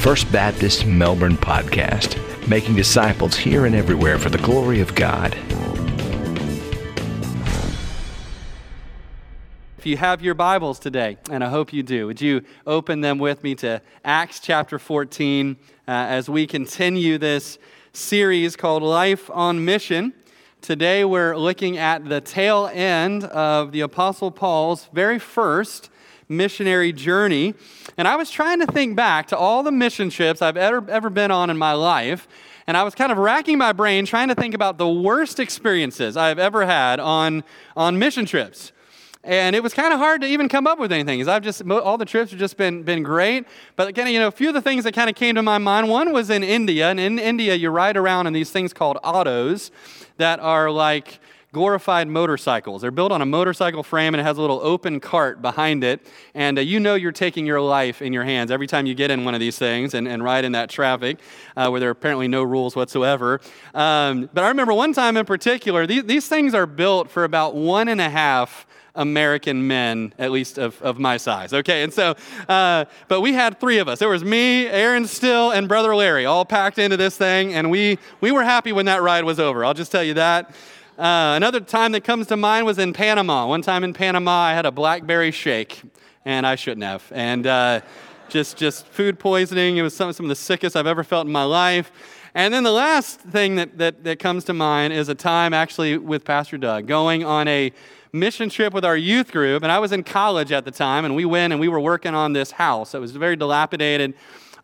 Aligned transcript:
First 0.00 0.32
Baptist 0.32 0.86
Melbourne 0.86 1.36
podcast, 1.36 2.16
making 2.48 2.74
disciples 2.74 3.36
here 3.36 3.66
and 3.66 3.74
everywhere 3.74 4.18
for 4.18 4.30
the 4.30 4.38
glory 4.38 4.80
of 4.80 4.94
God. 4.94 5.34
If 9.76 9.84
you 9.84 9.98
have 9.98 10.22
your 10.22 10.32
Bibles 10.32 10.78
today, 10.78 11.18
and 11.30 11.44
I 11.44 11.50
hope 11.50 11.74
you 11.74 11.82
do, 11.82 12.06
would 12.06 12.18
you 12.18 12.42
open 12.66 13.02
them 13.02 13.18
with 13.18 13.44
me 13.44 13.54
to 13.56 13.82
Acts 14.02 14.40
chapter 14.40 14.78
14 14.78 15.58
uh, 15.86 15.90
as 15.90 16.30
we 16.30 16.46
continue 16.46 17.18
this 17.18 17.58
series 17.92 18.56
called 18.56 18.82
Life 18.82 19.28
on 19.30 19.66
Mission? 19.66 20.14
Today 20.62 21.04
we're 21.04 21.36
looking 21.36 21.76
at 21.76 22.08
the 22.08 22.22
tail 22.22 22.70
end 22.72 23.24
of 23.24 23.72
the 23.72 23.82
Apostle 23.82 24.30
Paul's 24.30 24.88
very 24.94 25.18
first 25.18 25.90
missionary 26.30 26.92
journey. 26.92 27.54
And 27.98 28.08
I 28.08 28.16
was 28.16 28.30
trying 28.30 28.60
to 28.60 28.66
think 28.66 28.96
back 28.96 29.26
to 29.28 29.36
all 29.36 29.62
the 29.62 29.72
mission 29.72 30.08
trips 30.08 30.40
I've 30.40 30.56
ever, 30.56 30.88
ever 30.90 31.10
been 31.10 31.30
on 31.30 31.50
in 31.50 31.58
my 31.58 31.72
life. 31.72 32.26
And 32.66 32.76
I 32.76 32.84
was 32.84 32.94
kind 32.94 33.10
of 33.10 33.18
racking 33.18 33.58
my 33.58 33.72
brain 33.72 34.06
trying 34.06 34.28
to 34.28 34.34
think 34.34 34.54
about 34.54 34.78
the 34.78 34.88
worst 34.88 35.40
experiences 35.40 36.16
I've 36.16 36.38
ever 36.38 36.64
had 36.64 37.00
on, 37.00 37.42
on 37.76 37.98
mission 37.98 38.24
trips. 38.24 38.72
And 39.22 39.54
it 39.54 39.62
was 39.62 39.74
kind 39.74 39.92
of 39.92 39.98
hard 39.98 40.22
to 40.22 40.26
even 40.26 40.48
come 40.48 40.66
up 40.66 40.78
with 40.78 40.90
anything, 40.90 41.18
because 41.18 41.28
I've 41.28 41.42
just 41.42 41.68
all 41.68 41.98
the 41.98 42.06
trips 42.06 42.30
have 42.30 42.40
just 42.40 42.56
been 42.56 42.84
been 42.84 43.02
great. 43.02 43.46
But 43.76 43.88
again, 43.88 44.06
you 44.06 44.18
know, 44.18 44.28
a 44.28 44.30
few 44.30 44.48
of 44.48 44.54
the 44.54 44.62
things 44.62 44.84
that 44.84 44.94
kind 44.94 45.10
of 45.10 45.16
came 45.16 45.34
to 45.34 45.42
my 45.42 45.58
mind. 45.58 45.90
One 45.90 46.14
was 46.14 46.30
in 46.30 46.42
India, 46.42 46.88
and 46.88 46.98
in 46.98 47.18
India, 47.18 47.54
you 47.54 47.68
ride 47.68 47.98
around 47.98 48.28
in 48.28 48.32
these 48.32 48.50
things 48.50 48.72
called 48.72 48.96
autos, 49.04 49.72
that 50.16 50.40
are 50.40 50.70
like 50.70 51.20
glorified 51.52 52.06
motorcycles. 52.06 52.82
They're 52.82 52.90
built 52.90 53.10
on 53.10 53.22
a 53.22 53.26
motorcycle 53.26 53.82
frame 53.82 54.14
and 54.14 54.20
it 54.20 54.24
has 54.24 54.38
a 54.38 54.40
little 54.40 54.60
open 54.62 55.00
cart 55.00 55.42
behind 55.42 55.82
it. 55.82 56.06
And 56.34 56.58
uh, 56.58 56.62
you 56.62 56.78
know 56.78 56.94
you're 56.94 57.10
taking 57.10 57.44
your 57.44 57.60
life 57.60 58.00
in 58.02 58.12
your 58.12 58.22
hands 58.24 58.50
every 58.50 58.68
time 58.68 58.86
you 58.86 58.94
get 58.94 59.10
in 59.10 59.24
one 59.24 59.34
of 59.34 59.40
these 59.40 59.58
things 59.58 59.94
and, 59.94 60.06
and 60.06 60.22
ride 60.22 60.44
in 60.44 60.52
that 60.52 60.70
traffic 60.70 61.18
uh, 61.56 61.68
where 61.68 61.80
there 61.80 61.88
are 61.88 61.92
apparently 61.92 62.28
no 62.28 62.42
rules 62.42 62.76
whatsoever. 62.76 63.40
Um, 63.74 64.30
but 64.32 64.44
I 64.44 64.48
remember 64.48 64.72
one 64.72 64.92
time 64.92 65.16
in 65.16 65.26
particular, 65.26 65.86
these, 65.86 66.04
these 66.04 66.28
things 66.28 66.54
are 66.54 66.66
built 66.66 67.10
for 67.10 67.24
about 67.24 67.56
one 67.56 67.88
and 67.88 68.00
a 68.00 68.08
half 68.08 68.66
American 68.94 69.66
men, 69.66 70.12
at 70.18 70.30
least 70.30 70.58
of, 70.58 70.80
of 70.82 70.98
my 70.98 71.16
size. 71.16 71.52
Okay, 71.52 71.82
and 71.82 71.92
so, 71.92 72.14
uh, 72.48 72.84
but 73.08 73.20
we 73.20 73.32
had 73.32 73.60
three 73.60 73.78
of 73.78 73.88
us. 73.88 74.00
There 74.00 74.08
was 74.08 74.24
me, 74.24 74.66
Aaron 74.66 75.06
Still, 75.06 75.52
and 75.52 75.68
Brother 75.68 75.94
Larry, 75.94 76.26
all 76.26 76.44
packed 76.44 76.78
into 76.78 76.96
this 76.96 77.16
thing, 77.16 77.54
and 77.54 77.70
we, 77.70 77.98
we 78.20 78.32
were 78.32 78.42
happy 78.42 78.72
when 78.72 78.86
that 78.86 79.00
ride 79.02 79.24
was 79.24 79.38
over. 79.38 79.64
I'll 79.64 79.74
just 79.74 79.92
tell 79.92 80.04
you 80.04 80.14
that. 80.14 80.54
Uh, 81.00 81.32
another 81.34 81.60
time 81.60 81.92
that 81.92 82.04
comes 82.04 82.26
to 82.26 82.36
mind 82.36 82.66
was 82.66 82.78
in 82.78 82.92
Panama. 82.92 83.46
One 83.46 83.62
time 83.62 83.84
in 83.84 83.94
Panama, 83.94 84.32
I 84.32 84.52
had 84.52 84.66
a 84.66 84.70
blackberry 84.70 85.30
shake, 85.30 85.80
and 86.26 86.46
I 86.46 86.56
shouldn't 86.56 86.84
have. 86.84 87.10
And 87.14 87.46
uh, 87.46 87.80
just, 88.28 88.58
just 88.58 88.84
food 88.86 89.18
poisoning. 89.18 89.78
It 89.78 89.82
was 89.82 89.96
some, 89.96 90.12
some 90.12 90.26
of 90.26 90.28
the 90.28 90.34
sickest 90.34 90.76
I've 90.76 90.86
ever 90.86 91.02
felt 91.02 91.26
in 91.26 91.32
my 91.32 91.44
life. 91.44 91.90
And 92.34 92.52
then 92.52 92.64
the 92.64 92.70
last 92.70 93.18
thing 93.18 93.54
that, 93.54 93.78
that, 93.78 94.04
that 94.04 94.18
comes 94.18 94.44
to 94.44 94.52
mind 94.52 94.92
is 94.92 95.08
a 95.08 95.14
time 95.14 95.54
actually 95.54 95.96
with 95.96 96.22
Pastor 96.22 96.58
Doug 96.58 96.86
going 96.86 97.24
on 97.24 97.48
a 97.48 97.72
mission 98.12 98.50
trip 98.50 98.74
with 98.74 98.84
our 98.84 98.96
youth 98.96 99.32
group, 99.32 99.62
and 99.62 99.72
I 99.72 99.78
was 99.78 99.92
in 99.92 100.04
college 100.04 100.52
at 100.52 100.66
the 100.66 100.70
time, 100.70 101.06
and 101.06 101.16
we 101.16 101.24
went 101.24 101.54
and 101.54 101.60
we 101.60 101.68
were 101.68 101.80
working 101.80 102.14
on 102.14 102.34
this 102.34 102.50
house. 102.50 102.94
It 102.94 103.00
was 103.00 103.12
very 103.12 103.36
dilapidated. 103.36 104.12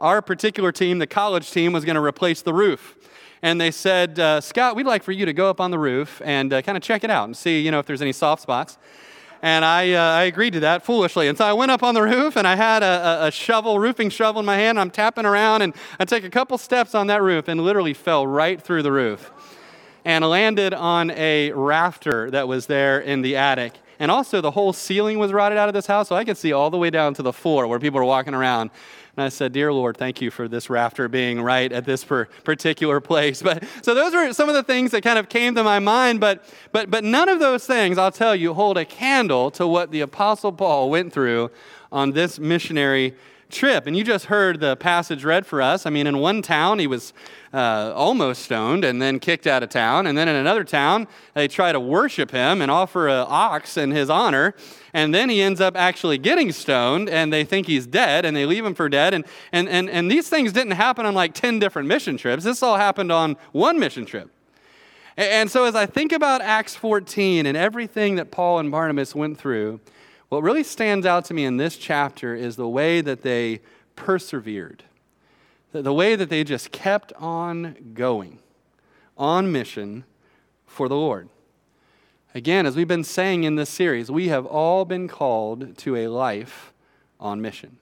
Our 0.00 0.20
particular 0.20 0.70
team, 0.70 0.98
the 0.98 1.06
college 1.06 1.50
team, 1.50 1.72
was 1.72 1.86
going 1.86 1.96
to 1.96 2.02
replace 2.02 2.42
the 2.42 2.52
roof. 2.52 2.94
And 3.42 3.60
they 3.60 3.70
said, 3.70 4.18
uh, 4.18 4.40
Scott, 4.40 4.76
we'd 4.76 4.86
like 4.86 5.02
for 5.02 5.12
you 5.12 5.26
to 5.26 5.32
go 5.32 5.50
up 5.50 5.60
on 5.60 5.70
the 5.70 5.78
roof 5.78 6.22
and 6.24 6.52
uh, 6.52 6.62
kind 6.62 6.76
of 6.76 6.82
check 6.82 7.04
it 7.04 7.10
out 7.10 7.24
and 7.24 7.36
see, 7.36 7.60
you 7.60 7.70
know, 7.70 7.78
if 7.78 7.86
there's 7.86 8.02
any 8.02 8.12
soft 8.12 8.42
spots. 8.42 8.78
And 9.42 9.64
I, 9.64 9.92
uh, 9.92 10.00
I 10.00 10.22
agreed 10.24 10.54
to 10.54 10.60
that 10.60 10.84
foolishly. 10.84 11.28
And 11.28 11.36
so 11.36 11.44
I 11.44 11.52
went 11.52 11.70
up 11.70 11.82
on 11.82 11.94
the 11.94 12.02
roof 12.02 12.36
and 12.36 12.48
I 12.48 12.56
had 12.56 12.82
a, 12.82 13.26
a, 13.26 13.30
shovel, 13.30 13.78
roofing 13.78 14.08
shovel 14.10 14.40
in 14.40 14.46
my 14.46 14.56
hand. 14.56 14.80
I'm 14.80 14.90
tapping 14.90 15.26
around 15.26 15.62
and 15.62 15.74
I 16.00 16.04
take 16.04 16.24
a 16.24 16.30
couple 16.30 16.56
steps 16.58 16.94
on 16.94 17.08
that 17.08 17.22
roof 17.22 17.46
and 17.48 17.60
literally 17.60 17.94
fell 17.94 18.26
right 18.26 18.60
through 18.60 18.82
the 18.82 18.92
roof 18.92 19.30
and 20.04 20.24
landed 20.24 20.72
on 20.72 21.10
a 21.10 21.52
rafter 21.52 22.30
that 22.30 22.48
was 22.48 22.66
there 22.66 23.00
in 23.00 23.22
the 23.22 23.36
attic. 23.36 23.74
And 23.98 24.10
also, 24.10 24.40
the 24.40 24.50
whole 24.50 24.72
ceiling 24.72 25.18
was 25.18 25.32
rotted 25.32 25.56
out 25.56 25.68
of 25.68 25.74
this 25.74 25.86
house, 25.86 26.08
so 26.08 26.16
I 26.16 26.24
could 26.24 26.36
see 26.36 26.52
all 26.52 26.70
the 26.70 26.76
way 26.76 26.90
down 26.90 27.14
to 27.14 27.22
the 27.22 27.32
floor 27.32 27.66
where 27.66 27.78
people 27.78 27.98
were 27.98 28.04
walking 28.04 28.34
around. 28.34 28.70
And 29.16 29.24
I 29.24 29.28
said, 29.30 29.52
Dear 29.52 29.72
Lord, 29.72 29.96
thank 29.96 30.20
you 30.20 30.30
for 30.30 30.46
this 30.46 30.68
rafter 30.68 31.08
being 31.08 31.40
right 31.40 31.72
at 31.72 31.86
this 31.86 32.04
particular 32.04 33.00
place. 33.00 33.42
But 33.46 33.64
so 33.82 33.94
those 33.94 34.12
were 34.12 34.32
some 34.32 34.48
of 34.48 34.54
the 34.54 34.62
things 34.62 34.90
that 34.90 35.02
kind 35.02 35.18
of 35.18 35.28
came 35.28 35.54
to 35.54 35.62
my 35.62 35.78
mind. 35.78 36.20
But, 36.20 36.44
but, 36.72 36.90
but 36.90 37.04
none 37.04 37.28
of 37.28 37.38
those 37.38 37.64
things, 37.64 37.96
I'll 37.96 38.10
tell 38.10 38.34
you, 38.34 38.54
hold 38.54 38.76
a 38.76 38.84
candle 38.84 39.50
to 39.52 39.66
what 39.66 39.92
the 39.92 40.00
Apostle 40.00 40.52
Paul 40.52 40.90
went 40.90 41.12
through 41.12 41.50
on 41.92 42.10
this 42.12 42.38
missionary 42.38 43.14
trip. 43.50 43.86
And 43.86 43.96
you 43.96 44.04
just 44.04 44.26
heard 44.26 44.60
the 44.60 44.76
passage 44.76 45.24
read 45.24 45.46
for 45.46 45.62
us. 45.62 45.86
I 45.86 45.90
mean, 45.90 46.06
in 46.06 46.18
one 46.18 46.42
town, 46.42 46.78
he 46.78 46.86
was 46.86 47.12
uh, 47.52 47.92
almost 47.94 48.42
stoned 48.42 48.84
and 48.84 49.00
then 49.00 49.18
kicked 49.18 49.46
out 49.46 49.62
of 49.62 49.68
town. 49.68 50.06
And 50.06 50.16
then 50.16 50.28
in 50.28 50.36
another 50.36 50.64
town, 50.64 51.06
they 51.34 51.48
try 51.48 51.72
to 51.72 51.80
worship 51.80 52.30
him 52.30 52.60
and 52.60 52.70
offer 52.70 53.08
an 53.08 53.26
ox 53.28 53.76
in 53.76 53.90
his 53.90 54.10
honor. 54.10 54.54
And 54.92 55.14
then 55.14 55.28
he 55.28 55.40
ends 55.40 55.60
up 55.60 55.76
actually 55.76 56.18
getting 56.18 56.52
stoned 56.52 57.08
and 57.08 57.32
they 57.32 57.44
think 57.44 57.66
he's 57.66 57.86
dead 57.86 58.24
and 58.24 58.36
they 58.36 58.46
leave 58.46 58.64
him 58.64 58.74
for 58.74 58.88
dead. 58.88 59.14
And, 59.14 59.24
and, 59.52 59.68
and, 59.68 59.88
and 59.88 60.10
these 60.10 60.28
things 60.28 60.52
didn't 60.52 60.72
happen 60.72 61.06
on 61.06 61.14
like 61.14 61.34
10 61.34 61.58
different 61.58 61.88
mission 61.88 62.16
trips. 62.16 62.44
This 62.44 62.62
all 62.62 62.76
happened 62.76 63.12
on 63.12 63.36
one 63.52 63.78
mission 63.78 64.04
trip. 64.04 64.30
And 65.16 65.50
so 65.50 65.64
as 65.64 65.74
I 65.74 65.86
think 65.86 66.12
about 66.12 66.42
Acts 66.42 66.76
14 66.76 67.46
and 67.46 67.56
everything 67.56 68.16
that 68.16 68.30
Paul 68.30 68.58
and 68.58 68.70
Barnabas 68.70 69.14
went 69.14 69.38
through, 69.38 69.80
what 70.28 70.42
really 70.42 70.64
stands 70.64 71.06
out 71.06 71.24
to 71.26 71.34
me 71.34 71.44
in 71.44 71.56
this 71.56 71.76
chapter 71.76 72.34
is 72.34 72.56
the 72.56 72.68
way 72.68 73.00
that 73.00 73.22
they 73.22 73.60
persevered, 73.94 74.84
the 75.72 75.92
way 75.92 76.16
that 76.16 76.28
they 76.28 76.42
just 76.44 76.72
kept 76.72 77.12
on 77.14 77.92
going, 77.94 78.38
on 79.16 79.52
mission 79.52 80.04
for 80.66 80.88
the 80.88 80.96
Lord. 80.96 81.28
Again, 82.34 82.66
as 82.66 82.76
we've 82.76 82.88
been 82.88 83.04
saying 83.04 83.44
in 83.44 83.54
this 83.54 83.70
series, 83.70 84.10
we 84.10 84.28
have 84.28 84.44
all 84.44 84.84
been 84.84 85.08
called 85.08 85.78
to 85.78 85.96
a 85.96 86.08
life 86.08 86.72
on 87.18 87.40
mission. 87.40 87.78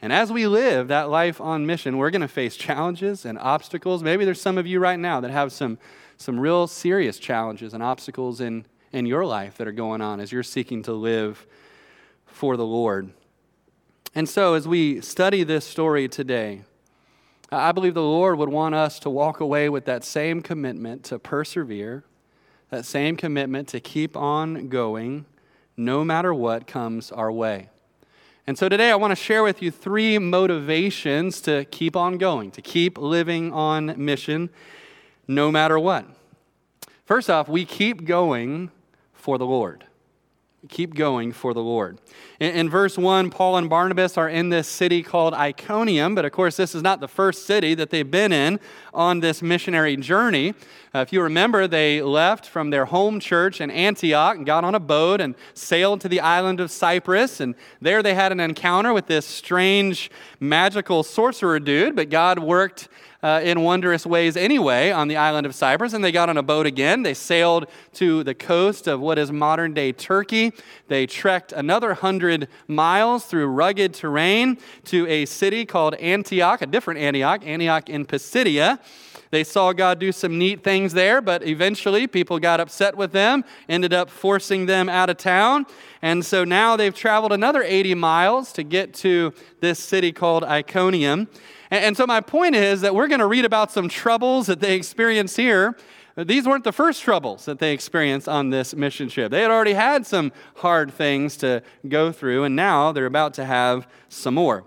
And 0.00 0.12
as 0.12 0.30
we 0.30 0.46
live 0.46 0.88
that 0.88 1.08
life 1.08 1.40
on 1.40 1.66
mission, 1.66 1.96
we're 1.96 2.10
going 2.10 2.20
to 2.20 2.28
face 2.28 2.56
challenges 2.56 3.24
and 3.24 3.38
obstacles. 3.38 4.02
Maybe 4.02 4.24
there's 4.24 4.40
some 4.40 4.58
of 4.58 4.66
you 4.66 4.78
right 4.78 4.98
now 4.98 5.18
that 5.20 5.30
have 5.30 5.50
some, 5.50 5.78
some 6.18 6.38
real 6.38 6.66
serious 6.66 7.18
challenges 7.18 7.72
and 7.72 7.82
obstacles 7.82 8.40
in, 8.40 8.66
in 8.94 9.06
your 9.06 9.26
life 9.26 9.56
that 9.58 9.66
are 9.66 9.72
going 9.72 10.00
on 10.00 10.20
as 10.20 10.30
you're 10.30 10.44
seeking 10.44 10.82
to 10.84 10.92
live 10.92 11.46
for 12.26 12.56
the 12.56 12.64
Lord. 12.64 13.12
And 14.14 14.28
so, 14.28 14.54
as 14.54 14.68
we 14.68 15.00
study 15.00 15.42
this 15.42 15.66
story 15.66 16.08
today, 16.08 16.62
I 17.50 17.72
believe 17.72 17.94
the 17.94 18.02
Lord 18.02 18.38
would 18.38 18.48
want 18.48 18.76
us 18.76 19.00
to 19.00 19.10
walk 19.10 19.40
away 19.40 19.68
with 19.68 19.84
that 19.86 20.04
same 20.04 20.40
commitment 20.40 21.02
to 21.04 21.18
persevere, 21.18 22.04
that 22.70 22.84
same 22.84 23.16
commitment 23.16 23.66
to 23.68 23.80
keep 23.80 24.16
on 24.16 24.68
going 24.68 25.26
no 25.76 26.04
matter 26.04 26.32
what 26.32 26.68
comes 26.68 27.10
our 27.10 27.32
way. 27.32 27.70
And 28.46 28.56
so 28.56 28.68
today 28.68 28.92
I 28.92 28.96
want 28.96 29.10
to 29.10 29.16
share 29.16 29.42
with 29.42 29.60
you 29.60 29.72
three 29.72 30.18
motivations 30.18 31.40
to 31.42 31.64
keep 31.64 31.96
on 31.96 32.16
going, 32.16 32.52
to 32.52 32.62
keep 32.62 32.96
living 32.96 33.52
on 33.52 33.94
mission 33.96 34.50
no 35.26 35.50
matter 35.50 35.80
what. 35.80 36.06
First 37.04 37.28
off, 37.28 37.48
we 37.48 37.64
keep 37.64 38.04
going 38.04 38.70
for 39.24 39.38
the 39.38 39.46
Lord. 39.46 39.86
Keep 40.68 40.94
going 40.94 41.32
for 41.32 41.54
the 41.54 41.62
Lord. 41.62 41.98
In, 42.40 42.54
in, 42.54 42.68
verse 42.68 42.98
1, 42.98 43.30
Paul 43.30 43.56
and 43.56 43.70
Barnabas 43.70 44.18
are 44.18 44.28
in 44.28 44.50
this 44.50 44.68
city 44.68 45.02
called 45.02 45.32
Iconium, 45.32 46.14
but 46.14 46.26
of 46.26 46.32
course, 46.32 46.58
this 46.58 46.74
is 46.74 46.82
not 46.82 47.00
the 47.00 47.08
first 47.08 47.46
city 47.46 47.74
that 47.74 47.88
they've 47.88 48.10
been 48.10 48.32
in 48.32 48.60
on 48.92 49.20
this 49.20 49.40
missionary 49.40 49.96
journey. 49.96 50.52
Uh, 50.94 50.98
if 50.98 51.10
you 51.10 51.22
remember, 51.22 51.66
they 51.66 52.02
left 52.02 52.46
from 52.46 52.68
their 52.68 52.84
home 52.84 53.18
church 53.18 53.62
in 53.62 53.70
Antioch 53.70 54.36
and 54.36 54.44
got 54.44 54.62
on 54.62 54.74
a 54.74 54.80
boat 54.80 55.22
and 55.22 55.34
sailed 55.54 56.02
to 56.02 56.08
the 56.08 56.20
island 56.20 56.60
of 56.60 56.70
Cyprus. 56.70 57.40
And 57.40 57.54
there 57.80 58.02
they 58.02 58.14
had 58.14 58.30
an 58.30 58.40
encounter 58.40 58.92
with 58.92 59.06
this 59.06 59.24
strange 59.24 60.10
magical 60.38 61.02
sorcerer 61.02 61.60
dude, 61.60 61.96
but 61.96 62.10
God 62.10 62.38
worked 62.40 62.88
uh, 63.24 63.40
in 63.42 63.62
wondrous 63.62 64.04
ways 64.04 64.36
anyway 64.36 64.90
on 64.90 65.08
the 65.08 65.16
island 65.16 65.46
of 65.46 65.54
Cyprus. 65.54 65.94
And 65.94 66.04
they 66.04 66.12
got 66.12 66.28
on 66.28 66.36
a 66.36 66.42
boat 66.42 66.66
again. 66.66 67.02
They 67.02 67.14
sailed 67.14 67.66
to 67.94 68.22
the 68.22 68.34
coast 68.34 68.86
of 68.86 69.00
what 69.00 69.18
is 69.18 69.32
modern 69.32 69.72
day 69.72 69.92
Turkey. 69.92 70.52
They 70.88 71.06
trekked 71.06 71.50
another 71.50 71.94
hundred 71.94 72.48
miles 72.68 73.24
through 73.24 73.46
rugged 73.46 73.94
terrain 73.94 74.58
to 74.84 75.06
a 75.06 75.24
city 75.24 75.64
called 75.64 75.94
Antioch, 75.94 76.60
a 76.60 76.66
different 76.66 77.00
Antioch, 77.00 77.46
Antioch 77.46 77.88
in 77.88 78.04
Pisidia. 78.04 78.78
They 79.30 79.42
saw 79.42 79.72
God 79.72 79.98
do 79.98 80.12
some 80.12 80.38
neat 80.38 80.62
things 80.62 80.92
there, 80.92 81.22
but 81.22 81.44
eventually 81.44 82.06
people 82.06 82.38
got 82.38 82.60
upset 82.60 82.94
with 82.94 83.12
them, 83.12 83.42
ended 83.70 83.94
up 83.94 84.10
forcing 84.10 84.66
them 84.66 84.90
out 84.90 85.08
of 85.08 85.16
town. 85.16 85.64
And 86.02 86.24
so 86.24 86.44
now 86.44 86.76
they've 86.76 86.94
traveled 86.94 87.32
another 87.32 87.62
80 87.62 87.94
miles 87.94 88.52
to 88.52 88.62
get 88.62 88.92
to 88.96 89.32
this 89.60 89.80
city 89.80 90.12
called 90.12 90.44
Iconium. 90.44 91.28
And, 91.74 91.96
so 91.96 92.06
my 92.06 92.20
point 92.20 92.54
is 92.54 92.82
that 92.82 92.94
we're 92.94 93.08
going 93.08 93.18
to 93.18 93.26
read 93.26 93.44
about 93.44 93.72
some 93.72 93.88
troubles 93.88 94.46
that 94.46 94.60
they 94.60 94.76
experienced 94.76 95.36
here. 95.36 95.76
These 96.16 96.46
weren't 96.46 96.62
the 96.62 96.70
first 96.70 97.02
troubles 97.02 97.46
that 97.46 97.58
they 97.58 97.72
experienced 97.72 98.28
on 98.28 98.50
this 98.50 98.76
mission 98.76 99.08
trip. 99.08 99.32
They 99.32 99.42
had 99.42 99.50
already 99.50 99.72
had 99.72 100.06
some 100.06 100.30
hard 100.54 100.92
things 100.94 101.36
to 101.38 101.64
go 101.88 102.12
through, 102.12 102.44
and 102.44 102.54
now 102.54 102.92
they're 102.92 103.06
about 103.06 103.34
to 103.34 103.44
have 103.44 103.88
some 104.08 104.34
more. 104.34 104.64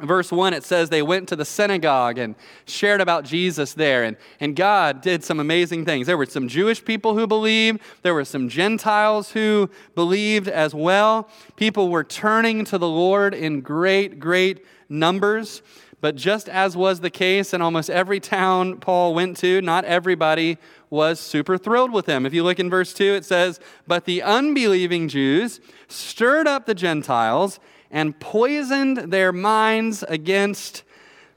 verse 0.00 0.32
1, 0.32 0.54
it 0.54 0.64
says 0.64 0.88
they 0.88 1.02
went 1.02 1.28
to 1.28 1.36
the 1.36 1.44
synagogue 1.44 2.16
and 2.16 2.36
shared 2.66 3.02
about 3.02 3.26
Jesus 3.26 3.74
there. 3.74 4.04
And, 4.04 4.16
and 4.40 4.56
God 4.56 5.02
did 5.02 5.22
some 5.22 5.40
amazing 5.40 5.84
things. 5.84 6.06
There 6.06 6.16
were 6.16 6.24
some 6.24 6.48
Jewish 6.48 6.82
people 6.82 7.14
who 7.14 7.26
believed, 7.26 7.80
there 8.00 8.14
were 8.14 8.24
some 8.24 8.48
Gentiles 8.48 9.32
who 9.32 9.68
believed 9.94 10.48
as 10.48 10.74
well. 10.74 11.28
People 11.56 11.90
were 11.90 12.04
turning 12.04 12.64
to 12.64 12.78
the 12.78 12.88
Lord 12.88 13.34
in 13.34 13.60
great, 13.60 14.18
great 14.18 14.64
numbers. 14.88 15.60
But 16.04 16.16
just 16.16 16.50
as 16.50 16.76
was 16.76 17.00
the 17.00 17.08
case 17.08 17.54
in 17.54 17.62
almost 17.62 17.88
every 17.88 18.20
town 18.20 18.76
Paul 18.76 19.14
went 19.14 19.38
to, 19.38 19.62
not 19.62 19.86
everybody 19.86 20.58
was 20.90 21.18
super 21.18 21.56
thrilled 21.56 21.94
with 21.94 22.04
him. 22.04 22.26
If 22.26 22.34
you 22.34 22.42
look 22.42 22.60
in 22.60 22.68
verse 22.68 22.92
2, 22.92 23.14
it 23.14 23.24
says, 23.24 23.58
But 23.86 24.04
the 24.04 24.20
unbelieving 24.20 25.08
Jews 25.08 25.60
stirred 25.88 26.46
up 26.46 26.66
the 26.66 26.74
Gentiles 26.74 27.58
and 27.90 28.20
poisoned 28.20 28.98
their 29.12 29.32
minds 29.32 30.02
against 30.02 30.82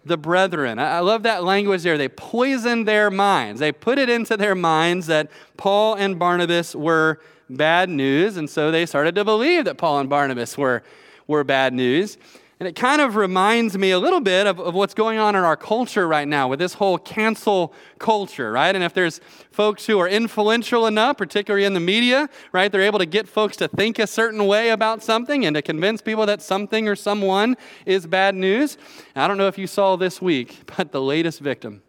the 0.04 0.18
brethren. 0.18 0.80
I 0.80 1.00
love 1.00 1.24
that 1.24 1.46
language 1.46 1.84
there. 1.84 1.98
They 1.98 2.10
poisoned 2.10 2.86
their 2.86 3.10
minds. 3.10 3.62
They 3.62 3.72
put 3.72 3.98
it 3.98 4.10
into 4.10 4.36
their 4.36 4.54
minds 4.54 5.08
that 5.08 5.32
Paul 5.56 5.94
and 5.94 6.20
Barnabas 6.20 6.76
were 6.76 7.22
bad 7.50 7.88
news, 7.88 8.36
and 8.36 8.50
so 8.50 8.70
they 8.70 8.86
started 8.86 9.16
to 9.16 9.24
believe 9.24 9.64
that 9.64 9.78
Paul 9.78 10.00
and 10.00 10.10
Barnabas 10.10 10.58
were, 10.58 10.84
were 11.26 11.46
bad 11.46 11.74
news. 11.74 12.18
And 12.60 12.68
it 12.68 12.76
kind 12.76 13.02
of 13.02 13.16
reminds 13.16 13.78
me 13.78 13.92
a 13.92 14.00
little 14.00 14.20
bit 14.20 14.48
of, 14.48 14.60
of 14.60 14.74
what's 14.74 14.96
going 14.96 15.20
on 15.20 15.36
in 15.36 15.44
our 15.44 15.56
culture 15.56 16.08
right 16.08 16.28
now 16.28 16.48
with 16.48 16.58
this 16.58 16.74
whole 16.74 16.98
cancel 16.98 17.72
culture, 18.00 18.52
right? 18.52 18.74
And 18.74 18.84
if 18.84 18.96
there's 18.96 19.22
folks 19.52 19.86
who 19.86 20.00
are 20.00 20.08
influential 20.08 20.88
enough, 20.88 21.18
particularly 21.18 21.66
in 21.66 21.76
the 21.76 21.80
media, 21.80 22.28
right, 22.52 22.72
they're 22.72 22.82
able 22.82 22.98
to 22.98 23.06
get 23.06 23.28
folks 23.28 23.58
to 23.58 23.68
think 23.68 24.00
a 24.00 24.08
certain 24.08 24.48
way 24.48 24.72
about 24.72 25.04
something 25.04 25.46
and 25.46 25.56
to 25.56 25.62
convince 25.62 26.02
people 26.02 26.26
that 26.26 26.42
something 26.42 26.88
or 26.88 26.96
someone 26.96 27.58
is 27.86 28.08
bad 28.08 28.34
news. 28.34 28.80
I 29.16 29.28
don't 29.28 29.38
know 29.38 29.48
if 29.48 29.60
you 29.60 29.68
saw 29.68 29.96
this 29.96 30.20
week, 30.20 30.62
but 30.78 30.92
the 30.92 31.02
latest 31.02 31.40
victim 31.40 31.84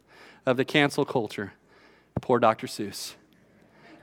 of 0.45 0.59
the 0.59 0.67
cancel 0.67 1.07
culture, 1.07 1.55
poor 2.21 2.39
Dr. 2.39 2.67
Seuss. 2.67 3.15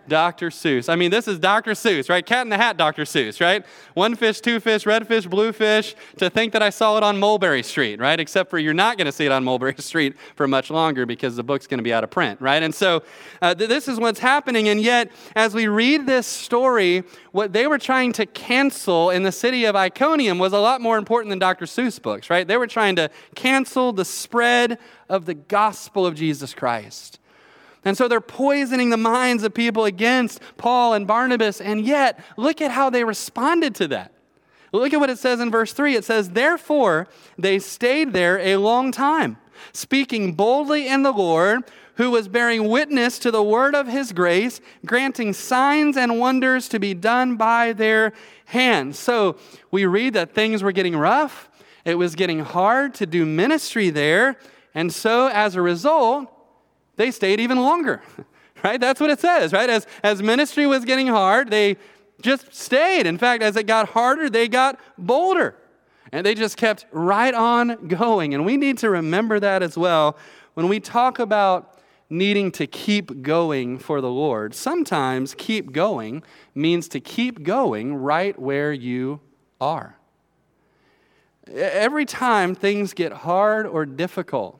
Dr. 0.08 0.50
Seuss. 0.50 0.90
I 0.90 0.96
mean, 0.96 1.12
this 1.12 1.28
is 1.28 1.40
Dr. 1.40 1.72
Seuss, 1.72 2.10
right? 2.10 2.26
Cat 2.26 2.46
in 2.46 2.50
the 2.50 2.58
Hat, 2.58 2.78
Dr. 2.78 3.04
Seuss, 3.04 3.42
right? 3.42 3.66
One 3.94 4.16
fish, 4.16 4.40
two 4.42 4.60
fish, 4.60 4.86
red 4.86 5.08
fish, 5.08 5.26
blue 5.26 5.52
fish, 5.52 5.96
to 6.18 6.30
think 6.30 6.54
that 6.54 6.62
I 6.62 6.70
saw 6.70 6.98
it 6.98 7.04
on 7.04 7.20
Mulberry 7.20 7.64
Street, 7.64 8.00
right? 8.00 8.20
Except 8.20 8.50
for 8.50 8.60
you're 8.60 8.74
not 8.74 8.98
going 8.98 9.06
to 9.06 9.12
see 9.12 9.26
it 9.26 9.32
on 9.32 9.44
Mulberry 9.44 9.76
Street 9.80 10.16
for 10.36 10.48
much 10.48 10.70
longer 10.70 11.06
because 11.06 11.36
the 11.36 11.44
book's 11.44 11.68
going 11.68 11.80
to 11.80 11.84
be 11.84 11.94
out 11.94 12.04
of 12.04 12.12
print, 12.12 12.40
right? 12.42 12.62
And 12.62 12.74
so 12.74 13.04
uh, 13.42 13.56
th- 13.56 13.70
this 13.70 13.88
is 13.88 14.00
what's 14.00 14.20
happening. 14.20 14.68
And 14.68 14.82
yet, 14.82 15.12
as 15.36 15.54
we 15.54 15.68
read 15.68 16.06
this 16.06 16.28
story, 16.28 17.04
what 17.32 17.54
they 17.54 17.68
were 17.68 17.80
trying 17.80 18.14
to 18.14 18.26
cancel 18.26 19.10
in 19.10 19.24
the 19.24 19.32
city 19.32 19.66
of 19.66 19.76
Iconium 19.76 20.40
was 20.40 20.54
a 20.54 20.60
lot 20.60 20.82
more 20.82 20.98
important 20.98 21.30
than 21.30 21.40
Dr. 21.40 21.66
Seuss 21.66 22.02
books, 22.02 22.30
right? 22.30 22.48
They 22.48 22.58
were 22.58 22.68
trying 22.68 22.96
to 22.98 23.10
cancel 23.36 23.92
the 23.92 24.06
spread 24.06 24.80
of 25.10 25.26
the 25.26 25.34
gospel 25.34 26.06
of 26.06 26.16
Jesus 26.16 26.54
Christ. 26.54 27.20
And 27.86 27.96
so 27.96 28.08
they're 28.08 28.20
poisoning 28.20 28.90
the 28.90 28.98
minds 28.98 29.44
of 29.44 29.54
people 29.54 29.86
against 29.86 30.42
Paul 30.58 30.94
and 30.94 31.06
Barnabas. 31.06 31.62
And 31.62 31.86
yet, 31.86 32.20
look 32.36 32.60
at 32.60 32.72
how 32.72 32.90
they 32.90 33.04
responded 33.04 33.76
to 33.76 33.88
that. 33.90 34.12
Look 34.72 34.92
at 34.92 35.00
what 35.00 35.12
it 35.12 35.20
says 35.20 35.40
in 35.40 35.52
verse 35.52 35.72
3. 35.72 35.96
It 35.96 36.04
says, 36.04 36.32
Therefore, 36.32 37.08
they 37.38 37.60
stayed 37.60 38.12
there 38.12 38.40
a 38.40 38.58
long 38.58 38.92
time, 38.92 39.38
speaking 39.72 40.34
boldly 40.34 40.88
in 40.88 41.04
the 41.04 41.12
Lord, 41.12 41.64
who 41.96 42.12
was 42.12 42.28
bearing 42.28 42.68
witness 42.68 43.20
to 43.20 43.32
the 43.32 43.44
word 43.44 43.74
of 43.74 43.88
his 43.88 44.12
grace, 44.12 44.60
granting 44.86 45.32
signs 45.32 45.96
and 45.96 46.20
wonders 46.20 46.68
to 46.70 46.80
be 46.80 46.94
done 46.94 47.38
by 47.38 47.72
their 47.72 48.12
hands. 48.46 49.00
So 49.00 49.38
we 49.72 49.86
read 49.86 50.14
that 50.14 50.34
things 50.34 50.62
were 50.62 50.74
getting 50.74 50.98
rough. 50.98 51.50
It 51.86 51.96
was 51.96 52.16
getting 52.16 52.40
hard 52.40 52.96
to 52.96 53.06
do 53.06 53.26
ministry 53.26 53.92
there. 53.92 54.38
And 54.74 54.92
so, 54.92 55.28
as 55.28 55.56
a 55.56 55.62
result, 55.62 56.35
they 56.96 57.12
stayed 57.12 57.40
even 57.40 57.60
longer. 57.60 58.02
Right? 58.64 58.82
That's 58.82 59.00
what 59.00 59.12
it 59.12 59.20
says, 59.20 59.54
right? 59.54 59.70
As, 59.70 59.86
as 60.02 60.24
ministry 60.24 60.66
was 60.66 60.86
getting 60.86 61.06
hard, 61.06 61.52
they 61.52 61.78
just 62.22 62.52
stayed. 62.52 63.06
In 63.06 63.20
fact, 63.20 63.44
as 63.44 63.56
it 63.56 63.68
got 63.68 63.90
harder, 63.90 64.28
they 64.28 64.48
got 64.48 64.80
bolder. 64.98 65.56
And 66.12 66.26
they 66.26 66.34
just 66.34 66.58
kept 66.58 66.86
right 66.92 67.34
on 67.34 67.88
going. 67.88 68.34
And 68.34 68.44
we 68.44 68.58
need 68.58 68.80
to 68.80 68.90
remember 68.90 69.40
that 69.40 69.62
as 69.62 69.78
well 69.78 70.18
when 70.56 70.68
we 70.68 70.80
talk 70.80 71.20
about 71.20 71.80
needing 72.10 72.52
to 72.54 72.68
keep 72.68 73.22
going 73.22 73.78
for 73.78 74.02
the 74.02 74.10
Lord. 74.10 74.56
Sometimes 74.56 75.36
keep 75.38 75.72
going 75.72 76.24
means 76.54 76.88
to 76.90 77.00
keep 77.00 77.44
going 77.44 77.96
right 77.96 78.40
where 78.40 78.72
you 78.72 79.20
are. 79.60 79.98
Every 81.54 82.06
time 82.06 82.56
things 82.56 82.94
get 82.94 83.12
hard 83.12 83.68
or 83.68 83.86
difficult, 83.86 84.60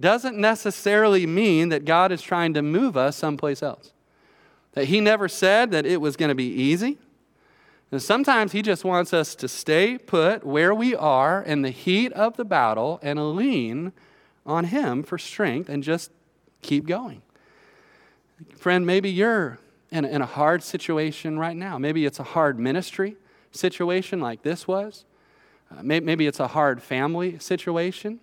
doesn't 0.00 0.36
necessarily 0.36 1.26
mean 1.26 1.68
that 1.68 1.84
God 1.84 2.12
is 2.12 2.20
trying 2.20 2.54
to 2.54 2.62
move 2.62 2.96
us 2.96 3.16
someplace 3.16 3.62
else. 3.62 3.92
That 4.72 4.86
He 4.86 5.00
never 5.00 5.28
said 5.28 5.70
that 5.70 5.86
it 5.86 6.00
was 6.00 6.16
going 6.16 6.30
to 6.30 6.34
be 6.34 6.48
easy. 6.48 6.98
And 7.92 8.02
sometimes 8.02 8.52
He 8.52 8.62
just 8.62 8.84
wants 8.84 9.12
us 9.14 9.34
to 9.36 9.48
stay 9.48 9.98
put 9.98 10.44
where 10.44 10.74
we 10.74 10.96
are 10.96 11.42
in 11.42 11.62
the 11.62 11.70
heat 11.70 12.12
of 12.12 12.36
the 12.36 12.44
battle 12.44 12.98
and 13.02 13.36
lean 13.36 13.92
on 14.44 14.64
Him 14.64 15.02
for 15.02 15.16
strength 15.16 15.68
and 15.68 15.82
just 15.82 16.10
keep 16.60 16.86
going. 16.86 17.22
Friend, 18.56 18.84
maybe 18.84 19.10
you're 19.10 19.58
in, 19.90 20.04
in 20.04 20.22
a 20.22 20.26
hard 20.26 20.62
situation 20.62 21.38
right 21.38 21.56
now. 21.56 21.78
Maybe 21.78 22.04
it's 22.04 22.18
a 22.18 22.24
hard 22.24 22.58
ministry 22.58 23.16
situation 23.52 24.20
like 24.20 24.42
this 24.42 24.66
was. 24.66 25.04
Uh, 25.70 25.82
maybe 25.82 26.26
it's 26.26 26.40
a 26.40 26.48
hard 26.48 26.82
family 26.82 27.38
situation. 27.38 28.18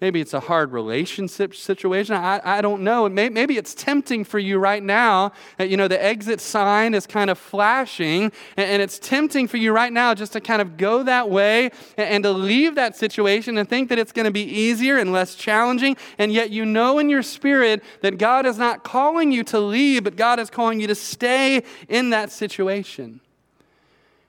Maybe 0.00 0.20
it's 0.20 0.32
a 0.32 0.38
hard 0.38 0.70
relationship 0.70 1.56
situation. 1.56 2.14
I, 2.14 2.40
I 2.44 2.60
don't 2.60 2.82
know. 2.82 3.08
Maybe 3.08 3.56
it's 3.56 3.74
tempting 3.74 4.22
for 4.22 4.38
you 4.38 4.58
right 4.58 4.82
now. 4.82 5.32
That, 5.56 5.70
you 5.70 5.76
know, 5.76 5.88
the 5.88 6.00
exit 6.00 6.40
sign 6.40 6.94
is 6.94 7.04
kind 7.04 7.30
of 7.30 7.36
flashing, 7.36 8.30
and 8.56 8.80
it's 8.80 9.00
tempting 9.00 9.48
for 9.48 9.56
you 9.56 9.72
right 9.72 9.92
now 9.92 10.14
just 10.14 10.34
to 10.34 10.40
kind 10.40 10.62
of 10.62 10.76
go 10.76 11.02
that 11.02 11.30
way 11.30 11.70
and 11.96 12.22
to 12.22 12.30
leave 12.30 12.76
that 12.76 12.96
situation 12.96 13.58
and 13.58 13.68
think 13.68 13.88
that 13.88 13.98
it's 13.98 14.12
going 14.12 14.26
to 14.26 14.30
be 14.30 14.44
easier 14.44 14.98
and 14.98 15.10
less 15.10 15.34
challenging. 15.34 15.96
And 16.16 16.32
yet, 16.32 16.50
you 16.50 16.64
know 16.64 17.00
in 17.00 17.10
your 17.10 17.24
spirit 17.24 17.82
that 18.02 18.18
God 18.18 18.46
is 18.46 18.56
not 18.56 18.84
calling 18.84 19.32
you 19.32 19.42
to 19.44 19.58
leave, 19.58 20.04
but 20.04 20.14
God 20.14 20.38
is 20.38 20.48
calling 20.48 20.80
you 20.80 20.86
to 20.86 20.94
stay 20.94 21.64
in 21.88 22.10
that 22.10 22.30
situation. 22.30 23.20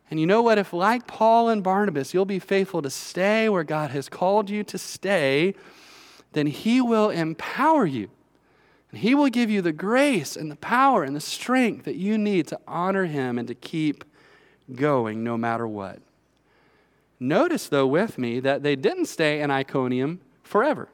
And 0.10 0.20
you 0.20 0.26
know 0.26 0.42
what? 0.42 0.58
If, 0.58 0.74
like 0.74 1.08
Paul 1.08 1.50
and 1.50 1.64
Barnabas, 1.64 2.14
you'll 2.14 2.26
be 2.26 2.40
faithful 2.40 2.82
to 2.82 2.90
stay 2.90 3.48
where 3.48 3.64
God 3.64 3.92
has 3.92 4.10
called 4.10 4.50
you 4.50 4.64
to 4.64 4.78
stay, 4.78 5.54
then 6.34 6.48
He 6.48 6.82
will 6.82 7.10
empower 7.10 7.86
you. 7.86 8.10
And 8.92 9.02
He 9.02 9.14
will 9.14 9.30
give 9.30 9.50
you 9.50 9.62
the 9.62 9.72
grace 9.72 10.36
and 10.36 10.50
the 10.50 10.56
power 10.56 11.04
and 11.04 11.16
the 11.16 11.22
strength 11.22 11.86
that 11.86 11.96
you 11.96 12.18
need 12.18 12.48
to 12.48 12.60
honor 12.68 13.06
Him 13.06 13.38
and 13.38 13.48
to 13.48 13.56
keep 13.56 14.04
going 14.74 15.24
no 15.24 15.38
matter 15.38 15.68
what. 15.68 16.00
Notice, 17.20 17.68
though, 17.68 17.88
with 17.88 18.18
me 18.18 18.40
that 18.40 18.64
they 18.64 18.76
didn't 18.76 19.06
stay 19.06 19.42
in 19.42 19.52
Iconium 19.52 20.22
forever. 20.42 20.90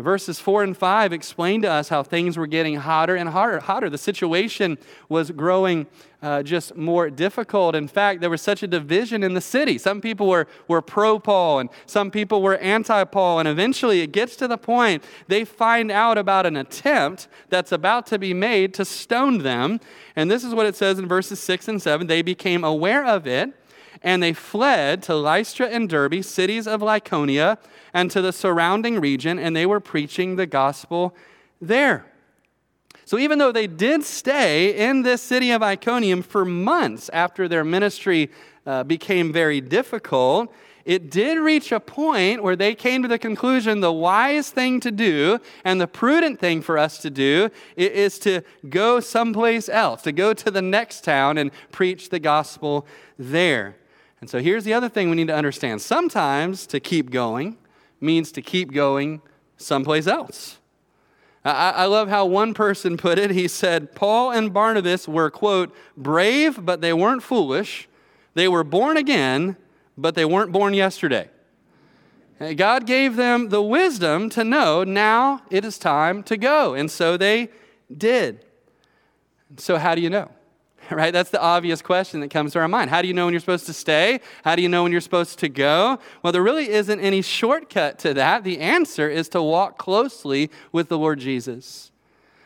Verses 0.00 0.40
4 0.40 0.62
and 0.62 0.76
5 0.76 1.12
explain 1.12 1.62
to 1.62 1.70
us 1.70 1.88
how 1.88 2.02
things 2.02 2.36
were 2.36 2.46
getting 2.46 2.76
hotter 2.76 3.16
and 3.16 3.28
hotter. 3.28 3.60
hotter. 3.60 3.90
The 3.90 3.98
situation 3.98 4.78
was 5.08 5.30
growing 5.30 5.86
uh, 6.22 6.42
just 6.42 6.76
more 6.76 7.10
difficult. 7.10 7.74
In 7.74 7.88
fact, 7.88 8.20
there 8.20 8.30
was 8.30 8.42
such 8.42 8.62
a 8.62 8.66
division 8.66 9.22
in 9.22 9.34
the 9.34 9.40
city. 9.40 9.78
Some 9.78 10.00
people 10.00 10.28
were, 10.28 10.46
were 10.68 10.82
pro 10.82 11.18
Paul 11.18 11.60
and 11.60 11.70
some 11.86 12.10
people 12.10 12.42
were 12.42 12.56
anti 12.58 13.04
Paul. 13.04 13.38
And 13.38 13.48
eventually 13.48 14.00
it 14.00 14.12
gets 14.12 14.36
to 14.36 14.48
the 14.48 14.58
point 14.58 15.02
they 15.28 15.44
find 15.44 15.90
out 15.90 16.18
about 16.18 16.46
an 16.46 16.56
attempt 16.56 17.28
that's 17.48 17.72
about 17.72 18.06
to 18.08 18.18
be 18.18 18.34
made 18.34 18.74
to 18.74 18.84
stone 18.84 19.38
them. 19.38 19.80
And 20.16 20.30
this 20.30 20.44
is 20.44 20.54
what 20.54 20.66
it 20.66 20.76
says 20.76 20.98
in 20.98 21.08
verses 21.08 21.40
6 21.40 21.68
and 21.68 21.80
7 21.80 22.06
they 22.06 22.22
became 22.22 22.64
aware 22.64 23.04
of 23.04 23.26
it 23.26 23.54
and 24.02 24.22
they 24.22 24.32
fled 24.32 25.02
to 25.04 25.14
Lystra 25.14 25.68
and 25.68 25.88
Derbe, 25.88 26.22
cities 26.22 26.66
of 26.66 26.80
Lycaonia, 26.80 27.58
and 27.92 28.10
to 28.10 28.22
the 28.22 28.32
surrounding 28.32 29.00
region, 29.00 29.38
and 29.38 29.54
they 29.54 29.66
were 29.66 29.80
preaching 29.80 30.36
the 30.36 30.46
gospel 30.46 31.14
there. 31.60 32.06
So 33.04 33.18
even 33.18 33.38
though 33.38 33.52
they 33.52 33.66
did 33.66 34.04
stay 34.04 34.88
in 34.88 35.02
this 35.02 35.20
city 35.20 35.50
of 35.50 35.62
Iconium 35.62 36.22
for 36.22 36.44
months 36.44 37.08
after 37.12 37.48
their 37.48 37.64
ministry 37.64 38.30
uh, 38.64 38.84
became 38.84 39.32
very 39.32 39.60
difficult, 39.60 40.52
it 40.84 41.10
did 41.10 41.38
reach 41.38 41.72
a 41.72 41.80
point 41.80 42.42
where 42.42 42.56
they 42.56 42.74
came 42.74 43.02
to 43.02 43.08
the 43.08 43.18
conclusion 43.18 43.80
the 43.80 43.92
wise 43.92 44.50
thing 44.50 44.80
to 44.80 44.90
do 44.90 45.38
and 45.64 45.80
the 45.80 45.86
prudent 45.86 46.38
thing 46.38 46.62
for 46.62 46.78
us 46.78 46.98
to 46.98 47.10
do 47.10 47.50
is 47.76 48.18
to 48.20 48.42
go 48.68 49.00
someplace 49.00 49.68
else, 49.68 50.02
to 50.02 50.12
go 50.12 50.32
to 50.32 50.50
the 50.50 50.62
next 50.62 51.04
town 51.04 51.36
and 51.36 51.50
preach 51.70 52.08
the 52.08 52.18
gospel 52.20 52.86
there. 53.18 53.76
And 54.20 54.28
so 54.28 54.40
here's 54.40 54.64
the 54.64 54.74
other 54.74 54.88
thing 54.88 55.08
we 55.08 55.16
need 55.16 55.28
to 55.28 55.34
understand. 55.34 55.80
Sometimes 55.80 56.66
to 56.68 56.80
keep 56.80 57.10
going 57.10 57.56
means 58.00 58.32
to 58.32 58.42
keep 58.42 58.72
going 58.72 59.22
someplace 59.56 60.06
else. 60.06 60.58
I, 61.44 61.70
I, 61.70 61.84
love 61.86 62.08
how 62.08 62.26
one 62.26 62.52
person 62.52 62.98
put 62.98 63.18
it. 63.18 63.30
He 63.30 63.48
said, 63.48 63.94
Paul 63.94 64.30
and 64.30 64.52
Barnabas 64.52 65.08
were, 65.08 65.30
quote, 65.30 65.74
brave, 65.96 66.64
but 66.64 66.82
they 66.82 66.92
weren't 66.92 67.22
foolish. 67.22 67.88
They 68.34 68.46
were 68.46 68.62
born 68.62 68.98
again, 68.98 69.56
but 69.96 70.14
they 70.14 70.26
weren't 70.26 70.52
born 70.52 70.74
yesterday. 70.74 71.30
God 72.56 72.86
gave 72.86 73.16
them 73.16 73.48
the 73.48 73.62
wisdom 73.62 74.30
to 74.30 74.44
know 74.44 74.84
now 74.84 75.42
it 75.50 75.64
is 75.64 75.78
time 75.78 76.22
to 76.24 76.36
go. 76.36 76.74
And 76.74 76.90
so 76.90 77.16
they 77.16 77.50
did. 77.94 78.44
So, 79.56 79.76
how 79.76 79.94
do 79.94 80.00
you 80.00 80.08
know? 80.08 80.30
Right? 81.00 81.12
That's 81.12 81.30
the 81.30 81.40
obvious 81.40 81.82
question 81.82 82.20
that 82.20 82.30
comes 82.30 82.52
to 82.52 82.58
our 82.58 82.68
mind. 82.68 82.90
How 82.90 83.00
do 83.00 83.08
you 83.08 83.14
know 83.14 83.24
when 83.24 83.32
you're 83.32 83.40
supposed 83.40 83.66
to 83.66 83.72
stay? 83.72 84.20
How 84.44 84.56
do 84.56 84.62
you 84.62 84.68
know 84.68 84.82
when 84.82 84.92
you're 84.92 85.00
supposed 85.00 85.38
to 85.38 85.48
go? 85.48 85.98
Well, 86.22 86.32
there 86.32 86.42
really 86.42 86.68
isn't 86.68 87.00
any 87.00 87.22
shortcut 87.22 87.98
to 88.00 88.12
that. 88.14 88.42
The 88.42 88.58
answer 88.58 89.08
is 89.08 89.28
to 89.30 89.42
walk 89.42 89.78
closely 89.78 90.50
with 90.72 90.88
the 90.88 90.98
Lord 90.98 91.20
Jesus. 91.20 91.92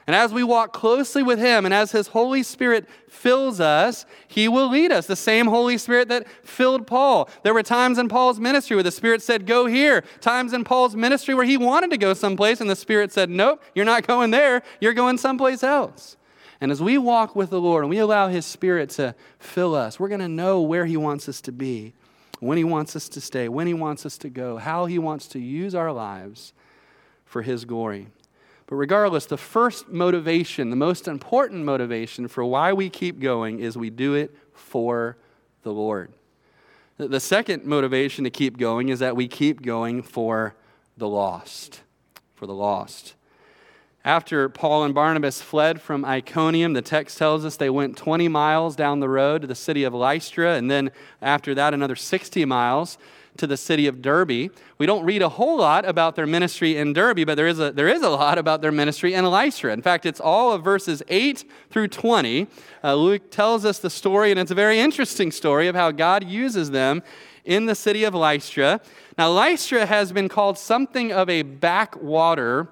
And 0.06 0.14
as 0.14 0.34
we 0.34 0.44
walk 0.44 0.74
closely 0.74 1.22
with 1.22 1.38
Him 1.38 1.64
and 1.64 1.72
as 1.72 1.92
His 1.92 2.08
Holy 2.08 2.42
Spirit 2.42 2.86
fills 3.08 3.60
us, 3.60 4.04
He 4.28 4.46
will 4.46 4.68
lead 4.68 4.92
us. 4.92 5.06
The 5.06 5.16
same 5.16 5.46
Holy 5.46 5.78
Spirit 5.78 6.08
that 6.08 6.26
filled 6.42 6.86
Paul. 6.86 7.30
There 7.42 7.54
were 7.54 7.62
times 7.62 7.96
in 7.96 8.08
Paul's 8.08 8.38
ministry 8.38 8.76
where 8.76 8.82
the 8.82 8.90
Spirit 8.90 9.22
said, 9.22 9.46
Go 9.46 9.64
here. 9.64 10.04
Times 10.20 10.52
in 10.52 10.64
Paul's 10.64 10.94
ministry 10.94 11.32
where 11.32 11.46
he 11.46 11.56
wanted 11.56 11.90
to 11.90 11.96
go 11.96 12.12
someplace 12.12 12.60
and 12.60 12.68
the 12.68 12.76
Spirit 12.76 13.10
said, 13.10 13.30
Nope, 13.30 13.62
you're 13.74 13.86
not 13.86 14.06
going 14.06 14.30
there. 14.30 14.62
You're 14.80 14.92
going 14.92 15.16
someplace 15.16 15.62
else. 15.62 16.18
And 16.64 16.72
as 16.72 16.80
we 16.80 16.96
walk 16.96 17.36
with 17.36 17.50
the 17.50 17.60
Lord 17.60 17.84
and 17.84 17.90
we 17.90 17.98
allow 17.98 18.28
His 18.28 18.46
Spirit 18.46 18.88
to 18.92 19.14
fill 19.38 19.74
us, 19.74 20.00
we're 20.00 20.08
going 20.08 20.22
to 20.22 20.28
know 20.28 20.62
where 20.62 20.86
He 20.86 20.96
wants 20.96 21.28
us 21.28 21.42
to 21.42 21.52
be, 21.52 21.92
when 22.40 22.56
He 22.56 22.64
wants 22.64 22.96
us 22.96 23.06
to 23.10 23.20
stay, 23.20 23.50
when 23.50 23.66
He 23.66 23.74
wants 23.74 24.06
us 24.06 24.16
to 24.16 24.30
go, 24.30 24.56
how 24.56 24.86
He 24.86 24.98
wants 24.98 25.26
to 25.28 25.38
use 25.38 25.74
our 25.74 25.92
lives 25.92 26.54
for 27.26 27.42
His 27.42 27.66
glory. 27.66 28.06
But 28.66 28.76
regardless, 28.76 29.26
the 29.26 29.36
first 29.36 29.90
motivation, 29.90 30.70
the 30.70 30.76
most 30.76 31.06
important 31.06 31.66
motivation 31.66 32.28
for 32.28 32.42
why 32.42 32.72
we 32.72 32.88
keep 32.88 33.20
going 33.20 33.58
is 33.60 33.76
we 33.76 33.90
do 33.90 34.14
it 34.14 34.34
for 34.54 35.18
the 35.64 35.72
Lord. 35.74 36.14
The 36.96 37.20
second 37.20 37.66
motivation 37.66 38.24
to 38.24 38.30
keep 38.30 38.56
going 38.56 38.88
is 38.88 39.00
that 39.00 39.16
we 39.16 39.28
keep 39.28 39.60
going 39.60 40.00
for 40.00 40.54
the 40.96 41.08
lost. 41.08 41.82
For 42.34 42.46
the 42.46 42.54
lost. 42.54 43.16
After 44.04 44.50
Paul 44.50 44.84
and 44.84 44.94
Barnabas 44.94 45.40
fled 45.40 45.80
from 45.80 46.04
Iconium, 46.04 46.74
the 46.74 46.82
text 46.82 47.16
tells 47.16 47.42
us 47.42 47.56
they 47.56 47.70
went 47.70 47.96
20 47.96 48.28
miles 48.28 48.76
down 48.76 49.00
the 49.00 49.08
road 49.08 49.40
to 49.40 49.46
the 49.46 49.54
city 49.54 49.82
of 49.82 49.94
Lystra, 49.94 50.56
and 50.56 50.70
then 50.70 50.90
after 51.22 51.54
that, 51.54 51.72
another 51.72 51.96
60 51.96 52.44
miles 52.44 52.98
to 53.38 53.46
the 53.46 53.56
city 53.56 53.86
of 53.86 54.02
Derbe. 54.02 54.50
We 54.76 54.86
don't 54.86 55.04
read 55.04 55.22
a 55.22 55.30
whole 55.30 55.56
lot 55.56 55.86
about 55.86 56.16
their 56.16 56.26
ministry 56.26 56.76
in 56.76 56.92
Derbe, 56.92 57.24
but 57.24 57.36
there 57.36 57.46
is 57.46 57.58
a, 57.58 57.72
there 57.72 57.88
is 57.88 58.02
a 58.02 58.10
lot 58.10 58.36
about 58.36 58.60
their 58.60 58.70
ministry 58.70 59.14
in 59.14 59.24
Lystra. 59.24 59.72
In 59.72 59.80
fact, 59.80 60.04
it's 60.04 60.20
all 60.20 60.52
of 60.52 60.62
verses 60.62 61.02
8 61.08 61.42
through 61.70 61.88
20. 61.88 62.46
Uh, 62.82 62.94
Luke 62.94 63.30
tells 63.30 63.64
us 63.64 63.78
the 63.78 63.90
story, 63.90 64.30
and 64.30 64.38
it's 64.38 64.50
a 64.50 64.54
very 64.54 64.78
interesting 64.78 65.32
story 65.32 65.66
of 65.66 65.74
how 65.74 65.90
God 65.90 66.24
uses 66.24 66.70
them 66.70 67.02
in 67.44 67.66
the 67.66 67.74
city 67.74 68.04
of 68.04 68.14
Lystra. 68.14 68.82
Now, 69.16 69.30
Lystra 69.30 69.86
has 69.86 70.12
been 70.12 70.28
called 70.28 70.58
something 70.58 71.10
of 71.10 71.28
a 71.30 71.42
backwater, 71.42 72.68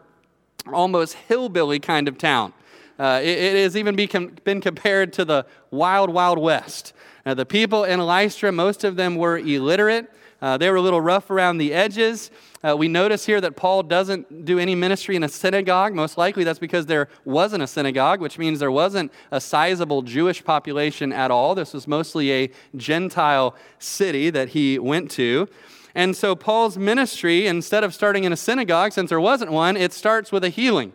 almost 0.71 1.15
hillbilly 1.15 1.79
kind 1.81 2.09
of 2.09 2.19
town. 2.19 2.53
Uh, 2.99 3.21
it, 3.23 3.39
it, 3.39 3.63
has 3.63 3.77
even 3.77 3.97
become, 3.97 4.37
been 4.45 4.61
compared 4.61 5.13
to 5.15 5.25
the 5.25 5.47
wild, 5.71 6.11
wild 6.11 6.39
west. 6.39 6.93
Now, 7.25 7.35
the 7.35 7.47
people 7.47 7.85
in 7.85 8.01
Lystra, 8.01 8.53
most 8.53 8.85
of 8.85 8.97
them 8.97 9.17
were 9.17 9.39
illiterate. 9.39 10.13
Uh, 10.41 10.57
they 10.59 10.69
were 10.69 10.77
a 10.77 10.81
little 10.81 11.01
rough 11.01 11.31
around 11.31 11.59
the 11.59 11.73
edges. 11.73 12.31
Uh, 12.65 12.77
we 12.77 12.89
notice 12.89 13.25
here 13.25 13.41
that 13.41 13.55
Paul 13.55 13.85
doesn't 13.85 14.45
do 14.45 14.59
any 14.59 14.75
ministry 14.75 15.15
in 15.15 15.23
a 15.23 15.29
synagogue. 15.29 15.95
Most 15.95 16.19
likely 16.19 16.43
that's 16.43 16.59
because 16.59 16.87
there 16.87 17.09
wasn't 17.25 17.63
a 17.63 17.67
synagogue, 17.67 18.21
which 18.21 18.39
means 18.39 18.59
there 18.59 18.71
wasn't 18.71 19.13
a 19.31 19.41
sizable 19.41 20.03
Jewish 20.03 20.45
population 20.45 21.13
at 21.13 21.31
all. 21.31 21.55
This 21.55 21.73
was 21.73 21.87
mostly 21.87 22.33
a 22.33 22.51
Gentile 22.77 23.55
city 23.79 24.31
that 24.31 24.51
he 24.51 24.81
went 24.81 25.13
to. 25.13 25.49
And 25.95 26.17
so 26.17 26.35
Paul's 26.35 26.79
ministry, 26.79 27.47
instead 27.47 27.85
of 27.85 27.95
starting 27.95 28.25
in 28.25 28.33
a 28.33 28.37
synagogue, 28.37 28.93
since 28.93 29.11
there 29.11 29.21
wasn't 29.21 29.53
one, 29.53 29.77
it 29.77 29.93
starts 29.93 30.33
with 30.33 30.45
a 30.45 30.49
healing, 30.49 30.93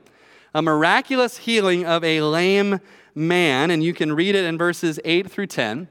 a 0.54 0.62
miraculous 0.62 1.38
healing 1.38 1.86
of 1.86 2.04
a 2.04 2.22
lame 2.22 2.80
man. 3.14 3.70
And 3.72 3.84
you 3.84 3.94
can 3.94 4.14
read 4.14 4.36
it 4.36 4.46
in 4.46 4.58
verses 4.58 5.00
8 5.06 5.30
through 5.30 5.48
10. 5.48 5.88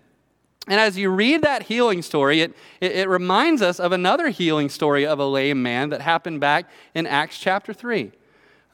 And 0.69 0.81
as 0.81 0.99
you 0.99 1.11
read 1.11 1.43
that 1.43 1.65
healing 1.65 2.03
story, 2.03 2.41
it, 2.41 2.53
it, 2.81 2.93
it, 2.93 3.09
reminds 3.09 3.63
us 3.63 3.79
of 3.79 3.93
another 3.93 4.31
healing 4.31 4.69
story 4.69 5.07
of 5.07 5.21
a 5.21 5.27
lame 5.27 5.63
man 5.63 5.91
that 5.91 6.01
happened 6.01 6.41
back 6.41 6.69
in 6.93 7.07
Acts 7.07 7.39
chapter 7.39 7.73
3. 7.73 8.11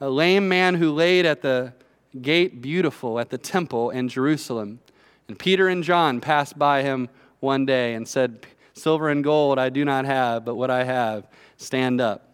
A 0.01 0.09
lame 0.09 0.49
man 0.49 0.75
who 0.75 0.91
laid 0.91 1.27
at 1.27 1.43
the 1.43 1.73
gate 2.19 2.61
beautiful 2.61 3.19
at 3.19 3.29
the 3.29 3.37
temple 3.37 3.91
in 3.91 4.09
Jerusalem. 4.09 4.79
And 5.27 5.37
Peter 5.37 5.67
and 5.67 5.83
John 5.83 6.19
passed 6.19 6.57
by 6.57 6.81
him 6.81 7.09
one 7.39 7.65
day 7.65 7.93
and 7.93 8.07
said, 8.07 8.45
Silver 8.73 9.09
and 9.09 9.23
gold 9.23 9.59
I 9.59 9.69
do 9.69 9.85
not 9.85 10.05
have, 10.05 10.45
but 10.45 10.55
what 10.55 10.69
I 10.69 10.83
have, 10.83 11.27
stand 11.57 12.01
up 12.01 12.27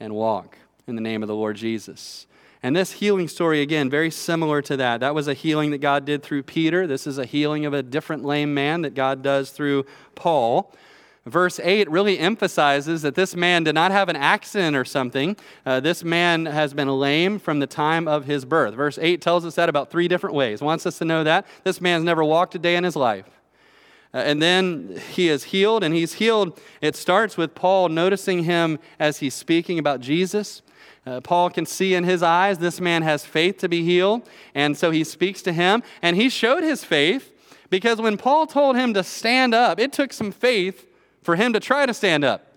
and 0.00 0.14
walk 0.14 0.58
in 0.86 0.94
the 0.94 1.02
name 1.02 1.22
of 1.22 1.28
the 1.28 1.34
Lord 1.34 1.56
Jesus. 1.56 2.26
And 2.62 2.74
this 2.74 2.92
healing 2.92 3.28
story, 3.28 3.60
again, 3.60 3.90
very 3.90 4.10
similar 4.10 4.62
to 4.62 4.76
that. 4.78 5.00
That 5.00 5.14
was 5.14 5.28
a 5.28 5.34
healing 5.34 5.70
that 5.70 5.78
God 5.78 6.04
did 6.04 6.22
through 6.22 6.42
Peter. 6.42 6.86
This 6.86 7.06
is 7.06 7.18
a 7.18 7.24
healing 7.24 7.66
of 7.66 7.74
a 7.74 7.82
different 7.82 8.24
lame 8.24 8.54
man 8.54 8.82
that 8.82 8.94
God 8.94 9.22
does 9.22 9.50
through 9.50 9.86
Paul. 10.14 10.72
Verse 11.26 11.58
8 11.60 11.90
really 11.90 12.18
emphasizes 12.18 13.02
that 13.02 13.16
this 13.16 13.34
man 13.34 13.64
did 13.64 13.74
not 13.74 13.90
have 13.90 14.08
an 14.08 14.16
accident 14.16 14.76
or 14.76 14.84
something. 14.84 15.36
Uh, 15.64 15.80
this 15.80 16.04
man 16.04 16.46
has 16.46 16.72
been 16.72 16.88
lame 16.88 17.38
from 17.38 17.58
the 17.58 17.66
time 17.66 18.06
of 18.06 18.24
his 18.24 18.44
birth. 18.44 18.74
Verse 18.74 18.96
8 19.00 19.20
tells 19.20 19.44
us 19.44 19.56
that 19.56 19.68
about 19.68 19.90
three 19.90 20.06
different 20.06 20.34
ways. 20.34 20.60
Wants 20.60 20.86
us 20.86 20.98
to 20.98 21.04
know 21.04 21.24
that. 21.24 21.46
This 21.64 21.80
man's 21.80 22.04
never 22.04 22.24
walked 22.24 22.54
a 22.54 22.58
day 22.60 22.76
in 22.76 22.84
his 22.84 22.94
life. 22.96 23.26
Uh, 24.14 24.18
and 24.18 24.40
then 24.40 25.00
he 25.12 25.28
is 25.28 25.44
healed, 25.44 25.82
and 25.82 25.94
he's 25.94 26.14
healed. 26.14 26.58
It 26.80 26.96
starts 26.96 27.36
with 27.36 27.54
Paul 27.54 27.88
noticing 27.88 28.44
him 28.44 28.78
as 28.98 29.18
he's 29.18 29.34
speaking 29.34 29.78
about 29.78 30.00
Jesus. 30.00 30.62
Uh, 31.06 31.20
Paul 31.20 31.50
can 31.50 31.66
see 31.66 31.94
in 31.94 32.04
his 32.04 32.22
eyes 32.22 32.58
this 32.58 32.80
man 32.80 33.02
has 33.02 33.24
faith 33.24 33.58
to 33.58 33.68
be 33.68 33.84
healed, 33.84 34.28
and 34.54 34.76
so 34.76 34.90
he 34.90 35.04
speaks 35.04 35.42
to 35.42 35.52
him, 35.52 35.82
and 36.02 36.16
he 36.16 36.28
showed 36.28 36.64
his 36.64 36.82
faith 36.82 37.32
because 37.70 38.00
when 38.00 38.16
Paul 38.16 38.46
told 38.46 38.76
him 38.76 38.94
to 38.94 39.02
stand 39.02 39.54
up, 39.54 39.78
it 39.78 39.92
took 39.92 40.12
some 40.12 40.32
faith 40.32 40.86
for 41.22 41.36
him 41.36 41.52
to 41.52 41.60
try 41.60 41.86
to 41.86 41.94
stand 41.94 42.24
up, 42.24 42.52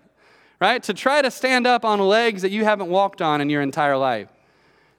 right? 0.59 0.81
To 0.83 0.93
try 0.93 1.21
to 1.21 1.31
stand 1.31 1.65
up 1.67 1.83
on 1.83 1.99
legs 1.99 2.41
that 2.41 2.51
you 2.51 2.63
haven't 2.63 2.89
walked 2.89 3.21
on 3.21 3.41
in 3.41 3.49
your 3.49 3.61
entire 3.61 3.97
life. 3.97 4.29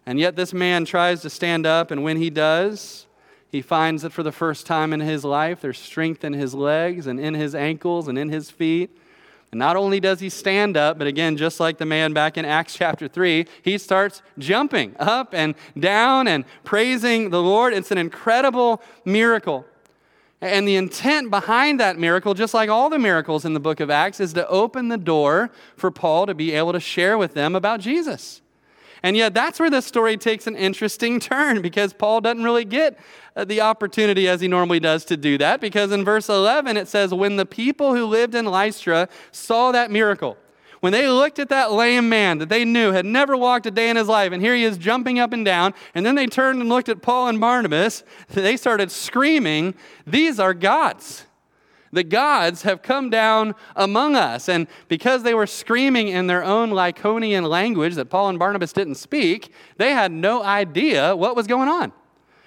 And 0.06 0.18
yet 0.18 0.36
this 0.36 0.52
man 0.52 0.84
tries 0.84 1.22
to 1.22 1.30
stand 1.30 1.66
up, 1.66 1.90
and 1.90 2.02
when 2.02 2.16
he 2.16 2.30
does, 2.30 3.06
he 3.50 3.62
finds 3.62 4.02
that 4.02 4.12
for 4.12 4.22
the 4.22 4.32
first 4.32 4.66
time 4.66 4.92
in 4.92 5.00
his 5.00 5.24
life, 5.24 5.60
there's 5.60 5.78
strength 5.78 6.24
in 6.24 6.32
his 6.32 6.54
legs 6.54 7.06
and 7.06 7.18
in 7.18 7.34
his 7.34 7.54
ankles 7.54 8.06
and 8.06 8.16
in 8.16 8.28
his 8.28 8.50
feet. 8.50 8.96
And 9.50 9.58
not 9.58 9.76
only 9.76 9.98
does 9.98 10.20
he 10.20 10.28
stand 10.28 10.76
up, 10.76 10.98
but 10.98 11.08
again, 11.08 11.36
just 11.36 11.58
like 11.58 11.78
the 11.78 11.86
man 11.86 12.12
back 12.12 12.38
in 12.38 12.44
Acts 12.44 12.74
chapter 12.74 13.08
3, 13.08 13.46
he 13.62 13.78
starts 13.78 14.22
jumping 14.38 14.94
up 15.00 15.34
and 15.34 15.56
down 15.76 16.28
and 16.28 16.44
praising 16.62 17.30
the 17.30 17.42
Lord. 17.42 17.74
It's 17.74 17.90
an 17.90 17.98
incredible 17.98 18.80
miracle. 19.04 19.66
And 20.40 20.66
the 20.66 20.76
intent 20.76 21.30
behind 21.30 21.80
that 21.80 21.98
miracle, 21.98 22.32
just 22.32 22.54
like 22.54 22.70
all 22.70 22.88
the 22.88 22.98
miracles 22.98 23.44
in 23.44 23.52
the 23.52 23.60
book 23.60 23.80
of 23.80 23.90
Acts, 23.90 24.20
is 24.20 24.32
to 24.34 24.48
open 24.48 24.88
the 24.88 24.96
door 24.96 25.50
for 25.76 25.90
Paul 25.90 26.26
to 26.26 26.34
be 26.34 26.52
able 26.52 26.72
to 26.72 26.80
share 26.80 27.18
with 27.18 27.34
them 27.34 27.56
about 27.56 27.80
Jesus. 27.80 28.39
And 29.02 29.16
yet, 29.16 29.32
that's 29.32 29.58
where 29.58 29.70
this 29.70 29.86
story 29.86 30.16
takes 30.16 30.46
an 30.46 30.56
interesting 30.56 31.20
turn 31.20 31.62
because 31.62 31.92
Paul 31.92 32.20
doesn't 32.20 32.44
really 32.44 32.64
get 32.64 32.98
uh, 33.34 33.44
the 33.44 33.60
opportunity 33.60 34.28
as 34.28 34.40
he 34.40 34.48
normally 34.48 34.80
does 34.80 35.04
to 35.06 35.16
do 35.16 35.38
that. 35.38 35.60
Because 35.60 35.92
in 35.92 36.04
verse 36.04 36.28
11, 36.28 36.76
it 36.76 36.88
says, 36.88 37.14
When 37.14 37.36
the 37.36 37.46
people 37.46 37.94
who 37.94 38.04
lived 38.04 38.34
in 38.34 38.44
Lystra 38.44 39.08
saw 39.32 39.72
that 39.72 39.90
miracle, 39.90 40.36
when 40.80 40.92
they 40.92 41.08
looked 41.08 41.38
at 41.38 41.50
that 41.50 41.72
lame 41.72 42.08
man 42.08 42.38
that 42.38 42.48
they 42.48 42.64
knew 42.64 42.92
had 42.92 43.04
never 43.04 43.36
walked 43.36 43.66
a 43.66 43.70
day 43.70 43.90
in 43.90 43.96
his 43.96 44.08
life, 44.08 44.32
and 44.32 44.42
here 44.42 44.54
he 44.54 44.64
is 44.64 44.78
jumping 44.78 45.18
up 45.18 45.32
and 45.32 45.44
down, 45.44 45.74
and 45.94 46.04
then 46.04 46.14
they 46.14 46.26
turned 46.26 46.60
and 46.60 46.68
looked 46.68 46.88
at 46.88 47.02
Paul 47.02 47.28
and 47.28 47.40
Barnabas, 47.40 48.02
they 48.28 48.56
started 48.56 48.90
screaming, 48.90 49.74
These 50.06 50.40
are 50.40 50.54
gods. 50.54 51.26
The 51.92 52.04
gods 52.04 52.62
have 52.62 52.82
come 52.82 53.10
down 53.10 53.54
among 53.74 54.14
us. 54.14 54.48
And 54.48 54.68
because 54.88 55.22
they 55.22 55.34
were 55.34 55.46
screaming 55.46 56.08
in 56.08 56.28
their 56.28 56.44
own 56.44 56.70
Lycaonian 56.70 57.48
language 57.48 57.96
that 57.96 58.10
Paul 58.10 58.28
and 58.28 58.38
Barnabas 58.38 58.72
didn't 58.72 58.94
speak, 58.94 59.52
they 59.76 59.90
had 59.92 60.12
no 60.12 60.42
idea 60.42 61.16
what 61.16 61.34
was 61.34 61.46
going 61.46 61.68
on. 61.68 61.92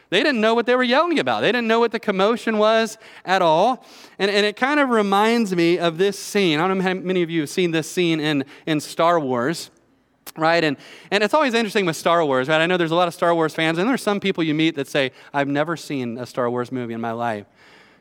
They 0.10 0.22
didn't 0.22 0.42
know 0.42 0.54
what 0.54 0.68
they 0.68 0.76
were 0.76 0.84
yelling 0.84 1.18
about. 1.18 1.42
They 1.42 1.52
didn't 1.52 1.68
know 1.68 1.80
what 1.80 1.92
the 1.92 2.00
commotion 2.00 2.60
was 2.60 3.00
at 3.26 3.42
all. 3.42 3.84
And, 4.20 4.30
and 4.30 4.46
it 4.46 4.56
kind 4.56 4.80
of 4.80 4.90
reminds 4.90 5.56
me 5.56 5.80
of 5.80 5.98
this 5.98 6.20
scene. 6.20 6.60
I 6.60 6.68
don't 6.68 6.78
know 6.78 6.84
how 6.84 6.94
many 6.94 7.24
of 7.24 7.32
you 7.32 7.42
have 7.42 7.50
seen 7.50 7.72
this 7.72 7.92
scene 7.92 8.20
in, 8.20 8.46
in 8.66 8.80
Star 8.80 9.20
Wars 9.20 9.72
right 10.38 10.64
and 10.64 10.78
and 11.12 11.24
it's 11.24 11.34
always 11.34 11.54
interesting 11.54 11.86
with 11.86 11.96
star 11.96 12.26
wars 12.26 12.48
right 12.48 12.62
i 12.62 12.66
know 12.66 12.78
there's 12.78 12.92
a 12.92 12.96
lot 12.96 13.08
of 13.08 13.14
star 13.14 13.36
wars 13.36 13.54
fans 13.54 13.78
and 13.78 13.88
there's 13.88 14.02
some 14.02 14.20
people 14.20 14.44
you 14.44 14.54
meet 14.54 14.74
that 14.74 14.88
say 14.88 15.12
i've 15.34 15.48
never 15.48 15.78
seen 15.78 16.18
a 16.18 16.26
star 16.26 16.50
wars 16.50 16.72
movie 16.72 16.94
in 16.94 17.02
my 17.02 17.12
life 17.12 17.46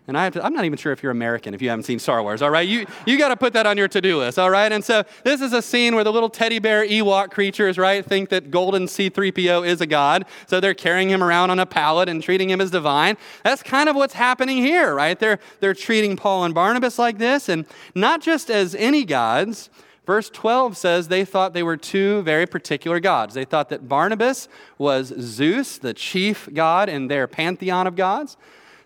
and 0.08 0.18
I 0.18 0.26
am 0.26 0.52
not 0.52 0.64
even 0.64 0.76
sure 0.76 0.92
if 0.92 1.02
you're 1.02 1.12
American 1.12 1.54
if 1.54 1.62
you 1.62 1.68
haven't 1.68 1.84
seen 1.84 2.00
Star 2.00 2.22
Wars, 2.22 2.42
all 2.42 2.50
right? 2.50 2.66
You, 2.66 2.86
you 3.06 3.18
got 3.18 3.28
to 3.28 3.36
put 3.36 3.52
that 3.52 3.66
on 3.66 3.78
your 3.78 3.86
to 3.88 4.00
do 4.00 4.18
list, 4.18 4.36
all 4.36 4.50
right? 4.50 4.72
And 4.72 4.84
so 4.84 5.04
this 5.22 5.40
is 5.40 5.52
a 5.52 5.62
scene 5.62 5.94
where 5.94 6.02
the 6.02 6.12
little 6.12 6.28
teddy 6.28 6.58
bear 6.58 6.84
Ewok 6.84 7.30
creatures, 7.30 7.78
right, 7.78 8.04
think 8.04 8.28
that 8.30 8.50
golden 8.50 8.86
C3PO 8.86 9.66
is 9.66 9.80
a 9.80 9.86
god. 9.86 10.24
So 10.46 10.58
they're 10.58 10.74
carrying 10.74 11.08
him 11.08 11.22
around 11.22 11.50
on 11.50 11.60
a 11.60 11.66
pallet 11.66 12.08
and 12.08 12.20
treating 12.20 12.50
him 12.50 12.60
as 12.60 12.72
divine. 12.72 13.16
That's 13.44 13.62
kind 13.62 13.88
of 13.88 13.94
what's 13.94 14.14
happening 14.14 14.56
here, 14.56 14.92
right? 14.92 15.18
They're, 15.18 15.38
they're 15.60 15.74
treating 15.74 16.16
Paul 16.16 16.44
and 16.44 16.54
Barnabas 16.54 16.98
like 16.98 17.18
this, 17.18 17.48
and 17.48 17.64
not 17.94 18.20
just 18.20 18.50
as 18.50 18.74
any 18.74 19.04
gods, 19.04 19.70
Verse 20.04 20.28
12 20.30 20.76
says 20.76 21.06
they 21.06 21.24
thought 21.24 21.52
they 21.52 21.62
were 21.62 21.76
two 21.76 22.22
very 22.22 22.44
particular 22.44 22.98
gods. 22.98 23.34
They 23.34 23.44
thought 23.44 23.68
that 23.68 23.88
Barnabas 23.88 24.48
was 24.76 25.14
Zeus, 25.20 25.78
the 25.78 25.94
chief 25.94 26.48
god 26.52 26.88
in 26.88 27.06
their 27.06 27.28
pantheon 27.28 27.86
of 27.86 27.94
gods. 27.94 28.36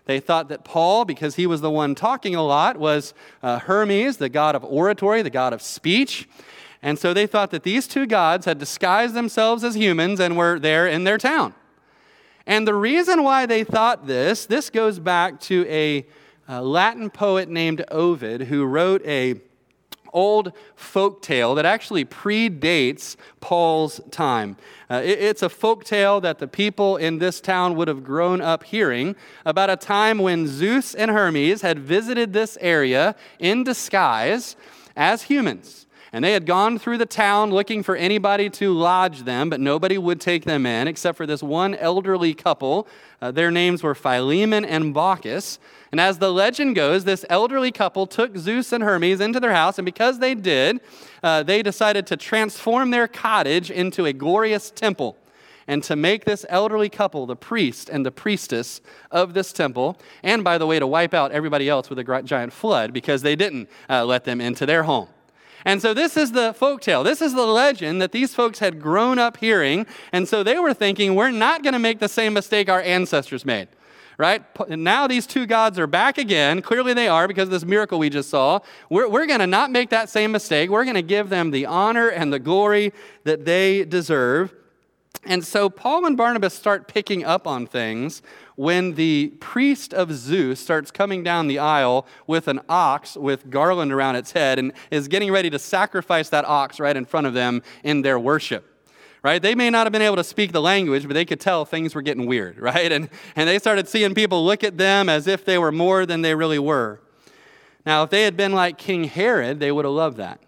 They 0.07 0.21
thought 0.21 0.47
that 0.47 0.63
Paul, 0.63 1.03
because 1.03 1.35
he 1.35 1.45
was 1.45 1.59
the 1.59 1.69
one 1.69 1.93
talking 1.93 2.33
a 2.33 2.41
lot, 2.41 2.77
was 2.77 3.13
uh, 3.43 3.59
Hermes, 3.59 4.17
the 4.17 4.29
god 4.29 4.55
of 4.55 4.63
oratory, 4.63 5.21
the 5.21 5.29
god 5.29 5.51
of 5.51 5.61
speech. 5.61 6.27
And 6.81 6.97
so 6.97 7.13
they 7.13 7.27
thought 7.27 7.51
that 7.51 7.63
these 7.63 7.87
two 7.87 8.07
gods 8.07 8.45
had 8.45 8.57
disguised 8.57 9.13
themselves 9.13 9.65
as 9.65 9.75
humans 9.75 10.21
and 10.21 10.37
were 10.37 10.59
there 10.59 10.87
in 10.87 11.03
their 11.03 11.17
town. 11.17 11.53
And 12.45 12.65
the 12.65 12.73
reason 12.73 13.23
why 13.23 13.45
they 13.45 13.65
thought 13.65 14.07
this, 14.07 14.45
this 14.45 14.69
goes 14.69 14.97
back 14.97 15.41
to 15.41 15.65
a, 15.67 16.05
a 16.47 16.61
Latin 16.61 17.09
poet 17.09 17.49
named 17.49 17.83
Ovid 17.91 18.43
who 18.43 18.63
wrote 18.63 19.05
a 19.05 19.41
old 20.13 20.53
folk 20.75 21.21
tale 21.21 21.55
that 21.55 21.65
actually 21.65 22.05
predates 22.05 23.15
Paul's 23.39 23.99
time. 24.11 24.57
Uh, 24.89 25.01
it, 25.03 25.19
it's 25.19 25.41
a 25.41 25.49
folk 25.49 25.83
tale 25.83 26.21
that 26.21 26.39
the 26.39 26.47
people 26.47 26.97
in 26.97 27.17
this 27.17 27.41
town 27.41 27.75
would 27.75 27.87
have 27.87 28.03
grown 28.03 28.41
up 28.41 28.63
hearing 28.63 29.15
about 29.45 29.69
a 29.69 29.75
time 29.75 30.19
when 30.19 30.47
Zeus 30.47 30.93
and 30.93 31.11
Hermes 31.11 31.61
had 31.61 31.79
visited 31.79 32.33
this 32.33 32.57
area 32.61 33.15
in 33.39 33.63
disguise 33.63 34.55
as 34.95 35.23
humans. 35.23 35.86
And 36.13 36.23
they 36.23 36.33
had 36.33 36.45
gone 36.45 36.79
through 36.79 36.97
the 36.97 37.05
town 37.05 37.51
looking 37.51 37.83
for 37.83 37.95
anybody 37.95 38.49
to 38.51 38.73
lodge 38.73 39.23
them, 39.23 39.49
but 39.49 39.59
nobody 39.59 39.97
would 39.97 40.21
take 40.21 40.45
them 40.45 40.65
in 40.65 40.87
except 40.87 41.17
for 41.17 41.25
this 41.25 41.43
one 41.43 41.75
elderly 41.75 42.33
couple. 42.33 42.87
Uh, 43.21 43.31
their 43.31 43.51
names 43.51 43.83
were 43.83 43.95
Philemon 43.95 44.63
and 44.63 44.95
Baucis. 44.95 45.59
And 45.91 45.99
as 45.99 46.19
the 46.19 46.31
legend 46.31 46.75
goes, 46.75 47.03
this 47.03 47.25
elderly 47.29 47.71
couple 47.71 48.07
took 48.07 48.37
Zeus 48.37 48.71
and 48.71 48.83
Hermes 48.83 49.21
into 49.21 49.39
their 49.39 49.53
house, 49.53 49.77
and 49.77 49.85
because 49.85 50.19
they 50.19 50.35
did, 50.35 50.81
uh, 51.23 51.43
they 51.43 51.61
decided 51.63 52.07
to 52.07 52.17
transform 52.17 52.91
their 52.91 53.07
cottage 53.07 53.71
into 53.71 54.05
a 54.05 54.13
glorious 54.13 54.69
temple 54.71 55.17
and 55.67 55.83
to 55.83 55.95
make 55.95 56.25
this 56.25 56.45
elderly 56.49 56.89
couple 56.89 57.25
the 57.25 57.35
priest 57.35 57.89
and 57.89 58.05
the 58.05 58.11
priestess 58.11 58.79
of 59.11 59.33
this 59.33 59.51
temple, 59.51 59.99
and 60.23 60.43
by 60.43 60.57
the 60.57 60.65
way, 60.65 60.79
to 60.79 60.87
wipe 60.87 61.13
out 61.13 61.31
everybody 61.31 61.67
else 61.67 61.89
with 61.89 61.99
a 61.99 62.21
giant 62.23 62.53
flood 62.53 62.93
because 62.93 63.21
they 63.21 63.35
didn't 63.35 63.69
uh, 63.89 64.05
let 64.05 64.23
them 64.23 64.39
into 64.39 64.65
their 64.65 64.83
home. 64.83 65.07
And 65.65 65.81
so 65.81 65.93
this 65.93 66.17
is 66.17 66.31
the 66.31 66.53
folk 66.53 66.81
tale. 66.81 67.03
This 67.03 67.21
is 67.21 67.33
the 67.33 67.45
legend 67.45 68.01
that 68.01 68.11
these 68.11 68.33
folks 68.33 68.59
had 68.59 68.81
grown 68.81 69.19
up 69.19 69.37
hearing. 69.37 69.85
And 70.11 70.27
so 70.27 70.43
they 70.43 70.59
were 70.59 70.73
thinking, 70.73 71.15
we're 71.15 71.31
not 71.31 71.63
going 71.63 71.73
to 71.73 71.79
make 71.79 71.99
the 71.99 72.09
same 72.09 72.33
mistake 72.33 72.69
our 72.69 72.81
ancestors 72.81 73.45
made 73.45 73.67
right? 74.17 74.43
Now 74.69 75.07
these 75.07 75.27
two 75.27 75.45
gods 75.45 75.77
are 75.77 75.87
back 75.87 76.17
again. 76.17 76.61
Clearly 76.61 76.93
they 76.93 77.07
are 77.07 77.27
because 77.27 77.49
of 77.49 77.51
this 77.51 77.65
miracle 77.65 77.99
we 77.99 78.09
just 78.09 78.29
saw. 78.29 78.59
We're, 78.89 79.07
we're 79.07 79.27
going 79.27 79.39
to 79.41 79.47
not 79.47 79.71
make 79.71 79.91
that 79.91 80.09
same 80.09 80.31
mistake. 80.31 80.69
We're 80.69 80.85
going 80.85 80.95
to 80.95 81.03
give 81.03 81.29
them 81.29 81.51
the 81.51 81.67
honor 81.67 82.09
and 82.09 82.33
the 82.33 82.39
glory 82.39 82.93
that 83.25 83.45
they 83.45 83.85
deserve. 83.85 84.53
And 85.27 85.45
so 85.45 85.69
Paul 85.69 86.05
and 86.05 86.15
Barnabas 86.15 86.53
start 86.53 86.87
picking 86.87 87.25
up 87.25 87.45
on 87.45 87.67
things 87.67 88.21
when 88.55 88.93
the 88.93 89.33
priest 89.41 89.93
of 89.93 90.13
Zeus 90.13 90.59
starts 90.59 90.89
coming 90.89 91.21
down 91.21 91.47
the 91.47 91.59
aisle 91.59 92.07
with 92.25 92.47
an 92.47 92.61
ox 92.69 93.17
with 93.17 93.49
garland 93.49 93.91
around 93.91 94.15
its 94.15 94.31
head 94.31 94.57
and 94.57 94.71
is 94.89 95.09
getting 95.09 95.29
ready 95.29 95.49
to 95.49 95.59
sacrifice 95.59 96.29
that 96.29 96.45
ox 96.45 96.79
right 96.79 96.95
in 96.95 97.03
front 97.03 97.27
of 97.27 97.33
them 97.33 97.61
in 97.83 98.01
their 98.01 98.17
worship 98.17 98.73
right? 99.23 99.41
They 99.41 99.55
may 99.55 99.69
not 99.69 99.85
have 99.85 99.91
been 99.91 100.03
able 100.03 100.15
to 100.17 100.23
speak 100.23 100.53
the 100.53 100.61
language, 100.61 101.03
but 101.05 101.13
they 101.13 101.25
could 101.25 101.41
tell 101.41 101.65
things 101.65 101.93
were 101.93 102.01
getting 102.01 102.27
weird, 102.27 102.57
right? 102.59 102.89
And, 102.91 103.09
and 103.35 103.49
they 103.49 103.59
started 103.59 103.89
seeing 103.89 104.13
people 104.13 104.45
look 104.45 104.63
at 104.63 104.77
them 104.77 105.09
as 105.09 105.27
if 105.27 105.43
they 105.43 105.57
were 105.57 105.71
more 105.71 106.05
than 106.05 106.21
they 106.21 106.33
really 106.33 106.59
were. 106.59 107.01
Now, 107.85 108.03
if 108.03 108.09
they 108.09 108.23
had 108.23 108.37
been 108.37 108.53
like 108.53 108.77
King 108.77 109.05
Herod, 109.05 109.59
they 109.59 109.71
would 109.71 109.83
have 109.83 109.93
loved 109.93 110.17
that. 110.17 110.39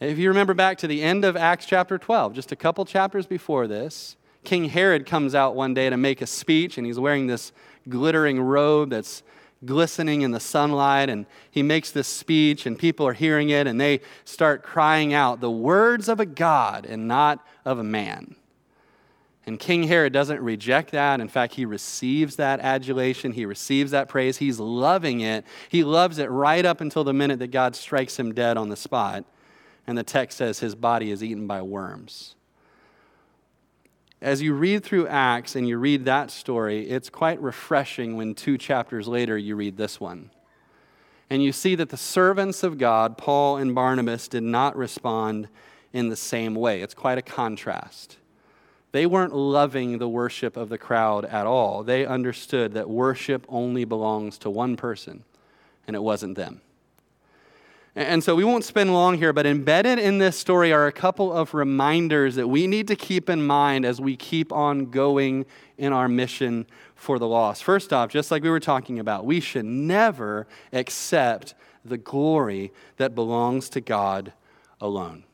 If 0.00 0.16
you 0.16 0.28
remember 0.28 0.54
back 0.54 0.78
to 0.78 0.86
the 0.86 1.02
end 1.02 1.26
of 1.26 1.36
Acts 1.36 1.66
chapter 1.66 1.98
12, 1.98 2.32
just 2.32 2.52
a 2.52 2.56
couple 2.56 2.86
chapters 2.86 3.26
before 3.26 3.66
this, 3.66 4.16
King 4.44 4.64
Herod 4.64 5.04
comes 5.04 5.34
out 5.34 5.54
one 5.54 5.74
day 5.74 5.90
to 5.90 5.98
make 5.98 6.22
a 6.22 6.26
speech, 6.26 6.78
and 6.78 6.86
he's 6.86 6.98
wearing 6.98 7.26
this 7.26 7.52
glittering 7.86 8.40
robe 8.40 8.88
that's 8.88 9.22
glistening 9.62 10.22
in 10.22 10.30
the 10.30 10.40
sunlight 10.40 11.10
and 11.10 11.26
he 11.50 11.62
makes 11.62 11.90
this 11.90 12.08
speech 12.08 12.64
and 12.64 12.78
people 12.78 13.06
are 13.06 13.12
hearing 13.12 13.50
it 13.50 13.66
and 13.66 13.78
they 13.78 14.00
start 14.24 14.62
crying 14.62 15.12
out 15.12 15.42
the 15.42 15.50
words 15.50 16.08
of 16.08 16.18
a 16.18 16.24
god 16.24 16.86
and 16.86 17.06
not 17.06 17.46
of 17.66 17.78
a 17.78 17.84
man. 17.84 18.34
And 19.44 19.60
king 19.60 19.82
herod 19.82 20.14
doesn't 20.14 20.40
reject 20.40 20.92
that. 20.92 21.20
In 21.20 21.28
fact 21.28 21.56
he 21.56 21.66
receives 21.66 22.36
that 22.36 22.60
adulation. 22.60 23.32
He 23.32 23.44
receives 23.44 23.90
that 23.90 24.08
praise. 24.08 24.38
He's 24.38 24.58
loving 24.58 25.20
it. 25.20 25.44
He 25.68 25.84
loves 25.84 26.16
it 26.16 26.30
right 26.30 26.64
up 26.64 26.80
until 26.80 27.04
the 27.04 27.12
minute 27.12 27.38
that 27.40 27.50
god 27.50 27.76
strikes 27.76 28.18
him 28.18 28.32
dead 28.32 28.56
on 28.56 28.70
the 28.70 28.76
spot 28.76 29.26
and 29.86 29.96
the 29.96 30.02
text 30.02 30.38
says 30.38 30.60
his 30.60 30.74
body 30.74 31.10
is 31.10 31.22
eaten 31.22 31.46
by 31.46 31.62
worms 31.62 32.34
as 34.22 34.42
you 34.42 34.52
read 34.52 34.84
through 34.84 35.08
Acts 35.08 35.56
and 35.56 35.66
you 35.66 35.78
read 35.78 36.04
that 36.04 36.30
story, 36.30 36.88
it's 36.88 37.08
quite 37.08 37.40
refreshing 37.40 38.16
when 38.16 38.34
two 38.34 38.58
chapters 38.58 39.08
later 39.08 39.36
you 39.38 39.56
read 39.56 39.76
this 39.76 39.98
one. 39.98 40.30
And 41.30 41.42
you 41.42 41.52
see 41.52 41.74
that 41.76 41.88
the 41.88 41.96
servants 41.96 42.62
of 42.62 42.76
God, 42.76 43.16
Paul 43.16 43.56
and 43.56 43.74
Barnabas, 43.74 44.28
did 44.28 44.42
not 44.42 44.76
respond 44.76 45.48
in 45.92 46.08
the 46.08 46.16
same 46.16 46.54
way. 46.54 46.82
It's 46.82 46.94
quite 46.94 47.18
a 47.18 47.22
contrast. 47.22 48.18
They 48.92 49.06
weren't 49.06 49.34
loving 49.34 49.98
the 49.98 50.08
worship 50.08 50.56
of 50.56 50.68
the 50.68 50.78
crowd 50.78 51.24
at 51.24 51.46
all. 51.46 51.84
They 51.84 52.04
understood 52.04 52.74
that 52.74 52.90
worship 52.90 53.46
only 53.48 53.84
belongs 53.84 54.36
to 54.38 54.50
one 54.50 54.76
person, 54.76 55.24
and 55.86 55.94
it 55.94 56.02
wasn't 56.02 56.34
them. 56.34 56.60
And 57.96 58.22
so 58.22 58.36
we 58.36 58.44
won't 58.44 58.64
spend 58.64 58.92
long 58.92 59.18
here, 59.18 59.32
but 59.32 59.46
embedded 59.46 59.98
in 59.98 60.18
this 60.18 60.38
story 60.38 60.72
are 60.72 60.86
a 60.86 60.92
couple 60.92 61.32
of 61.32 61.54
reminders 61.54 62.36
that 62.36 62.46
we 62.46 62.68
need 62.68 62.86
to 62.88 62.94
keep 62.94 63.28
in 63.28 63.44
mind 63.44 63.84
as 63.84 64.00
we 64.00 64.16
keep 64.16 64.52
on 64.52 64.86
going 64.86 65.44
in 65.76 65.92
our 65.92 66.08
mission 66.08 66.66
for 66.94 67.18
the 67.18 67.26
lost. 67.26 67.64
First 67.64 67.92
off, 67.92 68.10
just 68.10 68.30
like 68.30 68.44
we 68.44 68.50
were 68.50 68.60
talking 68.60 69.00
about, 69.00 69.24
we 69.24 69.40
should 69.40 69.64
never 69.64 70.46
accept 70.72 71.54
the 71.84 71.98
glory 71.98 72.72
that 72.96 73.14
belongs 73.14 73.68
to 73.70 73.80
God 73.80 74.34
alone. 74.80 75.24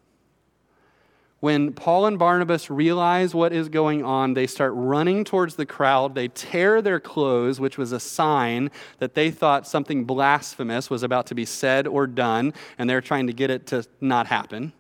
When 1.47 1.73
Paul 1.75 2.07
and 2.07 2.19
Barnabas 2.19 2.71
realize 2.71 3.33
what 3.33 3.53
is 3.53 3.69
going 3.69 4.05
on, 4.05 4.35
they 4.35 4.49
start 4.49 4.73
running 4.75 5.23
towards 5.23 5.55
the 5.55 5.65
crowd. 5.65 6.17
They 6.17 6.27
tear 6.27 6.83
their 6.83 6.99
clothes, 6.99 7.61
which 7.61 7.79
was 7.79 7.93
a 7.93 8.01
sign 8.01 8.69
that 8.99 9.15
they 9.15 9.31
thought 9.31 9.65
something 9.65 10.07
blasphemous 10.07 10.91
was 10.91 11.05
about 11.05 11.27
to 11.27 11.37
be 11.37 11.45
said 11.45 11.87
or 11.87 12.09
done, 12.09 12.53
and 12.79 12.91
they're 12.91 13.01
trying 13.01 13.29
to 13.29 13.33
get 13.33 13.49
it 13.49 13.65
to 13.69 13.85
not 14.01 14.27
happen. 14.27 14.73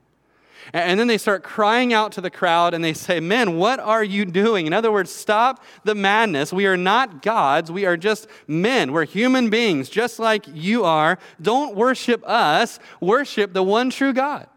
And 0.72 0.98
then 0.98 1.06
they 1.06 1.18
start 1.18 1.44
crying 1.44 1.92
out 1.92 2.10
to 2.10 2.20
the 2.20 2.30
crowd 2.30 2.74
and 2.74 2.82
they 2.82 2.94
say, 2.94 3.20
Men, 3.20 3.58
what 3.58 3.78
are 3.78 4.02
you 4.02 4.24
doing? 4.24 4.66
In 4.66 4.72
other 4.72 4.90
words, 4.90 5.12
stop 5.12 5.62
the 5.84 5.94
madness. 5.94 6.52
We 6.52 6.66
are 6.66 6.76
not 6.76 7.22
gods. 7.22 7.70
We 7.70 7.86
are 7.86 7.96
just 7.96 8.26
men. 8.48 8.90
We're 8.90 9.06
human 9.06 9.50
beings, 9.50 9.88
just 9.88 10.18
like 10.18 10.46
you 10.52 10.82
are. 10.82 11.16
Don't 11.40 11.76
worship 11.76 12.28
us, 12.28 12.80
worship 13.00 13.52
the 13.52 13.62
one 13.62 13.90
true 13.90 14.12
God. 14.12 14.48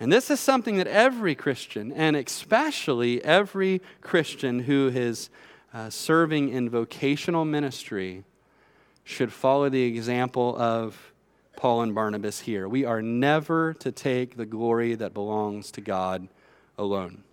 And 0.00 0.10
this 0.10 0.30
is 0.30 0.40
something 0.40 0.78
that 0.78 0.86
every 0.86 1.34
Christian, 1.34 1.92
and 1.92 2.16
especially 2.16 3.22
every 3.22 3.82
Christian 4.00 4.60
who 4.60 4.88
is 4.88 5.28
uh, 5.74 5.90
serving 5.90 6.48
in 6.48 6.70
vocational 6.70 7.44
ministry, 7.44 8.24
should 9.04 9.30
follow 9.30 9.68
the 9.68 9.82
example 9.82 10.56
of 10.56 11.12
Paul 11.54 11.82
and 11.82 11.94
Barnabas 11.94 12.40
here. 12.40 12.66
We 12.66 12.86
are 12.86 13.02
never 13.02 13.74
to 13.74 13.92
take 13.92 14.38
the 14.38 14.46
glory 14.46 14.94
that 14.94 15.12
belongs 15.12 15.70
to 15.72 15.82
God 15.82 16.28
alone. 16.78 17.24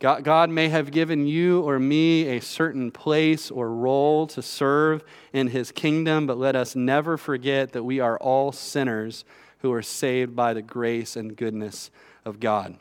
God, 0.00 0.22
God, 0.22 0.50
may 0.50 0.68
have 0.68 0.90
given 0.90 1.26
you 1.26 1.62
or 1.62 1.78
me 1.78 2.28
a 2.28 2.40
certain 2.40 2.90
place 2.90 3.50
or 3.50 3.70
role 3.70 4.26
to 4.26 4.42
serve 4.42 5.02
in 5.32 5.48
his 5.48 5.72
kingdom, 5.72 6.26
but 6.26 6.36
let 6.36 6.54
us 6.54 6.76
never 6.76 7.16
forget 7.16 7.72
that 7.72 7.84
we 7.84 8.00
are 8.00 8.18
all 8.18 8.52
sinners 8.52 9.24
who 9.64 9.72
are 9.72 9.80
saved 9.80 10.36
by 10.36 10.52
the 10.52 10.60
grace 10.60 11.16
and 11.16 11.34
goodness 11.34 11.90
of 12.26 12.38
God. 12.38 12.76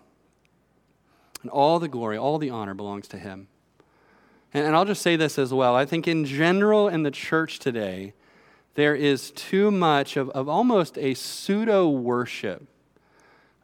And 1.42 1.50
all 1.50 1.80
the 1.80 1.88
glory, 1.88 2.18
all 2.18 2.38
the 2.38 2.50
honor 2.50 2.74
belongs 2.74 3.08
to 3.08 3.18
Him. 3.18 3.48
And, 4.54 4.68
and 4.68 4.76
I'll 4.76 4.84
just 4.84 5.02
say 5.02 5.16
this 5.16 5.40
as 5.40 5.54
well. 5.54 5.78
I 5.78 5.86
think 5.86 6.10
in 6.10 6.26
general 6.26 6.90
in 6.90 7.04
the 7.04 7.10
church 7.10 7.60
today, 7.60 8.14
there 8.76 8.94
is 8.94 9.32
too 9.32 9.72
much 9.72 10.18
of, 10.18 10.30
of 10.32 10.50
almost 10.50 10.98
a 10.98 11.14
pseudo 11.14 11.88
worship 11.88 12.68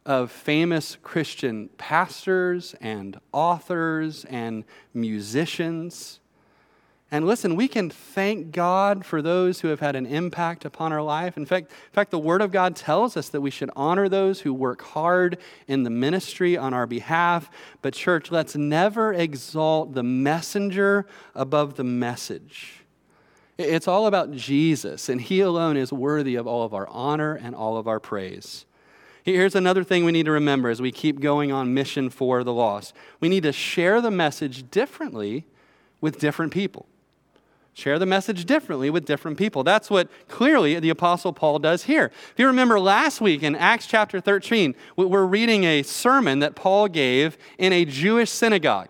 of 0.06 0.32
famous 0.32 0.96
Christian 1.02 1.68
pastors 1.76 2.74
and 2.80 3.20
authors 3.32 4.24
and 4.30 4.64
musicians 4.94 6.19
and 7.12 7.26
listen, 7.26 7.56
we 7.56 7.66
can 7.66 7.90
thank 7.90 8.52
God 8.52 9.04
for 9.04 9.20
those 9.20 9.60
who 9.60 9.68
have 9.68 9.80
had 9.80 9.96
an 9.96 10.06
impact 10.06 10.64
upon 10.64 10.92
our 10.92 11.02
life. 11.02 11.36
In 11.36 11.44
fact, 11.44 11.70
in 11.70 11.92
fact, 11.92 12.12
the 12.12 12.20
Word 12.20 12.40
of 12.40 12.52
God 12.52 12.76
tells 12.76 13.16
us 13.16 13.28
that 13.30 13.40
we 13.40 13.50
should 13.50 13.70
honor 13.74 14.08
those 14.08 14.42
who 14.42 14.54
work 14.54 14.82
hard 14.82 15.38
in 15.66 15.82
the 15.82 15.90
ministry 15.90 16.56
on 16.56 16.72
our 16.72 16.86
behalf. 16.86 17.50
But, 17.82 17.94
church, 17.94 18.30
let's 18.30 18.54
never 18.54 19.12
exalt 19.12 19.94
the 19.94 20.04
messenger 20.04 21.04
above 21.34 21.74
the 21.74 21.84
message. 21.84 22.84
It's 23.58 23.88
all 23.88 24.06
about 24.06 24.30
Jesus, 24.30 25.08
and 25.08 25.20
He 25.20 25.40
alone 25.40 25.76
is 25.76 25.92
worthy 25.92 26.36
of 26.36 26.46
all 26.46 26.64
of 26.64 26.72
our 26.72 26.86
honor 26.88 27.34
and 27.34 27.56
all 27.56 27.76
of 27.76 27.88
our 27.88 27.98
praise. 27.98 28.66
Here's 29.24 29.56
another 29.56 29.82
thing 29.82 30.04
we 30.04 30.12
need 30.12 30.26
to 30.26 30.32
remember 30.32 30.70
as 30.70 30.80
we 30.80 30.92
keep 30.92 31.20
going 31.20 31.50
on 31.50 31.74
mission 31.74 32.08
for 32.08 32.42
the 32.42 32.54
lost 32.54 32.94
we 33.20 33.28
need 33.28 33.42
to 33.42 33.52
share 33.52 34.00
the 34.00 34.10
message 34.10 34.70
differently 34.70 35.44
with 36.00 36.18
different 36.18 36.52
people. 36.52 36.86
Share 37.72 37.98
the 37.98 38.06
message 38.06 38.44
differently 38.44 38.90
with 38.90 39.04
different 39.04 39.38
people. 39.38 39.64
That's 39.64 39.88
what 39.88 40.08
clearly 40.28 40.78
the 40.80 40.90
Apostle 40.90 41.32
Paul 41.32 41.58
does 41.60 41.84
here. 41.84 42.06
If 42.32 42.34
you 42.36 42.46
remember 42.46 42.78
last 42.78 43.20
week 43.20 43.42
in 43.42 43.54
Acts 43.54 43.86
chapter 43.86 44.20
13, 44.20 44.74
we're 44.96 45.24
reading 45.24 45.64
a 45.64 45.82
sermon 45.82 46.40
that 46.40 46.56
Paul 46.56 46.88
gave 46.88 47.38
in 47.58 47.72
a 47.72 47.84
Jewish 47.84 48.30
synagogue. 48.30 48.88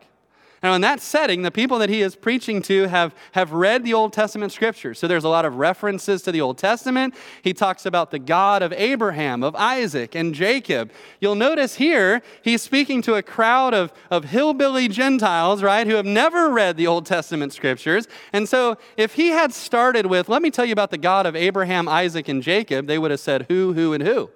Now, 0.63 0.75
in 0.75 0.83
that 0.83 1.01
setting, 1.01 1.41
the 1.41 1.51
people 1.51 1.79
that 1.79 1.89
he 1.89 2.03
is 2.03 2.15
preaching 2.15 2.61
to 2.63 2.87
have, 2.89 3.15
have 3.33 3.53
read 3.53 3.83
the 3.83 3.95
Old 3.95 4.13
Testament 4.13 4.53
scriptures. 4.53 4.99
So 4.99 5.09
there's 5.09 5.25
a 5.25 5.29
lot 5.29 5.47
of 5.47 5.57
references 5.57 6.21
to 6.23 6.33
the 6.33 6.43
Old 6.43 6.59
Testament. 6.59 7.15
He 7.41 7.55
talks 7.55 7.87
about 7.87 8.11
the 8.11 8.19
God 8.19 8.63
of 8.63 8.71
Abraham, 8.75 9.43
of 9.43 9.57
Isaac, 9.57 10.15
and 10.15 10.35
Jacob. 10.35 10.93
You'll 11.19 11.35
notice 11.35 11.77
here, 11.77 12.21
he's 12.43 12.61
speaking 12.61 13.01
to 13.03 13.15
a 13.15 13.23
crowd 13.23 13.73
of, 13.73 13.91
of 14.11 14.25
hillbilly 14.25 14.87
Gentiles, 14.89 15.63
right, 15.63 15.87
who 15.87 15.95
have 15.95 16.05
never 16.05 16.51
read 16.51 16.77
the 16.77 16.87
Old 16.87 17.07
Testament 17.07 17.55
scriptures. 17.55 18.07
And 18.35 18.47
so 18.47 18.77
if 18.99 19.15
he 19.15 19.29
had 19.29 19.55
started 19.55 20.07
with, 20.07 20.29
let 20.29 20.43
me 20.43 20.51
tell 20.51 20.67
you 20.67 20.73
about 20.73 20.91
the 20.91 20.99
God 20.99 21.25
of 21.25 21.35
Abraham, 21.35 21.89
Isaac, 21.89 22.29
and 22.29 22.43
Jacob, 22.43 22.87
they 22.87 22.99
would 22.99 23.11
have 23.11 23.21
said, 23.21 23.47
who, 23.49 23.73
who, 23.73 23.95
and 23.95 24.03
who 24.03 24.31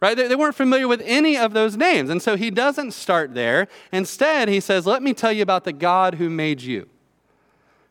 right? 0.00 0.16
They, 0.16 0.28
they 0.28 0.36
weren't 0.36 0.54
familiar 0.54 0.88
with 0.88 1.02
any 1.04 1.36
of 1.36 1.52
those 1.52 1.76
names. 1.76 2.10
And 2.10 2.20
so 2.20 2.36
he 2.36 2.50
doesn't 2.50 2.92
start 2.92 3.34
there. 3.34 3.68
Instead, 3.92 4.48
he 4.48 4.60
says, 4.60 4.86
Let 4.86 5.02
me 5.02 5.14
tell 5.14 5.32
you 5.32 5.42
about 5.42 5.64
the 5.64 5.72
God 5.72 6.16
who 6.16 6.28
made 6.28 6.60
you. 6.60 6.88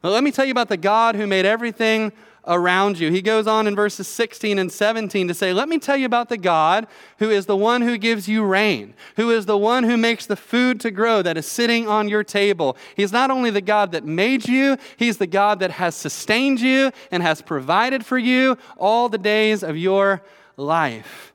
let 0.02 0.24
me 0.24 0.32
tell 0.32 0.46
you 0.46 0.52
about 0.52 0.70
the 0.70 0.78
God 0.78 1.16
who 1.16 1.28
made 1.28 1.46
everything 1.46 2.12
around 2.46 3.00
you. 3.00 3.10
He 3.10 3.22
goes 3.22 3.48
on 3.48 3.68
in 3.68 3.76
verses 3.76 4.08
16 4.08 4.60
and 4.60 4.72
17 4.72 5.28
to 5.28 5.34
say, 5.34 5.54
Let 5.54 5.70
me 5.70 5.80
tell 5.80 5.96
you 5.96 6.06
about 6.06 6.30
the 6.30 6.38
God 6.38 6.88
who 7.20 7.30
is 7.30 7.46
the 7.46 7.56
one 7.56 7.82
who 7.82 7.98
gives 7.98 8.28
you 8.28 8.44
rain, 8.44 8.94
who 9.16 9.32
is 9.32 9.46
the 9.46 9.58
one 9.58 9.84
who 9.84 9.98
makes 9.98 10.26
the 10.26 10.36
food 10.36 10.80
to 10.82 10.92
grow 10.92 11.22
that 11.22 11.38
is 11.38 11.46
sitting 11.46 11.88
on 11.88 12.10
your 12.10 12.24
table. 12.24 12.78
He's 12.96 13.12
not 13.12 13.32
only 13.32 13.50
the 13.50 13.62
God 13.62 13.92
that 13.94 14.06
made 14.06 14.48
you, 14.48 14.78
He's 14.98 15.18
the 15.18 15.28
God 15.28 15.60
that 15.60 15.72
has 15.72 15.96
sustained 15.96 16.60
you 16.60 16.92
and 17.12 17.24
has 17.24 17.42
provided 17.42 18.06
for 18.06 18.18
you 18.18 18.58
all 18.78 19.10
the 19.10 19.18
days 19.18 19.64
of 19.64 19.78
your 19.78 20.22
life. 20.58 21.33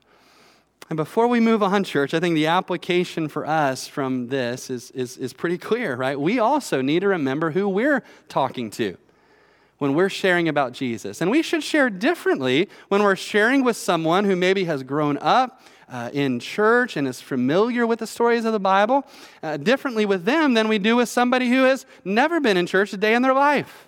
And 0.90 0.96
before 0.96 1.26
we 1.28 1.38
move 1.38 1.62
on, 1.62 1.84
church, 1.84 2.14
I 2.14 2.20
think 2.20 2.34
the 2.34 2.46
application 2.46 3.28
for 3.28 3.46
us 3.46 3.86
from 3.86 4.28
this 4.28 4.70
is, 4.70 4.90
is, 4.92 5.18
is 5.18 5.34
pretty 5.34 5.58
clear, 5.58 5.94
right? 5.96 6.18
We 6.18 6.38
also 6.38 6.80
need 6.80 7.00
to 7.00 7.08
remember 7.08 7.50
who 7.50 7.68
we're 7.68 8.02
talking 8.28 8.70
to 8.72 8.96
when 9.76 9.94
we're 9.94 10.08
sharing 10.08 10.48
about 10.48 10.72
Jesus. 10.72 11.20
And 11.20 11.30
we 11.30 11.42
should 11.42 11.62
share 11.62 11.90
differently 11.90 12.70
when 12.88 13.02
we're 13.02 13.16
sharing 13.16 13.64
with 13.64 13.76
someone 13.76 14.24
who 14.24 14.34
maybe 14.34 14.64
has 14.64 14.82
grown 14.82 15.18
up 15.18 15.60
uh, 15.90 16.10
in 16.12 16.40
church 16.40 16.96
and 16.96 17.06
is 17.06 17.20
familiar 17.20 17.86
with 17.86 17.98
the 17.98 18.06
stories 18.06 18.44
of 18.44 18.52
the 18.52 18.60
Bible, 18.60 19.06
uh, 19.42 19.56
differently 19.58 20.06
with 20.06 20.24
them 20.24 20.54
than 20.54 20.68
we 20.68 20.78
do 20.78 20.96
with 20.96 21.08
somebody 21.08 21.48
who 21.48 21.64
has 21.64 21.84
never 22.04 22.40
been 22.40 22.56
in 22.56 22.66
church 22.66 22.92
a 22.92 22.96
day 22.96 23.14
in 23.14 23.22
their 23.22 23.34
life. 23.34 23.87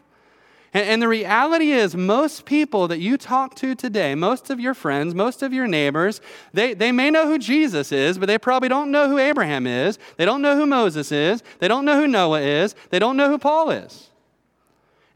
And, 0.72 1.02
the 1.02 1.08
reality 1.08 1.72
is, 1.72 1.96
most 1.96 2.44
people 2.44 2.86
that 2.88 3.00
you 3.00 3.16
talk 3.16 3.56
to 3.56 3.74
today, 3.74 4.14
most 4.14 4.50
of 4.50 4.60
your 4.60 4.72
friends, 4.72 5.16
most 5.16 5.42
of 5.42 5.52
your 5.52 5.66
neighbors, 5.66 6.20
they, 6.52 6.74
they 6.74 6.92
may 6.92 7.10
know 7.10 7.26
who 7.26 7.38
Jesus 7.38 7.90
is, 7.90 8.18
but 8.18 8.26
they 8.26 8.38
probably 8.38 8.68
don't 8.68 8.92
know 8.92 9.08
who 9.08 9.18
Abraham 9.18 9.66
is. 9.66 9.98
They 10.16 10.24
don't 10.24 10.40
know 10.40 10.54
who 10.54 10.66
Moses 10.66 11.10
is. 11.10 11.42
They 11.58 11.66
don't 11.66 11.84
know 11.84 12.00
who 12.00 12.06
Noah 12.06 12.40
is. 12.40 12.76
They 12.90 13.00
don't 13.00 13.16
know 13.16 13.28
who 13.28 13.38
Paul 13.38 13.70
is. 13.70 14.10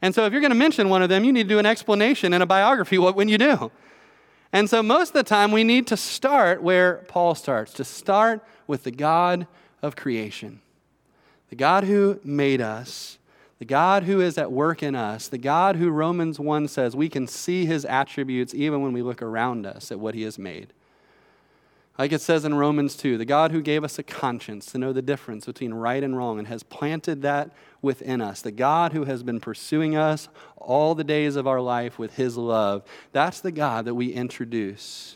And 0.01 0.13
so, 0.13 0.25
if 0.25 0.33
you're 0.33 0.41
going 0.41 0.51
to 0.51 0.57
mention 0.57 0.89
one 0.89 1.01
of 1.01 1.07
them, 1.07 1.23
you 1.23 1.31
need 1.31 1.43
to 1.43 1.49
do 1.49 1.59
an 1.59 1.65
explanation 1.65 2.33
and 2.33 2.43
a 2.43 2.45
biography 2.45 2.97
what, 2.97 3.15
when 3.15 3.29
you 3.29 3.37
do. 3.37 3.71
And 4.51 4.69
so, 4.69 4.83
most 4.83 5.09
of 5.09 5.13
the 5.13 5.23
time, 5.23 5.53
we 5.53 5.63
need 5.63 5.87
to 5.87 5.95
start 5.95 6.61
where 6.61 7.05
Paul 7.07 7.33
starts 7.33 7.71
to 7.75 7.85
start 7.85 8.45
with 8.67 8.83
the 8.83 8.91
God 8.91 9.47
of 9.81 9.95
creation, 9.95 10.59
the 11.49 11.55
God 11.55 11.85
who 11.85 12.19
made 12.25 12.59
us 12.59 13.19
the 13.59 13.65
God 13.65 14.03
who 14.03 14.19
is 14.19 14.37
at 14.37 14.51
work 14.51 14.83
in 14.83 14.95
us, 14.95 15.27
the 15.27 15.37
God 15.37 15.77
who 15.77 15.89
Romans 15.89 16.39
1 16.39 16.67
says 16.67 16.95
we 16.95 17.09
can 17.09 17.25
see 17.25 17.65
his 17.65 17.85
attributes 17.85 18.53
even 18.53 18.81
when 18.81 18.91
we 18.91 19.01
look 19.01 19.21
around 19.21 19.65
us 19.65 19.91
at 19.91 19.99
what 19.99 20.13
he 20.13 20.23
has 20.23 20.37
made. 20.37 20.73
Like 21.97 22.11
it 22.11 22.19
says 22.19 22.43
in 22.43 22.55
Romans 22.55 22.97
2, 22.97 23.17
the 23.17 23.23
God 23.23 23.51
who 23.51 23.61
gave 23.61 23.85
us 23.85 23.97
a 23.97 24.03
conscience 24.03 24.65
to 24.71 24.77
know 24.77 24.91
the 24.91 25.01
difference 25.01 25.45
between 25.45 25.73
right 25.73 26.03
and 26.03 26.17
wrong 26.17 26.37
and 26.37 26.49
has 26.49 26.61
planted 26.61 27.21
that 27.21 27.51
within 27.81 28.19
us, 28.19 28.41
the 28.41 28.51
God 28.51 28.91
who 28.91 29.05
has 29.05 29.23
been 29.23 29.39
pursuing 29.39 29.95
us 29.95 30.27
all 30.57 30.93
the 30.93 31.05
days 31.05 31.37
of 31.37 31.47
our 31.47 31.61
life 31.61 31.97
with 31.97 32.15
his 32.15 32.35
love, 32.35 32.83
that's 33.13 33.39
the 33.39 33.51
God 33.51 33.85
that 33.85 33.95
we 33.95 34.11
introduce 34.11 35.15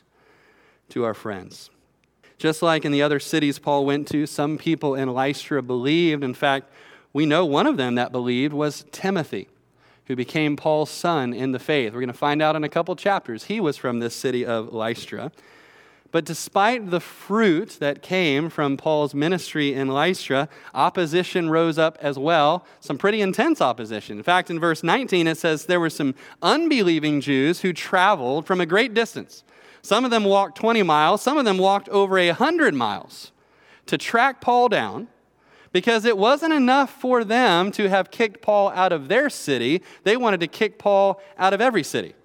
to 0.88 1.04
our 1.04 1.14
friends. 1.14 1.70
Just 2.38 2.62
like 2.62 2.86
in 2.86 2.94
the 2.94 3.02
other 3.02 3.20
cities 3.20 3.60
Paul 3.60 3.86
went 3.86 4.08
to, 4.10 4.26
some 4.26 4.58
people 4.58 4.96
in 4.96 5.14
Lystra 5.14 5.62
believed. 5.62 6.24
In 6.24 6.34
fact, 6.34 6.72
we 7.14 7.26
know 7.26 7.46
one 7.46 7.68
of 7.68 7.78
them 7.78 7.96
that 7.96 8.12
believed 8.12 8.54
was 8.54 8.86
Timothy, 8.92 9.48
who 10.06 10.16
became 10.16 10.56
Paul's 10.56 10.90
son 10.90 11.34
in 11.34 11.52
the 11.52 11.60
faith. 11.60 11.94
We're 11.94 12.02
going 12.02 12.08
to 12.08 12.14
find 12.14 12.42
out 12.42 12.56
in 12.56 12.64
a 12.64 12.70
couple 12.70 12.96
chapters. 12.96 13.46
He 13.46 13.60
was 13.60 13.78
from 13.78 14.00
this 14.00 14.16
city 14.16 14.46
of 14.46 14.74
Lystra. 14.74 15.32
But 16.12 16.26
despite 16.26 16.90
the 16.90 17.00
fruit 17.00 17.78
that 17.80 18.02
came 18.02 18.50
from 18.50 18.78
Paul's 18.78 19.14
ministry 19.14 19.74
in 19.74 19.90
Lystra, 19.90 20.50
opposition 20.74 21.52
rose 21.52 21.78
up 21.78 22.00
as 22.02 22.18
well, 22.18 22.66
some 22.80 22.98
pretty 22.98 23.22
intense 23.22 23.62
opposition. 23.62 24.18
In 24.18 24.24
fact, 24.24 24.50
in 24.50 24.60
verse 24.60 24.82
19, 24.82 25.28
it 25.28 25.38
says 25.38 25.66
there 25.66 25.80
were 25.80 25.90
some 25.90 26.16
unbelieving 26.42 27.22
Jews 27.22 27.62
who 27.62 27.74
traveled 27.74 28.48
from 28.48 28.60
a 28.60 28.66
great 28.66 28.96
distance. 28.96 29.44
Some 29.84 30.04
of 30.04 30.10
them 30.10 30.24
walked 30.24 30.58
20 30.58 30.82
miles, 30.84 31.22
some 31.22 31.38
of 31.38 31.46
them 31.46 31.60
walked 31.60 31.90
over 31.90 32.18
a 32.18 32.30
100 32.30 32.74
miles 32.74 33.32
to 33.86 33.98
track 33.98 34.42
Paul 34.42 34.68
down 34.68 35.08
because 35.72 36.06
it 36.06 36.18
wasn't 36.18 36.54
enough 36.54 36.90
for 36.90 37.24
them 37.24 37.72
to 37.72 37.90
have 37.90 38.12
kicked 38.12 38.42
Paul 38.42 38.70
out 38.70 38.92
of 38.92 39.08
their 39.08 39.30
city. 39.30 39.82
They 40.04 40.18
wanted 40.18 40.40
to 40.40 40.48
kick 40.48 40.80
Paul 40.80 41.22
out 41.38 41.54
of 41.54 41.62
every 41.62 41.84
city. 41.84 42.16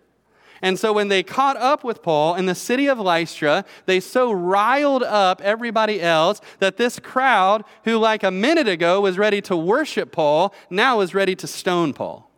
And 0.62 0.78
so 0.78 0.94
when 0.94 1.08
they 1.08 1.22
caught 1.22 1.58
up 1.58 1.84
with 1.84 2.02
Paul 2.02 2.36
in 2.36 2.46
the 2.46 2.54
city 2.54 2.86
of 2.86 2.98
Lystra, 2.98 3.66
they 3.84 4.00
so 4.00 4.32
riled 4.32 5.02
up 5.02 5.42
everybody 5.42 6.00
else 6.00 6.40
that 6.58 6.78
this 6.78 6.98
crowd, 6.98 7.64
who 7.84 7.98
like 7.98 8.22
a 8.22 8.30
minute 8.30 8.66
ago 8.66 9.02
was 9.02 9.18
ready 9.18 9.42
to 9.42 9.56
worship 9.56 10.10
Paul, 10.10 10.54
now 10.70 11.00
is 11.00 11.12
ready 11.14 11.36
to 11.36 11.46
stone 11.46 11.92
Paul. 11.92 12.30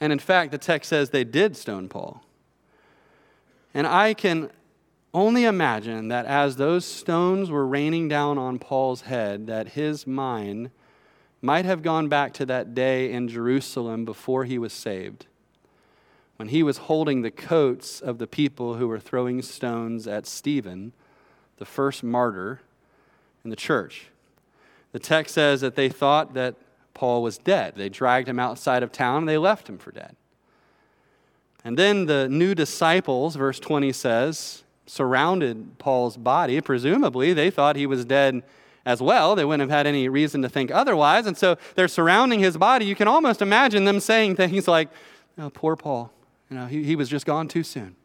And 0.00 0.12
in 0.12 0.20
fact, 0.20 0.52
the 0.52 0.58
text 0.58 0.88
says 0.88 1.10
they 1.10 1.24
did 1.24 1.56
stone 1.56 1.88
Paul. 1.88 2.22
And 3.74 3.88
I 3.88 4.14
can 4.14 4.50
only 5.12 5.44
imagine 5.44 6.08
that 6.08 6.26
as 6.26 6.56
those 6.56 6.84
stones 6.84 7.50
were 7.50 7.66
raining 7.66 8.08
down 8.08 8.38
on 8.38 8.58
Paul's 8.58 9.02
head, 9.02 9.46
that 9.48 9.70
his 9.70 10.06
mind 10.06 10.70
might 11.42 11.64
have 11.64 11.82
gone 11.82 12.08
back 12.08 12.32
to 12.34 12.46
that 12.46 12.74
day 12.74 13.10
in 13.10 13.28
Jerusalem 13.28 14.04
before 14.04 14.44
he 14.44 14.58
was 14.58 14.72
saved, 14.72 15.26
when 16.36 16.48
he 16.48 16.62
was 16.62 16.78
holding 16.78 17.22
the 17.22 17.30
coats 17.30 18.00
of 18.00 18.18
the 18.18 18.26
people 18.26 18.74
who 18.74 18.86
were 18.86 19.00
throwing 19.00 19.42
stones 19.42 20.06
at 20.06 20.26
Stephen, 20.26 20.92
the 21.56 21.64
first 21.64 22.02
martyr 22.02 22.60
in 23.42 23.50
the 23.50 23.56
church. 23.56 24.08
The 24.92 24.98
text 24.98 25.34
says 25.34 25.60
that 25.60 25.76
they 25.76 25.88
thought 25.88 26.34
that 26.34 26.54
Paul 26.94 27.22
was 27.22 27.38
dead. 27.38 27.74
They 27.76 27.88
dragged 27.88 28.28
him 28.28 28.38
outside 28.38 28.82
of 28.82 28.92
town 28.92 29.18
and 29.18 29.28
they 29.28 29.38
left 29.38 29.68
him 29.68 29.78
for 29.78 29.92
dead. 29.92 30.16
And 31.64 31.78
then 31.78 32.06
the 32.06 32.28
new 32.28 32.54
disciples, 32.54 33.36
verse 33.36 33.60
20 33.60 33.92
says, 33.92 34.64
surrounded 34.90 35.78
Paul's 35.78 36.16
body. 36.16 36.60
Presumably, 36.60 37.32
they 37.32 37.50
thought 37.50 37.76
he 37.76 37.86
was 37.86 38.04
dead 38.04 38.42
as 38.84 39.00
well. 39.00 39.36
They 39.36 39.44
wouldn't 39.44 39.70
have 39.70 39.76
had 39.76 39.86
any 39.86 40.08
reason 40.08 40.42
to 40.42 40.48
think 40.48 40.70
otherwise. 40.70 41.26
And 41.26 41.36
so 41.36 41.56
they're 41.76 41.88
surrounding 41.88 42.40
his 42.40 42.56
body. 42.56 42.86
You 42.86 42.96
can 42.96 43.08
almost 43.08 43.40
imagine 43.40 43.84
them 43.84 44.00
saying 44.00 44.36
things 44.36 44.66
like, 44.66 44.88
oh, 45.38 45.50
poor 45.50 45.76
Paul. 45.76 46.12
You 46.50 46.56
know, 46.56 46.66
he, 46.66 46.82
he 46.82 46.96
was 46.96 47.08
just 47.08 47.26
gone 47.26 47.46
too 47.46 47.62
soon 47.62 47.96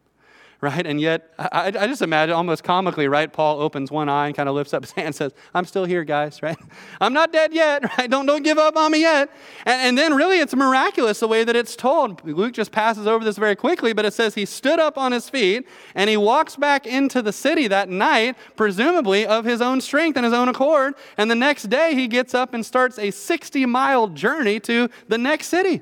right? 0.62 0.86
And 0.86 1.00
yet, 1.00 1.34
I, 1.38 1.68
I, 1.68 1.88
just 1.88 2.02
imagine 2.02 2.34
almost 2.34 2.64
comically, 2.64 3.08
right? 3.08 3.32
Paul 3.32 3.62
opens 3.62 3.92
one 3.92 4.10
eye 4.10 4.28
and 4.28 4.36
kind 4.36 4.50
of 4.50 4.56
lifts 4.56 4.74
up 4.74 4.84
his 4.84 4.92
hand 4.92 5.08
and 5.08 5.16
says, 5.16 5.34
I'm 5.54 5.66
still 5.66 5.86
here, 5.86 6.04
guys, 6.04 6.42
right? 6.44 6.58
I'm 7.02 7.14
not 7.14 7.32
dead 7.32 7.54
yet, 7.54 7.84
right? 7.98 8.10
Don't, 8.10 8.26
don't 8.26 8.44
give 8.44 8.58
up 8.58 8.76
on 8.76 8.92
me 8.92 9.02
yet. 9.02 9.30
And, 9.66 9.82
and 9.82 9.98
then, 9.98 10.14
really, 10.14 10.40
it's 10.40 10.56
miraculous 10.56 11.20
the 11.20 11.28
way 11.28 11.44
that 11.44 11.56
it's 11.56 11.76
told. 11.76 12.26
Luke 12.26 12.54
just 12.54 12.72
passes 12.72 13.08
over 13.08 13.24
this 13.24 13.38
very 13.38 13.56
quickly, 13.56 13.94
but 13.94 14.06
it 14.06 14.14
says 14.14 14.36
he 14.36 14.46
stood 14.46 14.80
up 14.80 14.98
on 14.98 15.12
his 15.12 15.30
feet 15.30 15.68
and 15.94 16.10
he 16.10 16.18
walks 16.18 16.56
back 16.56 16.86
into 16.88 17.22
the 17.22 17.34
city 17.34 17.68
that 17.68 17.90
night, 17.90 18.36
presumably 18.56 19.26
of 19.26 19.46
his 19.46 19.62
own 19.62 19.82
strength 19.82 20.16
and 20.16 20.26
his 20.26 20.34
own 20.34 20.50
accord. 20.50 20.96
And 21.18 21.30
the 21.30 21.36
next 21.36 21.64
day, 21.64 21.94
he 21.94 22.08
gets 22.08 22.34
up 22.34 22.54
and 22.54 22.66
starts 22.66 22.98
a 23.00 23.12
60 23.12 23.66
mile 23.66 24.08
journey 24.08 24.60
to 24.62 24.90
the 25.08 25.18
next 25.18 25.48
city. 25.48 25.82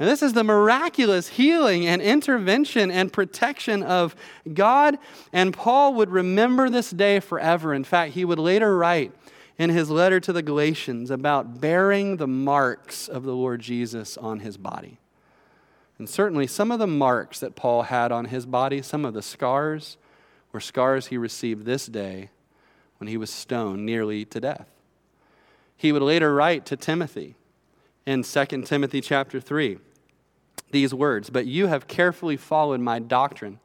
And 0.00 0.08
this 0.08 0.22
is 0.22 0.32
the 0.32 0.42
miraculous 0.42 1.28
healing 1.28 1.86
and 1.86 2.00
intervention 2.00 2.90
and 2.90 3.12
protection 3.12 3.82
of 3.82 4.16
God. 4.54 4.96
And 5.30 5.52
Paul 5.52 5.92
would 5.92 6.08
remember 6.08 6.70
this 6.70 6.90
day 6.90 7.20
forever. 7.20 7.74
In 7.74 7.84
fact, 7.84 8.14
he 8.14 8.24
would 8.24 8.38
later 8.38 8.78
write 8.78 9.12
in 9.58 9.68
his 9.68 9.90
letter 9.90 10.18
to 10.18 10.32
the 10.32 10.40
Galatians 10.40 11.10
about 11.10 11.60
bearing 11.60 12.16
the 12.16 12.26
marks 12.26 13.08
of 13.08 13.24
the 13.24 13.34
Lord 13.34 13.60
Jesus 13.60 14.16
on 14.16 14.40
his 14.40 14.56
body. 14.56 14.96
And 15.98 16.08
certainly 16.08 16.46
some 16.46 16.70
of 16.70 16.78
the 16.78 16.86
marks 16.86 17.38
that 17.40 17.54
Paul 17.54 17.82
had 17.82 18.10
on 18.10 18.24
his 18.24 18.46
body, 18.46 18.80
some 18.80 19.04
of 19.04 19.12
the 19.12 19.20
scars, 19.20 19.98
were 20.50 20.60
scars 20.60 21.08
he 21.08 21.18
received 21.18 21.66
this 21.66 21.84
day 21.84 22.30
when 22.96 23.08
he 23.08 23.18
was 23.18 23.28
stoned 23.28 23.84
nearly 23.84 24.24
to 24.24 24.40
death. 24.40 24.70
He 25.76 25.92
would 25.92 26.00
later 26.00 26.34
write 26.34 26.64
to 26.66 26.76
Timothy 26.78 27.34
in 28.06 28.22
2 28.22 28.62
Timothy 28.62 29.02
chapter 29.02 29.38
3 29.38 29.78
these 30.70 30.94
words 30.94 31.30
But 31.30 31.46
you 31.46 31.66
have 31.66 31.86
carefully 31.86 32.36
followed 32.36 32.80
my 32.80 32.98
doctrine, 32.98 33.60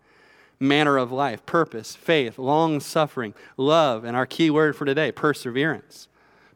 manner 0.60 0.98
of 0.98 1.12
life, 1.12 1.46
purpose, 1.46 1.96
faith, 1.96 2.38
long 2.38 2.80
suffering, 2.80 3.34
love, 3.58 4.04
and 4.04 4.16
our 4.16 4.26
key 4.26 4.50
word 4.50 4.76
for 4.76 4.86
today, 4.86 5.12
perseverance. 5.12 6.08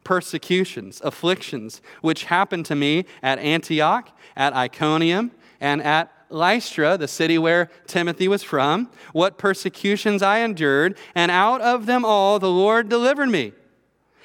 Persecutions, 0.02 1.00
afflictions, 1.04 1.82
which 2.00 2.24
happened 2.24 2.64
to 2.66 2.74
me 2.74 3.04
at 3.22 3.38
Antioch, 3.38 4.10
at 4.34 4.54
Iconium, 4.54 5.30
and 5.60 5.82
at 5.82 6.10
Lystra, 6.30 6.96
the 6.96 7.08
city 7.08 7.36
where 7.38 7.68
Timothy 7.86 8.28
was 8.28 8.42
from, 8.42 8.88
what 9.12 9.36
persecutions 9.36 10.22
I 10.22 10.38
endured, 10.38 10.96
and 11.14 11.30
out 11.30 11.60
of 11.60 11.86
them 11.86 12.04
all 12.04 12.38
the 12.38 12.50
Lord 12.50 12.88
delivered 12.88 13.28
me. 13.28 13.52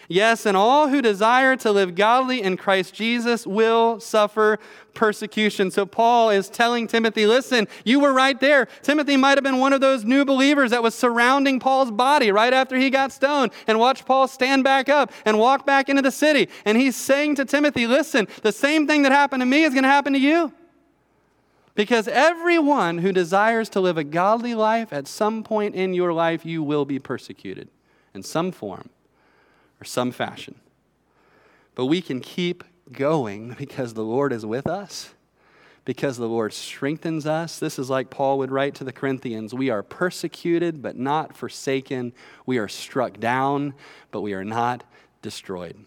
Yes, 0.07 0.45
and 0.45 0.55
all 0.55 0.89
who 0.89 1.01
desire 1.01 1.55
to 1.57 1.71
live 1.71 1.95
godly 1.95 2.41
in 2.41 2.57
Christ 2.57 2.93
Jesus 2.93 3.47
will 3.47 3.99
suffer 3.99 4.59
persecution. 4.93 5.71
So 5.71 5.85
Paul 5.85 6.29
is 6.29 6.47
telling 6.47 6.87
Timothy, 6.87 7.25
listen, 7.25 7.67
you 7.83 7.99
were 7.99 8.13
right 8.13 8.39
there. 8.39 8.67
Timothy 8.83 9.17
might 9.17 9.37
have 9.37 9.43
been 9.43 9.57
one 9.57 9.73
of 9.73 9.81
those 9.81 10.05
new 10.05 10.23
believers 10.23 10.71
that 10.71 10.83
was 10.83 10.93
surrounding 10.93 11.59
Paul's 11.59 11.91
body 11.91 12.31
right 12.31 12.53
after 12.53 12.77
he 12.77 12.89
got 12.89 13.11
stoned 13.11 13.51
and 13.67 13.79
watch 13.79 14.05
Paul 14.05 14.27
stand 14.27 14.63
back 14.63 14.89
up 14.89 15.11
and 15.25 15.39
walk 15.39 15.65
back 15.65 15.89
into 15.89 16.03
the 16.03 16.11
city. 16.11 16.49
And 16.65 16.77
he's 16.77 16.95
saying 16.95 17.35
to 17.35 17.45
Timothy, 17.45 17.87
listen, 17.87 18.27
the 18.43 18.51
same 18.51 18.87
thing 18.87 19.01
that 19.03 19.11
happened 19.11 19.41
to 19.41 19.45
me 19.45 19.63
is 19.63 19.73
going 19.73 19.83
to 19.83 19.89
happen 19.89 20.13
to 20.13 20.19
you. 20.19 20.53
Because 21.73 22.07
everyone 22.07 22.99
who 22.99 23.11
desires 23.11 23.67
to 23.69 23.81
live 23.81 23.97
a 23.97 24.03
godly 24.03 24.55
life, 24.55 24.93
at 24.93 25.07
some 25.07 25.43
point 25.43 25.75
in 25.75 25.93
your 25.93 26.13
life, 26.13 26.45
you 26.45 26.63
will 26.63 26.85
be 26.85 26.99
persecuted 26.99 27.69
in 28.13 28.23
some 28.23 28.53
form 28.53 28.89
or 29.85 29.87
some 29.87 30.11
fashion. 30.11 30.55
But 31.75 31.85
we 31.85 32.01
can 32.01 32.19
keep 32.19 32.63
going 32.91 33.53
because 33.57 33.93
the 33.93 34.03
Lord 34.03 34.33
is 34.33 34.45
with 34.45 34.67
us, 34.67 35.13
because 35.85 36.17
the 36.17 36.27
Lord 36.27 36.53
strengthens 36.53 37.25
us. 37.25 37.59
This 37.59 37.77
is 37.77 37.89
like 37.89 38.09
Paul 38.09 38.39
would 38.39 38.51
write 38.51 38.75
to 38.75 38.83
the 38.83 38.91
Corinthians 38.91 39.53
We 39.53 39.69
are 39.69 39.83
persecuted, 39.83 40.81
but 40.81 40.97
not 40.97 41.37
forsaken. 41.37 42.13
We 42.45 42.57
are 42.57 42.67
struck 42.67 43.19
down, 43.19 43.75
but 44.11 44.21
we 44.21 44.33
are 44.33 44.43
not 44.45 44.83
destroyed. 45.21 45.77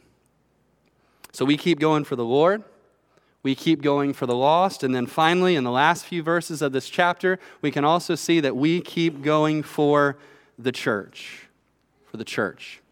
So 1.33 1.45
we 1.45 1.57
keep 1.57 1.79
going 1.79 2.05
for 2.05 2.17
the 2.17 2.25
Lord 2.25 2.65
we 3.43 3.55
keep 3.55 3.83
going 3.83 4.13
for 4.13 4.27
the 4.27 4.35
lost. 4.35 4.83
And 4.83 4.95
then 4.95 5.07
finally, 5.07 5.57
in 5.57 5.65
the 5.65 5.71
last 5.71 6.05
few 6.05 6.23
verses 6.23 6.61
of 6.61 6.73
this 6.73 6.89
chapter, 6.89 7.39
we 7.63 7.71
can 7.71 7.85
also 7.85 8.15
see 8.15 8.41
that 8.41 8.57
we 8.57 8.81
keep 8.81 9.23
going 9.23 9.63
for 9.63 10.19
the 10.59 10.73
church. 10.73 11.49
For 12.07 12.17
the 12.17 12.25
church. 12.25 12.83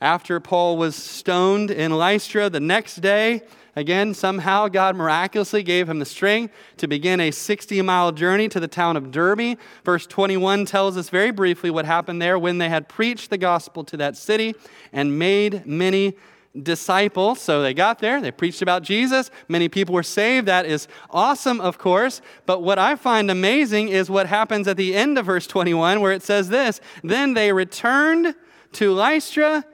After 0.00 0.40
Paul 0.40 0.78
was 0.78 0.96
stoned 0.96 1.70
in 1.70 1.92
Lystra 1.92 2.48
the 2.48 2.58
next 2.58 2.96
day, 2.96 3.42
again, 3.76 4.14
somehow 4.14 4.68
God 4.68 4.96
miraculously 4.96 5.62
gave 5.62 5.90
him 5.90 5.98
the 5.98 6.06
strength 6.06 6.54
to 6.78 6.88
begin 6.88 7.20
a 7.20 7.30
60 7.30 7.82
mile 7.82 8.10
journey 8.10 8.48
to 8.48 8.58
the 8.58 8.68
town 8.68 8.96
of 8.96 9.10
Derbe. 9.10 9.58
Verse 9.84 10.06
21 10.06 10.64
tells 10.64 10.96
us 10.96 11.10
very 11.10 11.30
briefly 11.30 11.70
what 11.70 11.84
happened 11.84 12.22
there 12.22 12.38
when 12.38 12.56
they 12.56 12.70
had 12.70 12.88
preached 12.88 13.28
the 13.28 13.36
gospel 13.36 13.84
to 13.84 13.96
that 13.98 14.16
city 14.16 14.54
and 14.90 15.18
made 15.18 15.66
many 15.66 16.16
disciples. 16.62 17.38
So 17.38 17.62
they 17.62 17.74
got 17.74 17.98
there, 17.98 18.22
they 18.22 18.30
preached 18.30 18.62
about 18.62 18.82
Jesus, 18.82 19.30
many 19.48 19.68
people 19.68 19.94
were 19.94 20.02
saved. 20.02 20.48
That 20.48 20.64
is 20.64 20.88
awesome, 21.10 21.60
of 21.60 21.76
course. 21.76 22.22
But 22.46 22.62
what 22.62 22.78
I 22.78 22.96
find 22.96 23.30
amazing 23.30 23.88
is 23.88 24.10
what 24.10 24.26
happens 24.26 24.66
at 24.66 24.78
the 24.78 24.94
end 24.94 25.18
of 25.18 25.26
verse 25.26 25.46
21, 25.46 26.00
where 26.00 26.12
it 26.12 26.22
says 26.22 26.48
this 26.48 26.80
Then 27.04 27.34
they 27.34 27.52
returned 27.52 28.34
to 28.72 28.92
Lystra, 28.92 29.64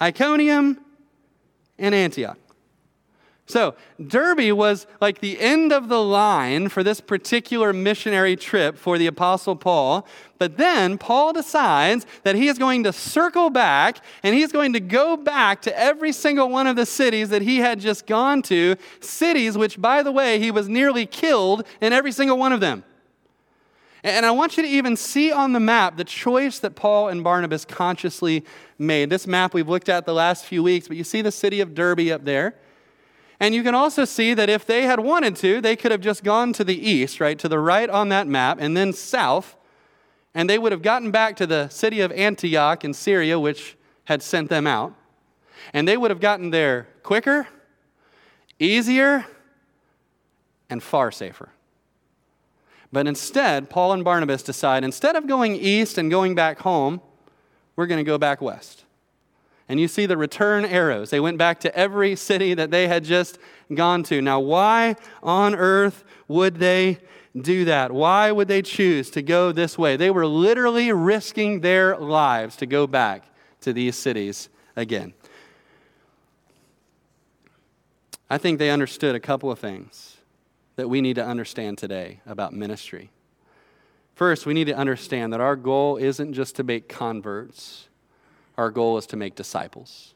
Iconium, 0.00 0.78
and 1.78 1.94
Antioch. 1.94 2.38
So, 3.48 3.76
Derbe 4.06 4.52
was 4.52 4.86
like 5.00 5.20
the 5.20 5.40
end 5.40 5.72
of 5.72 5.88
the 5.88 6.02
line 6.02 6.68
for 6.68 6.82
this 6.82 7.00
particular 7.00 7.72
missionary 7.72 8.36
trip 8.36 8.76
for 8.76 8.98
the 8.98 9.06
Apostle 9.06 9.56
Paul. 9.56 10.06
But 10.36 10.58
then 10.58 10.98
Paul 10.98 11.32
decides 11.32 12.04
that 12.24 12.34
he 12.34 12.48
is 12.48 12.58
going 12.58 12.84
to 12.84 12.92
circle 12.92 13.48
back 13.48 14.04
and 14.22 14.34
he's 14.34 14.52
going 14.52 14.74
to 14.74 14.80
go 14.80 15.16
back 15.16 15.62
to 15.62 15.78
every 15.78 16.12
single 16.12 16.50
one 16.50 16.66
of 16.66 16.76
the 16.76 16.84
cities 16.84 17.30
that 17.30 17.40
he 17.40 17.56
had 17.56 17.80
just 17.80 18.06
gone 18.06 18.42
to, 18.42 18.76
cities 19.00 19.56
which, 19.56 19.80
by 19.80 20.02
the 20.02 20.12
way, 20.12 20.38
he 20.38 20.50
was 20.50 20.68
nearly 20.68 21.06
killed 21.06 21.66
in 21.80 21.94
every 21.94 22.12
single 22.12 22.36
one 22.36 22.52
of 22.52 22.60
them. 22.60 22.84
And 24.08 24.24
I 24.24 24.30
want 24.30 24.56
you 24.56 24.62
to 24.62 24.68
even 24.68 24.96
see 24.96 25.30
on 25.30 25.52
the 25.52 25.60
map 25.60 25.96
the 25.96 26.04
choice 26.04 26.58
that 26.60 26.74
Paul 26.74 27.08
and 27.08 27.22
Barnabas 27.22 27.64
consciously 27.64 28.44
made. 28.78 29.10
This 29.10 29.26
map 29.26 29.52
we've 29.52 29.68
looked 29.68 29.88
at 29.88 30.06
the 30.06 30.14
last 30.14 30.44
few 30.44 30.62
weeks, 30.62 30.88
but 30.88 30.96
you 30.96 31.04
see 31.04 31.20
the 31.20 31.30
city 31.30 31.60
of 31.60 31.74
Derbe 31.74 32.08
up 32.10 32.24
there. 32.24 32.54
And 33.38 33.54
you 33.54 33.62
can 33.62 33.74
also 33.74 34.04
see 34.04 34.34
that 34.34 34.48
if 34.48 34.66
they 34.66 34.82
had 34.82 35.00
wanted 35.00 35.36
to, 35.36 35.60
they 35.60 35.76
could 35.76 35.92
have 35.92 36.00
just 36.00 36.24
gone 36.24 36.52
to 36.54 36.64
the 36.64 36.76
east, 36.76 37.20
right, 37.20 37.38
to 37.38 37.48
the 37.48 37.58
right 37.58 37.88
on 37.88 38.08
that 38.08 38.26
map, 38.26 38.58
and 38.60 38.76
then 38.76 38.92
south, 38.92 39.56
and 40.34 40.48
they 40.48 40.58
would 40.58 40.72
have 40.72 40.82
gotten 40.82 41.10
back 41.10 41.36
to 41.36 41.46
the 41.46 41.68
city 41.68 42.00
of 42.00 42.10
Antioch 42.12 42.84
in 42.84 42.94
Syria, 42.94 43.38
which 43.38 43.76
had 44.04 44.22
sent 44.22 44.48
them 44.48 44.66
out. 44.66 44.94
And 45.72 45.86
they 45.86 45.96
would 45.96 46.10
have 46.10 46.20
gotten 46.20 46.50
there 46.50 46.88
quicker, 47.02 47.46
easier, 48.58 49.26
and 50.70 50.82
far 50.82 51.10
safer. 51.10 51.50
But 52.92 53.06
instead, 53.06 53.68
Paul 53.68 53.92
and 53.92 54.04
Barnabas 54.04 54.42
decide 54.42 54.82
instead 54.82 55.16
of 55.16 55.26
going 55.26 55.54
east 55.56 55.98
and 55.98 56.10
going 56.10 56.34
back 56.34 56.60
home, 56.60 57.00
we're 57.76 57.86
going 57.86 57.98
to 57.98 58.08
go 58.08 58.18
back 58.18 58.40
west. 58.40 58.84
And 59.68 59.78
you 59.78 59.88
see 59.88 60.06
the 60.06 60.16
return 60.16 60.64
arrows. 60.64 61.10
They 61.10 61.20
went 61.20 61.36
back 61.36 61.60
to 61.60 61.76
every 61.76 62.16
city 62.16 62.54
that 62.54 62.70
they 62.70 62.88
had 62.88 63.04
just 63.04 63.38
gone 63.74 64.02
to. 64.04 64.22
Now, 64.22 64.40
why 64.40 64.96
on 65.22 65.54
earth 65.54 66.04
would 66.26 66.56
they 66.56 66.98
do 67.38 67.66
that? 67.66 67.92
Why 67.92 68.32
would 68.32 68.48
they 68.48 68.62
choose 68.62 69.10
to 69.10 69.22
go 69.22 69.52
this 69.52 69.76
way? 69.76 69.96
They 69.96 70.10
were 70.10 70.26
literally 70.26 70.90
risking 70.90 71.60
their 71.60 71.96
lives 71.98 72.56
to 72.56 72.66
go 72.66 72.86
back 72.86 73.24
to 73.60 73.74
these 73.74 73.96
cities 73.96 74.48
again. 74.74 75.12
I 78.30 78.38
think 78.38 78.58
they 78.58 78.70
understood 78.70 79.14
a 79.14 79.20
couple 79.20 79.50
of 79.50 79.58
things 79.58 80.17
that 80.78 80.88
we 80.88 81.00
need 81.00 81.16
to 81.16 81.24
understand 81.24 81.76
today 81.76 82.20
about 82.24 82.52
ministry. 82.52 83.10
First, 84.14 84.46
we 84.46 84.54
need 84.54 84.68
to 84.68 84.76
understand 84.76 85.32
that 85.32 85.40
our 85.40 85.56
goal 85.56 85.96
isn't 85.96 86.32
just 86.32 86.56
to 86.56 86.64
make 86.64 86.88
converts 86.88 87.88
our 88.58 88.70
goal 88.70 88.98
is 88.98 89.06
to 89.06 89.16
make 89.16 89.36
disciples. 89.36 90.14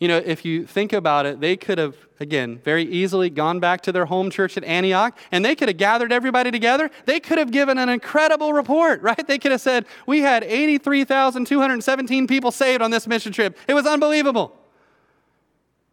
You 0.00 0.08
know, 0.08 0.18
if 0.18 0.44
you 0.44 0.66
think 0.66 0.92
about 0.92 1.24
it, 1.24 1.40
they 1.40 1.56
could 1.56 1.78
have, 1.78 1.96
again, 2.20 2.58
very 2.62 2.82
easily 2.82 3.30
gone 3.30 3.60
back 3.60 3.80
to 3.82 3.92
their 3.92 4.04
home 4.04 4.28
church 4.28 4.58
at 4.58 4.64
Antioch 4.64 5.16
and 5.32 5.42
they 5.42 5.54
could 5.54 5.68
have 5.68 5.78
gathered 5.78 6.12
everybody 6.12 6.50
together. 6.50 6.90
They 7.06 7.20
could 7.20 7.38
have 7.38 7.50
given 7.50 7.78
an 7.78 7.88
incredible 7.88 8.52
report, 8.52 9.00
right? 9.00 9.26
They 9.26 9.38
could 9.38 9.52
have 9.52 9.60
said, 9.62 9.86
We 10.06 10.20
had 10.20 10.44
83,217 10.44 12.26
people 12.26 12.50
saved 12.50 12.82
on 12.82 12.90
this 12.90 13.06
mission 13.06 13.32
trip. 13.32 13.56
It 13.66 13.72
was 13.74 13.86
unbelievable. 13.86 14.58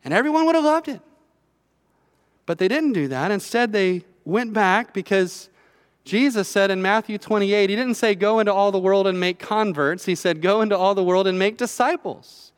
And 0.04 0.13
everyone 0.13 0.46
would 0.48 0.56
have 0.56 0.65
loved 0.65 0.89
it. 0.89 1.00
But 2.45 2.58
they 2.58 2.67
didn't 2.67 2.93
do 2.93 3.08
that. 3.08 3.32
Instead, 3.32 3.71
they 3.71 4.03
went 4.25 4.53
back 4.53 4.93
because 4.93 5.49
Jesus 6.06 6.47
said 6.47 6.69
in 6.71 6.82
Matthew 6.82 7.17
28, 7.17 7.69
he 7.69 7.75
didn't 7.75 7.95
say, 7.95 8.15
Go 8.15 8.39
into 8.39 8.53
all 8.53 8.71
the 8.71 8.79
world 8.79 9.08
and 9.08 9.19
make 9.19 9.39
converts. 9.39 10.06
He 10.06 10.15
said, 10.15 10.41
Go 10.41 10.62
into 10.62 10.77
all 10.77 10.95
the 10.95 11.03
world 11.03 11.27
and 11.27 11.39
make 11.39 11.58
disciples 11.58 12.51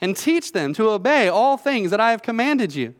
and 0.00 0.16
teach 0.16 0.52
them 0.52 0.72
to 0.74 0.88
obey 0.90 1.28
all 1.28 1.56
things 1.56 1.90
that 1.90 2.00
I 2.00 2.10
have 2.10 2.22
commanded 2.22 2.74
you 2.74 2.94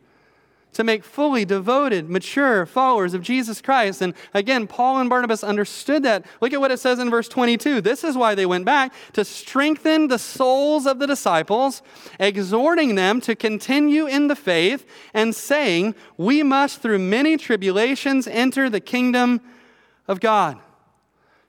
to 0.73 0.83
make 0.83 1.03
fully 1.03 1.45
devoted, 1.45 2.09
mature 2.09 2.65
followers 2.65 3.13
of 3.13 3.21
Jesus 3.21 3.61
Christ. 3.61 4.01
And 4.01 4.13
again, 4.33 4.67
Paul 4.67 4.99
and 4.99 5.09
Barnabas 5.09 5.43
understood 5.43 6.03
that. 6.03 6.25
Look 6.41 6.53
at 6.53 6.59
what 6.59 6.71
it 6.71 6.79
says 6.79 6.99
in 6.99 7.09
verse 7.09 7.27
22. 7.27 7.81
This 7.81 8.03
is 8.03 8.17
why 8.17 8.35
they 8.35 8.45
went 8.45 8.65
back 8.65 8.93
to 9.13 9.23
strengthen 9.23 10.07
the 10.07 10.19
souls 10.19 10.85
of 10.85 10.99
the 10.99 11.07
disciples, 11.07 11.81
exhorting 12.19 12.95
them 12.95 13.21
to 13.21 13.35
continue 13.35 14.05
in 14.05 14.27
the 14.27 14.35
faith, 14.35 14.85
and 15.13 15.35
saying, 15.35 15.95
We 16.17 16.43
must 16.43 16.81
through 16.81 16.99
many 16.99 17.37
tribulations 17.37 18.27
enter 18.27 18.69
the 18.69 18.81
kingdom 18.81 19.41
of 20.07 20.19
God. 20.19 20.59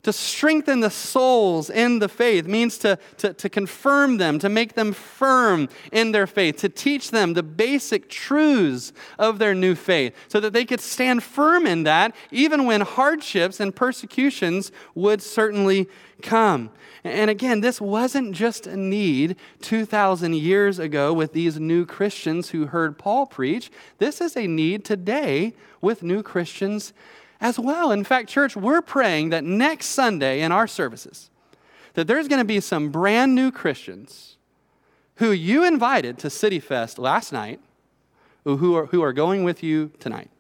To 0.05 0.13
strengthen 0.13 0.81
the 0.81 0.91
souls 0.91 1.71
in 1.71 1.99
the 1.99 2.11
faith 2.11 2.47
means 2.47 2.77
to, 2.79 2.99
to, 3.17 3.33
to, 3.33 3.49
confirm 3.49 4.19
them, 4.19 4.39
to 4.39 4.51
make 4.51 4.75
them 4.75 4.93
firm 4.93 5.69
in 5.93 6.13
their 6.13 6.27
faith, 6.27 6.59
to 6.59 6.69
teach 6.69 7.11
them 7.11 7.33
the 7.33 7.43
basic 7.43 8.11
truths 8.11 8.93
of 9.19 9.39
their 9.39 9.55
new 9.55 9.75
faith 9.75 10.15
so 10.29 10.41
that 10.41 10.53
they 10.53 10.67
could 10.67 10.81
stand 10.81 11.23
firm 11.23 11.67
in 11.67 11.85
that 11.85 12.15
even 12.31 12.67
when 12.67 12.83
hardships 12.83 13.61
and 13.61 13.75
persecutions 13.75 14.71
would 14.95 15.23
certainly 15.23 15.89
come. 16.21 16.71
And 17.03 17.31
again, 17.31 17.61
this 17.61 17.81
wasn't 17.81 18.33
just 18.33 18.67
a 18.67 18.77
need 18.77 19.37
2,000 19.63 20.35
years 20.35 20.79
ago 20.79 21.15
with 21.15 21.33
these 21.33 21.59
new 21.59 21.87
Christians 21.87 22.51
who 22.51 22.67
heard 22.67 22.99
Paul 22.99 23.27
preach. 23.27 23.71
This 23.99 24.21
is 24.21 24.37
a 24.37 24.47
need 24.47 24.85
today 24.85 25.55
with 25.81 26.03
new 26.03 26.23
Christians 26.23 26.93
as 27.45 27.59
well. 27.59 27.93
In 27.93 28.05
fact, 28.05 28.31
church, 28.31 28.57
we're 28.57 28.81
praying 28.81 29.29
that 29.29 29.45
next 29.45 29.89
Sunday 29.89 30.41
in 30.41 30.51
our 30.51 30.67
services, 30.67 31.29
that 31.93 32.07
there's 32.07 32.27
going 32.27 32.39
to 32.39 32.45
be 32.45 32.59
some 32.59 32.89
brand 32.89 33.35
new 33.35 33.53
Christians 33.53 34.39
who 35.17 35.31
you 35.31 35.63
invited 35.63 36.19
to 36.19 36.31
City 36.31 36.59
Fest 36.59 36.99
last 36.99 37.35
night, 37.35 37.61
who 38.45 38.75
are, 38.75 38.87
who 38.87 39.03
are 39.03 39.13
going 39.13 39.45
with 39.45 39.63
you 39.63 39.93
tonight. 40.01 40.31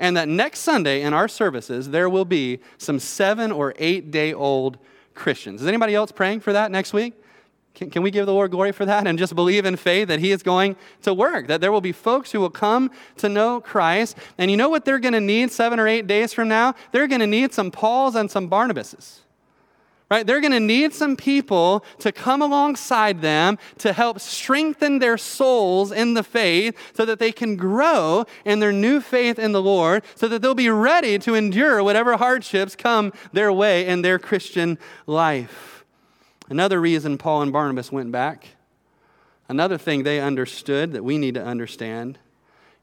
And 0.00 0.16
that 0.16 0.28
next 0.28 0.60
Sunday 0.60 1.02
in 1.02 1.14
our 1.14 1.28
services, 1.28 1.90
there 1.90 2.08
will 2.08 2.24
be 2.24 2.58
some 2.76 2.98
seven 2.98 3.52
or 3.52 3.72
eight 3.78 4.10
day 4.10 4.32
old 4.32 4.78
Christians. 5.14 5.62
Is 5.62 5.68
anybody 5.68 5.94
else 5.94 6.10
praying 6.10 6.40
for 6.40 6.52
that 6.52 6.72
next 6.72 6.92
week? 6.92 7.14
Can, 7.74 7.88
can 7.88 8.02
we 8.02 8.10
give 8.10 8.26
the 8.26 8.34
Lord 8.34 8.50
glory 8.50 8.72
for 8.72 8.84
that 8.84 9.06
and 9.06 9.18
just 9.18 9.34
believe 9.34 9.64
in 9.64 9.76
faith 9.76 10.08
that 10.08 10.20
He 10.20 10.32
is 10.32 10.42
going 10.42 10.76
to 11.02 11.14
work? 11.14 11.46
That 11.46 11.60
there 11.60 11.72
will 11.72 11.80
be 11.80 11.92
folks 11.92 12.32
who 12.32 12.40
will 12.40 12.50
come 12.50 12.90
to 13.18 13.28
know 13.28 13.60
Christ. 13.60 14.16
And 14.38 14.50
you 14.50 14.56
know 14.56 14.68
what 14.68 14.84
they're 14.84 14.98
going 14.98 15.14
to 15.14 15.20
need 15.20 15.50
seven 15.50 15.78
or 15.78 15.86
eight 15.86 16.06
days 16.06 16.32
from 16.32 16.48
now? 16.48 16.74
They're 16.92 17.06
going 17.06 17.20
to 17.20 17.26
need 17.26 17.52
some 17.52 17.70
Pauls 17.70 18.14
and 18.16 18.30
some 18.30 18.50
Barnabases. 18.50 19.20
Right? 20.10 20.26
They're 20.26 20.40
going 20.40 20.52
to 20.52 20.58
need 20.58 20.92
some 20.92 21.16
people 21.16 21.84
to 22.00 22.10
come 22.10 22.42
alongside 22.42 23.22
them 23.22 23.58
to 23.78 23.92
help 23.92 24.18
strengthen 24.18 24.98
their 24.98 25.16
souls 25.16 25.92
in 25.92 26.14
the 26.14 26.24
faith 26.24 26.76
so 26.96 27.04
that 27.04 27.20
they 27.20 27.30
can 27.30 27.54
grow 27.54 28.24
in 28.44 28.58
their 28.58 28.72
new 28.72 29.00
faith 29.00 29.38
in 29.38 29.52
the 29.52 29.62
Lord, 29.62 30.02
so 30.16 30.26
that 30.26 30.42
they'll 30.42 30.56
be 30.56 30.68
ready 30.68 31.16
to 31.20 31.36
endure 31.36 31.84
whatever 31.84 32.16
hardships 32.16 32.74
come 32.74 33.12
their 33.32 33.52
way 33.52 33.86
in 33.86 34.02
their 34.02 34.18
Christian 34.18 34.78
life. 35.06 35.79
Another 36.50 36.80
reason 36.80 37.16
Paul 37.16 37.42
and 37.42 37.52
Barnabas 37.52 37.92
went 37.92 38.10
back, 38.10 38.48
another 39.48 39.78
thing 39.78 40.02
they 40.02 40.20
understood 40.20 40.92
that 40.92 41.04
we 41.04 41.16
need 41.16 41.34
to 41.34 41.44
understand, 41.44 42.18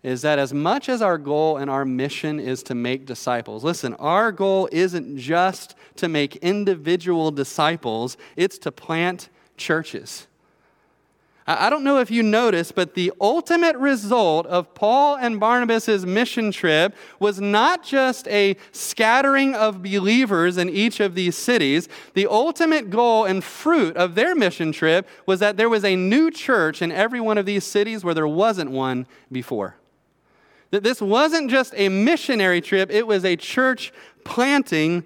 is 0.04 0.22
that 0.22 0.40
as 0.40 0.54
much 0.54 0.88
as 0.88 1.02
our 1.02 1.18
goal 1.18 1.58
and 1.58 1.70
our 1.70 1.84
mission 1.84 2.40
is 2.40 2.64
to 2.64 2.74
make 2.74 3.06
disciples, 3.06 3.66
listen, 3.66 3.94
our 3.96 4.32
goal 4.32 4.70
isn't 4.72 5.18
just 5.18 5.76
to 5.98 6.08
make 6.08 6.38
individual 6.38 7.30
disciples, 7.30 8.16
it's 8.38 8.58
to 8.60 8.72
plant 8.72 9.28
churches. 9.58 10.28
I 11.50 11.70
don't 11.70 11.86
know 11.86 12.00
if 12.00 12.12
you 12.12 12.24
noticed, 12.24 12.76
but 12.76 12.94
the 12.94 13.14
ultimate 13.22 13.78
result 13.78 14.46
of 14.48 14.74
Paul 14.76 15.16
and 15.16 15.40
Barnabas' 15.40 16.04
mission 16.04 16.52
trip 16.52 16.94
was 17.22 17.40
not 17.40 17.86
just 17.86 18.28
a 18.28 18.58
scattering 18.74 19.56
of 19.56 19.82
believers 19.82 20.58
in 20.58 20.70
each 20.70 21.00
of 21.00 21.16
these 21.16 21.38
cities. 21.38 21.88
The 22.16 22.28
ultimate 22.28 22.90
goal 22.90 23.24
and 23.24 23.42
fruit 23.42 23.96
of 23.96 24.16
their 24.16 24.36
mission 24.36 24.74
trip 24.74 25.08
was 25.26 25.40
that 25.40 25.56
there 25.56 25.70
was 25.70 25.86
a 25.86 25.96
new 25.96 26.32
church 26.32 26.82
in 26.82 26.92
every 26.92 27.22
one 27.22 27.38
of 27.38 27.46
these 27.46 27.64
cities 27.64 28.04
where 28.04 28.14
there 28.14 28.28
wasn't 28.28 28.72
one 28.72 29.08
before. 29.32 29.78
That 30.72 30.84
this 30.84 31.02
wasn't 31.02 31.50
just 31.50 31.74
a 31.78 31.88
missionary 31.88 32.60
trip, 32.60 32.92
it 32.92 33.08
was 33.08 33.24
a 33.24 33.38
church 33.38 33.94
planting 34.26 35.06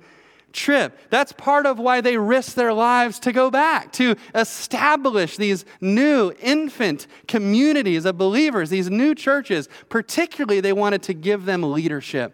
trip. 0.54 0.98
That's 1.10 1.32
part 1.32 1.66
of 1.66 1.80
why 1.80 2.02
they 2.02 2.18
risked 2.18 2.56
their 2.56 2.74
lives 2.74 3.20
to 3.20 3.32
go 3.32 3.50
back, 3.50 3.92
to 3.94 4.16
establish 4.36 5.38
these 5.38 5.66
new 5.80 6.34
infant 6.42 7.08
communities 7.28 8.06
of 8.06 8.18
believers, 8.18 8.70
these 8.70 8.90
new 8.90 9.16
churches. 9.16 9.70
Particularly, 9.90 10.62
they 10.62 10.74
wanted 10.74 11.04
to 11.04 11.14
give 11.14 11.46
them 11.46 11.64
leadership. 11.72 12.34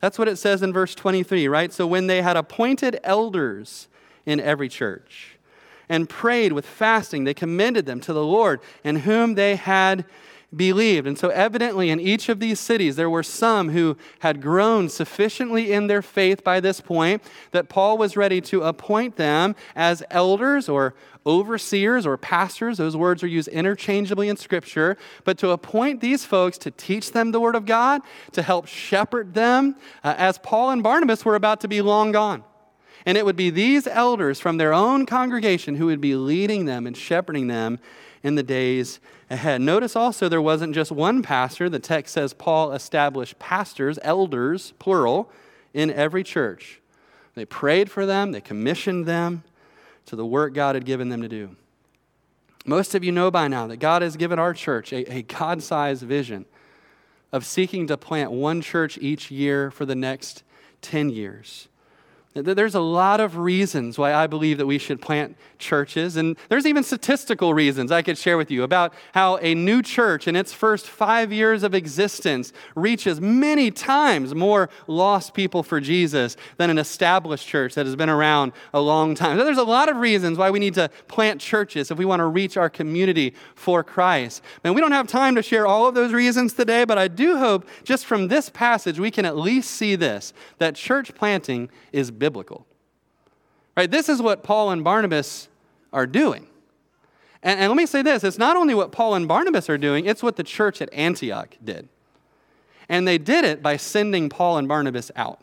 That's 0.00 0.18
what 0.18 0.28
it 0.28 0.36
says 0.36 0.62
in 0.62 0.72
verse 0.72 0.94
23, 0.94 1.48
right? 1.48 1.72
So 1.72 1.86
when 1.86 2.06
they 2.06 2.22
had 2.22 2.36
appointed 2.36 3.00
elders 3.02 3.88
in 4.24 4.40
every 4.40 4.68
church 4.68 5.38
and 5.88 6.08
prayed 6.08 6.52
with 6.52 6.66
fasting, 6.66 7.24
they 7.24 7.34
commended 7.34 7.86
them 7.86 8.00
to 8.00 8.12
the 8.12 8.24
Lord 8.24 8.60
in 8.84 8.96
whom 8.96 9.34
they 9.34 9.56
had 9.56 10.04
believed. 10.54 11.06
And 11.06 11.18
so, 11.18 11.28
evidently, 11.28 11.90
in 11.90 12.00
each 12.00 12.28
of 12.28 12.40
these 12.40 12.60
cities, 12.60 12.96
there 12.96 13.10
were 13.10 13.22
some 13.22 13.70
who 13.70 13.96
had 14.20 14.40
grown 14.40 14.88
sufficiently 14.88 15.72
in 15.72 15.86
their 15.86 16.02
faith 16.02 16.44
by 16.44 16.60
this 16.60 16.80
point 16.80 17.22
that 17.50 17.68
Paul 17.68 17.98
was 17.98 18.16
ready 18.16 18.40
to 18.42 18.62
appoint 18.62 19.16
them 19.16 19.56
as 19.74 20.02
elders 20.10 20.68
or 20.68 20.94
overseers 21.26 22.06
or 22.06 22.16
pastors. 22.16 22.78
Those 22.78 22.96
words 22.96 23.22
are 23.22 23.28
used 23.28 23.48
interchangeably 23.48 24.28
in 24.28 24.36
Scripture. 24.36 24.96
But 25.24 25.38
to 25.38 25.50
appoint 25.50 26.00
these 26.00 26.24
folks 26.24 26.56
to 26.58 26.70
teach 26.70 27.12
them 27.12 27.32
the 27.32 27.40
Word 27.40 27.56
of 27.56 27.66
God, 27.66 28.02
to 28.32 28.42
help 28.42 28.66
shepherd 28.66 29.34
them, 29.34 29.76
uh, 30.04 30.14
as 30.16 30.38
Paul 30.38 30.70
and 30.70 30.82
Barnabas 30.82 31.24
were 31.24 31.34
about 31.34 31.60
to 31.62 31.68
be 31.68 31.82
long 31.82 32.12
gone. 32.12 32.44
And 33.04 33.16
it 33.16 33.24
would 33.24 33.36
be 33.36 33.50
these 33.50 33.86
elders 33.86 34.40
from 34.40 34.56
their 34.56 34.72
own 34.72 35.06
congregation 35.06 35.76
who 35.76 35.86
would 35.86 36.00
be 36.00 36.16
leading 36.16 36.64
them 36.64 36.86
and 36.86 36.96
shepherding 36.96 37.46
them 37.46 37.78
in 38.22 38.34
the 38.34 38.42
days 38.42 39.00
ahead. 39.30 39.60
Notice 39.60 39.96
also 39.96 40.28
there 40.28 40.42
wasn't 40.42 40.74
just 40.74 40.92
one 40.92 41.22
pastor. 41.22 41.68
The 41.68 41.78
text 41.78 42.14
says 42.14 42.32
Paul 42.32 42.72
established 42.72 43.38
pastors, 43.38 43.98
elders, 44.02 44.72
plural, 44.78 45.30
in 45.74 45.90
every 45.90 46.24
church. 46.24 46.80
They 47.34 47.44
prayed 47.44 47.90
for 47.90 48.06
them, 48.06 48.32
they 48.32 48.40
commissioned 48.40 49.06
them 49.06 49.44
to 50.06 50.16
the 50.16 50.24
work 50.24 50.54
God 50.54 50.74
had 50.74 50.84
given 50.84 51.10
them 51.10 51.22
to 51.22 51.28
do. 51.28 51.56
Most 52.64 52.94
of 52.94 53.04
you 53.04 53.12
know 53.12 53.30
by 53.30 53.46
now 53.46 53.66
that 53.66 53.76
God 53.76 54.02
has 54.02 54.16
given 54.16 54.38
our 54.38 54.52
church 54.54 54.92
a, 54.92 55.18
a 55.18 55.22
God 55.22 55.62
sized 55.62 56.02
vision 56.02 56.46
of 57.32 57.44
seeking 57.44 57.86
to 57.88 57.96
plant 57.96 58.32
one 58.32 58.60
church 58.60 58.98
each 58.98 59.30
year 59.30 59.70
for 59.70 59.84
the 59.84 59.94
next 59.94 60.42
10 60.82 61.10
years. 61.10 61.68
There's 62.42 62.74
a 62.74 62.80
lot 62.80 63.20
of 63.20 63.38
reasons 63.38 63.96
why 63.96 64.12
I 64.12 64.26
believe 64.26 64.58
that 64.58 64.66
we 64.66 64.76
should 64.76 65.00
plant 65.00 65.38
churches, 65.58 66.16
and 66.16 66.36
there's 66.50 66.66
even 66.66 66.82
statistical 66.82 67.54
reasons 67.54 67.90
I 67.90 68.02
could 68.02 68.18
share 68.18 68.36
with 68.36 68.50
you 68.50 68.62
about 68.62 68.92
how 69.14 69.38
a 69.38 69.54
new 69.54 69.80
church 69.80 70.28
in 70.28 70.36
its 70.36 70.52
first 70.52 70.86
five 70.86 71.32
years 71.32 71.62
of 71.62 71.74
existence 71.74 72.52
reaches 72.74 73.22
many 73.22 73.70
times 73.70 74.34
more 74.34 74.68
lost 74.86 75.32
people 75.32 75.62
for 75.62 75.80
Jesus 75.80 76.36
than 76.58 76.68
an 76.68 76.76
established 76.76 77.46
church 77.46 77.74
that 77.74 77.86
has 77.86 77.96
been 77.96 78.10
around 78.10 78.52
a 78.74 78.80
long 78.80 79.14
time. 79.14 79.38
So 79.38 79.44
there's 79.44 79.56
a 79.56 79.64
lot 79.64 79.88
of 79.88 79.96
reasons 79.96 80.36
why 80.36 80.50
we 80.50 80.58
need 80.58 80.74
to 80.74 80.90
plant 81.08 81.40
churches 81.40 81.90
if 81.90 81.96
we 81.96 82.04
want 82.04 82.20
to 82.20 82.26
reach 82.26 82.58
our 82.58 82.68
community 82.68 83.32
for 83.54 83.82
Christ. 83.82 84.42
And 84.62 84.74
we 84.74 84.82
don't 84.82 84.92
have 84.92 85.06
time 85.06 85.36
to 85.36 85.42
share 85.42 85.66
all 85.66 85.88
of 85.88 85.94
those 85.94 86.12
reasons 86.12 86.52
today, 86.52 86.84
but 86.84 86.98
I 86.98 87.08
do 87.08 87.38
hope 87.38 87.66
just 87.82 88.04
from 88.04 88.28
this 88.28 88.50
passage 88.50 89.00
we 89.00 89.10
can 89.10 89.24
at 89.24 89.38
least 89.38 89.70
see 89.70 89.96
this 89.96 90.34
that 90.58 90.74
church 90.74 91.14
planting 91.14 91.70
is 91.92 92.10
biblical 92.10 92.25
biblical. 92.26 92.66
Right? 93.76 93.88
This 93.88 94.08
is 94.08 94.20
what 94.20 94.42
Paul 94.42 94.70
and 94.70 94.82
Barnabas 94.82 95.48
are 95.92 96.08
doing. 96.08 96.48
And, 97.40 97.60
and 97.60 97.68
let 97.70 97.76
me 97.76 97.86
say 97.86 98.02
this 98.02 98.24
it's 98.24 98.36
not 98.36 98.56
only 98.56 98.74
what 98.74 98.90
Paul 98.90 99.14
and 99.14 99.28
Barnabas 99.28 99.70
are 99.70 99.78
doing, 99.78 100.06
it's 100.06 100.24
what 100.24 100.34
the 100.34 100.42
church 100.42 100.82
at 100.82 100.92
Antioch 100.92 101.54
did. 101.62 101.88
And 102.88 103.06
they 103.06 103.16
did 103.16 103.44
it 103.44 103.62
by 103.62 103.76
sending 103.76 104.28
Paul 104.28 104.58
and 104.58 104.66
Barnabas 104.66 105.12
out. 105.14 105.40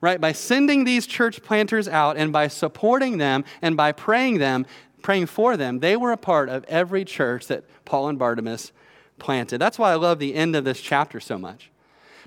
Right? 0.00 0.20
By 0.20 0.32
sending 0.32 0.84
these 0.84 1.06
church 1.06 1.40
planters 1.42 1.86
out 1.86 2.16
and 2.16 2.32
by 2.32 2.48
supporting 2.48 3.18
them 3.18 3.44
and 3.62 3.76
by 3.76 3.92
praying 3.92 4.38
them, 4.38 4.66
praying 5.02 5.26
for 5.26 5.56
them, 5.56 5.78
they 5.78 5.96
were 5.96 6.10
a 6.10 6.16
part 6.16 6.48
of 6.48 6.64
every 6.64 7.04
church 7.04 7.46
that 7.46 7.62
Paul 7.84 8.08
and 8.08 8.18
Barnabas 8.18 8.72
planted. 9.18 9.58
That's 9.58 9.78
why 9.78 9.92
I 9.92 9.94
love 9.94 10.18
the 10.18 10.34
end 10.34 10.56
of 10.56 10.64
this 10.64 10.80
chapter 10.80 11.20
so 11.20 11.38
much. 11.38 11.70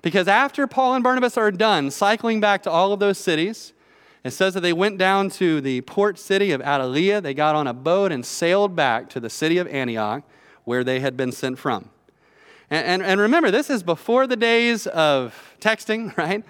Because 0.02 0.28
after 0.28 0.68
Paul 0.68 0.96
and 0.96 1.04
Barnabas 1.04 1.38
are 1.38 1.52
done 1.52 1.92
cycling 1.92 2.40
back 2.40 2.64
to 2.64 2.72
all 2.72 2.94
of 2.94 3.00
those 3.00 3.18
cities, 3.18 3.74
it 4.24 4.32
says 4.32 4.54
that 4.54 4.62
they 4.62 4.74
went 4.74 4.98
down 4.98 5.30
to 5.32 5.62
the 5.62 5.82
port 5.82 6.20
city 6.20 6.52
of 6.52 6.62
Attalia. 6.62 7.22
They 7.22 7.34
got 7.34 7.56
on 7.56 7.68
a 7.68 7.74
boat 7.74 8.12
and 8.12 8.26
sailed 8.26 8.76
back 8.76 9.10
to 9.12 9.20
the 9.20 9.30
city 9.30 9.58
of 9.58 9.68
Antioch, 9.68 10.24
where 10.66 10.84
they 10.84 11.00
had 11.00 11.16
been 11.16 11.32
sent 11.32 11.58
from. 11.58 11.90
And, 12.70 12.86
and, 12.86 13.04
and 13.04 13.22
remember, 13.22 13.50
this 13.50 13.70
is 13.70 13.82
before 13.82 14.28
the 14.28 14.36
days 14.36 14.88
of 14.88 15.56
texting, 15.60 16.16
right? 16.18 16.44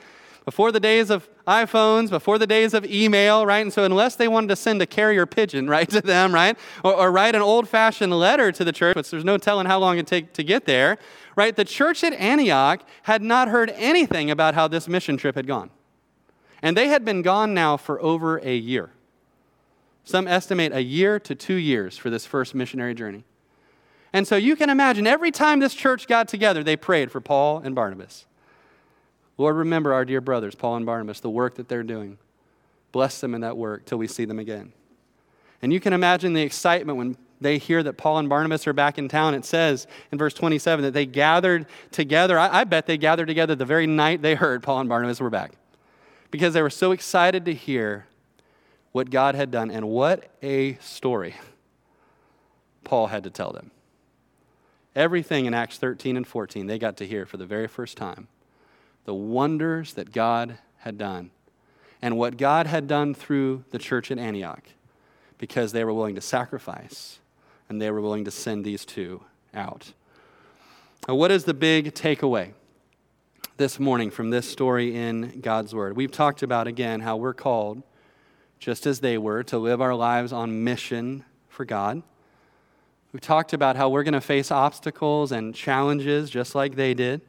Before 0.49 0.71
the 0.71 0.79
days 0.79 1.11
of 1.11 1.29
iPhones, 1.45 2.09
before 2.09 2.39
the 2.39 2.47
days 2.47 2.73
of 2.73 2.83
email, 2.83 3.45
right? 3.45 3.59
And 3.59 3.71
so, 3.71 3.83
unless 3.83 4.15
they 4.15 4.27
wanted 4.27 4.47
to 4.47 4.55
send 4.55 4.81
a 4.81 4.87
carrier 4.87 5.27
pigeon, 5.27 5.69
right, 5.69 5.87
to 5.91 6.01
them, 6.01 6.33
right, 6.33 6.57
or, 6.83 6.91
or 6.91 7.11
write 7.11 7.35
an 7.35 7.43
old 7.43 7.69
fashioned 7.69 8.11
letter 8.11 8.51
to 8.53 8.63
the 8.63 8.71
church, 8.71 8.95
which 8.95 9.11
there's 9.11 9.23
no 9.23 9.37
telling 9.37 9.67
how 9.67 9.77
long 9.77 9.97
it'd 9.97 10.07
take 10.07 10.33
to 10.33 10.43
get 10.43 10.65
there, 10.65 10.97
right? 11.35 11.55
The 11.55 11.65
church 11.65 12.03
at 12.03 12.13
Antioch 12.13 12.81
had 13.03 13.21
not 13.21 13.49
heard 13.49 13.69
anything 13.75 14.31
about 14.31 14.55
how 14.55 14.67
this 14.67 14.87
mission 14.87 15.17
trip 15.17 15.35
had 15.35 15.45
gone. 15.45 15.69
And 16.63 16.75
they 16.75 16.87
had 16.87 17.05
been 17.05 17.21
gone 17.21 17.53
now 17.53 17.77
for 17.77 18.01
over 18.01 18.39
a 18.39 18.55
year. 18.55 18.89
Some 20.03 20.27
estimate 20.27 20.73
a 20.73 20.81
year 20.81 21.19
to 21.19 21.35
two 21.35 21.57
years 21.57 21.95
for 21.95 22.09
this 22.09 22.25
first 22.25 22.55
missionary 22.55 22.95
journey. 22.95 23.23
And 24.11 24.27
so 24.27 24.35
you 24.35 24.55
can 24.55 24.71
imagine 24.71 25.05
every 25.05 25.29
time 25.29 25.59
this 25.59 25.75
church 25.75 26.07
got 26.07 26.27
together, 26.27 26.63
they 26.63 26.75
prayed 26.75 27.11
for 27.11 27.21
Paul 27.21 27.59
and 27.59 27.75
Barnabas. 27.75 28.25
Lord, 29.39 29.55
remember 29.55 29.93
our 29.93 30.03
dear 30.03 30.19
brothers, 30.19 30.53
Paul 30.53 30.75
and 30.75 30.85
Barnabas, 30.85 31.21
the 31.21 31.29
work 31.29 31.55
that 31.55 31.69
they're 31.69 31.81
doing. 31.81 32.19
bless 32.91 33.21
them 33.21 33.33
in 33.33 33.41
that 33.41 33.55
work 33.55 33.85
till 33.85 33.97
we 33.97 34.07
see 34.07 34.25
them 34.25 34.39
again. 34.39 34.73
And 35.61 35.71
you 35.71 35.79
can 35.79 35.93
imagine 35.93 36.33
the 36.33 36.41
excitement 36.41 36.97
when 36.97 37.17
they 37.39 37.57
hear 37.57 37.81
that 37.83 37.93
Paul 37.93 38.17
and 38.17 38.27
Barnabas 38.27 38.67
are 38.67 38.73
back 38.73 38.97
in 38.97 39.07
town. 39.07 39.35
It 39.35 39.45
says 39.45 39.87
in 40.11 40.17
verse 40.17 40.33
27 40.33 40.83
that 40.83 40.91
they 40.91 41.05
gathered 41.05 41.67
together. 41.91 42.37
I, 42.37 42.61
I, 42.61 42.63
bet 42.65 42.85
they 42.85 42.97
gathered 42.97 43.27
together 43.27 43.55
the 43.55 43.63
very 43.63 43.87
night 43.87 44.21
they 44.21 44.35
heard 44.35 44.61
Paul 44.61 44.81
and 44.81 44.89
Barnabas 44.89 45.21
were 45.21 45.29
back 45.29 45.53
because 46.31 46.53
they 46.53 46.61
were 46.61 46.69
so 46.69 46.91
excited 46.91 47.45
to 47.45 47.53
hear 47.53 48.07
what 48.91 49.09
God 49.09 49.35
had 49.35 49.51
done. 49.51 49.71
And 49.71 49.87
what 49.87 50.29
a 50.41 50.73
story 50.81 51.35
Paul 52.83 53.07
had 53.07 53.23
to 53.23 53.29
tell 53.29 53.53
them. 53.53 53.71
Everything 54.95 55.45
in 55.45 55.53
Acts 55.53 55.77
13 55.77 56.17
and 56.17 56.27
14, 56.27 56.65
they 56.65 56.79
got 56.79 56.97
to 56.97 57.07
hear 57.07 57.25
for 57.25 57.37
the 57.37 57.45
very 57.45 57.67
first 57.67 57.95
time 57.95 58.27
the 59.05 59.13
wonders 59.13 59.93
that 59.93 60.11
God 60.11 60.57
had 60.79 60.97
done 60.97 61.31
and 62.01 62.17
what 62.17 62.37
God 62.37 62.67
had 62.67 62.87
done 62.87 63.13
through 63.13 63.63
the 63.71 63.77
church 63.77 64.11
at 64.11 64.17
Antioch 64.17 64.63
because 65.37 65.71
they 65.71 65.83
were 65.83 65.93
willing 65.93 66.15
to 66.15 66.21
sacrifice 66.21 67.19
and 67.67 67.81
they 67.81 67.91
were 67.91 68.01
willing 68.01 68.25
to 68.25 68.31
send 68.31 68.65
these 68.65 68.85
two 68.85 69.23
out. 69.53 69.93
Now, 71.07 71.15
what 71.15 71.31
is 71.31 71.45
the 71.45 71.53
big 71.53 71.93
takeaway 71.93 72.53
this 73.57 73.79
morning 73.79 74.11
from 74.11 74.29
this 74.29 74.49
story 74.49 74.95
in 74.95 75.39
God's 75.41 75.73
Word? 75.73 75.95
We've 75.95 76.11
talked 76.11 76.43
about, 76.43 76.67
again, 76.67 77.01
how 77.01 77.17
we're 77.17 77.33
called, 77.33 77.83
just 78.59 78.85
as 78.85 78.99
they 78.99 79.17
were, 79.17 79.43
to 79.43 79.57
live 79.57 79.81
our 79.81 79.95
lives 79.95 80.33
on 80.33 80.63
mission 80.63 81.25
for 81.47 81.65
God. 81.65 82.03
We've 83.11 83.21
talked 83.21 83.53
about 83.53 83.75
how 83.75 83.89
we're 83.89 84.03
going 84.03 84.13
to 84.13 84.21
face 84.21 84.51
obstacles 84.51 85.31
and 85.31 85.55
challenges 85.55 86.29
just 86.29 86.53
like 86.53 86.75
they 86.75 86.93
did. 86.93 87.21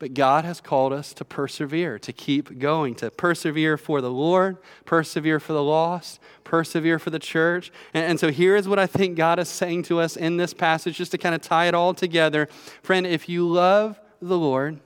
But 0.00 0.14
God 0.14 0.46
has 0.46 0.62
called 0.62 0.94
us 0.94 1.12
to 1.12 1.26
persevere, 1.26 1.98
to 1.98 2.12
keep 2.12 2.58
going, 2.58 2.94
to 2.96 3.10
persevere 3.10 3.76
for 3.76 4.00
the 4.00 4.10
Lord, 4.10 4.56
persevere 4.86 5.38
for 5.38 5.52
the 5.52 5.62
lost, 5.62 6.20
persevere 6.42 6.98
for 6.98 7.10
the 7.10 7.18
church. 7.18 7.70
And, 7.92 8.06
and, 8.06 8.18
so 8.18 8.30
here 8.30 8.56
is 8.56 8.66
what 8.66 8.78
I 8.78 8.86
think 8.86 9.18
God 9.18 9.38
is 9.38 9.50
saying 9.50 9.82
to 9.84 10.00
us 10.00 10.16
in 10.16 10.38
this 10.38 10.54
passage, 10.54 10.96
just 10.96 11.12
to 11.12 11.18
kind 11.18 11.34
of 11.34 11.42
tie 11.42 11.66
it 11.66 11.74
all 11.74 11.92
together. 11.92 12.48
Friend, 12.82 13.06
if 13.06 13.28
you 13.28 13.46
love 13.46 14.00
the 14.22 14.38
Lord, 14.38 14.80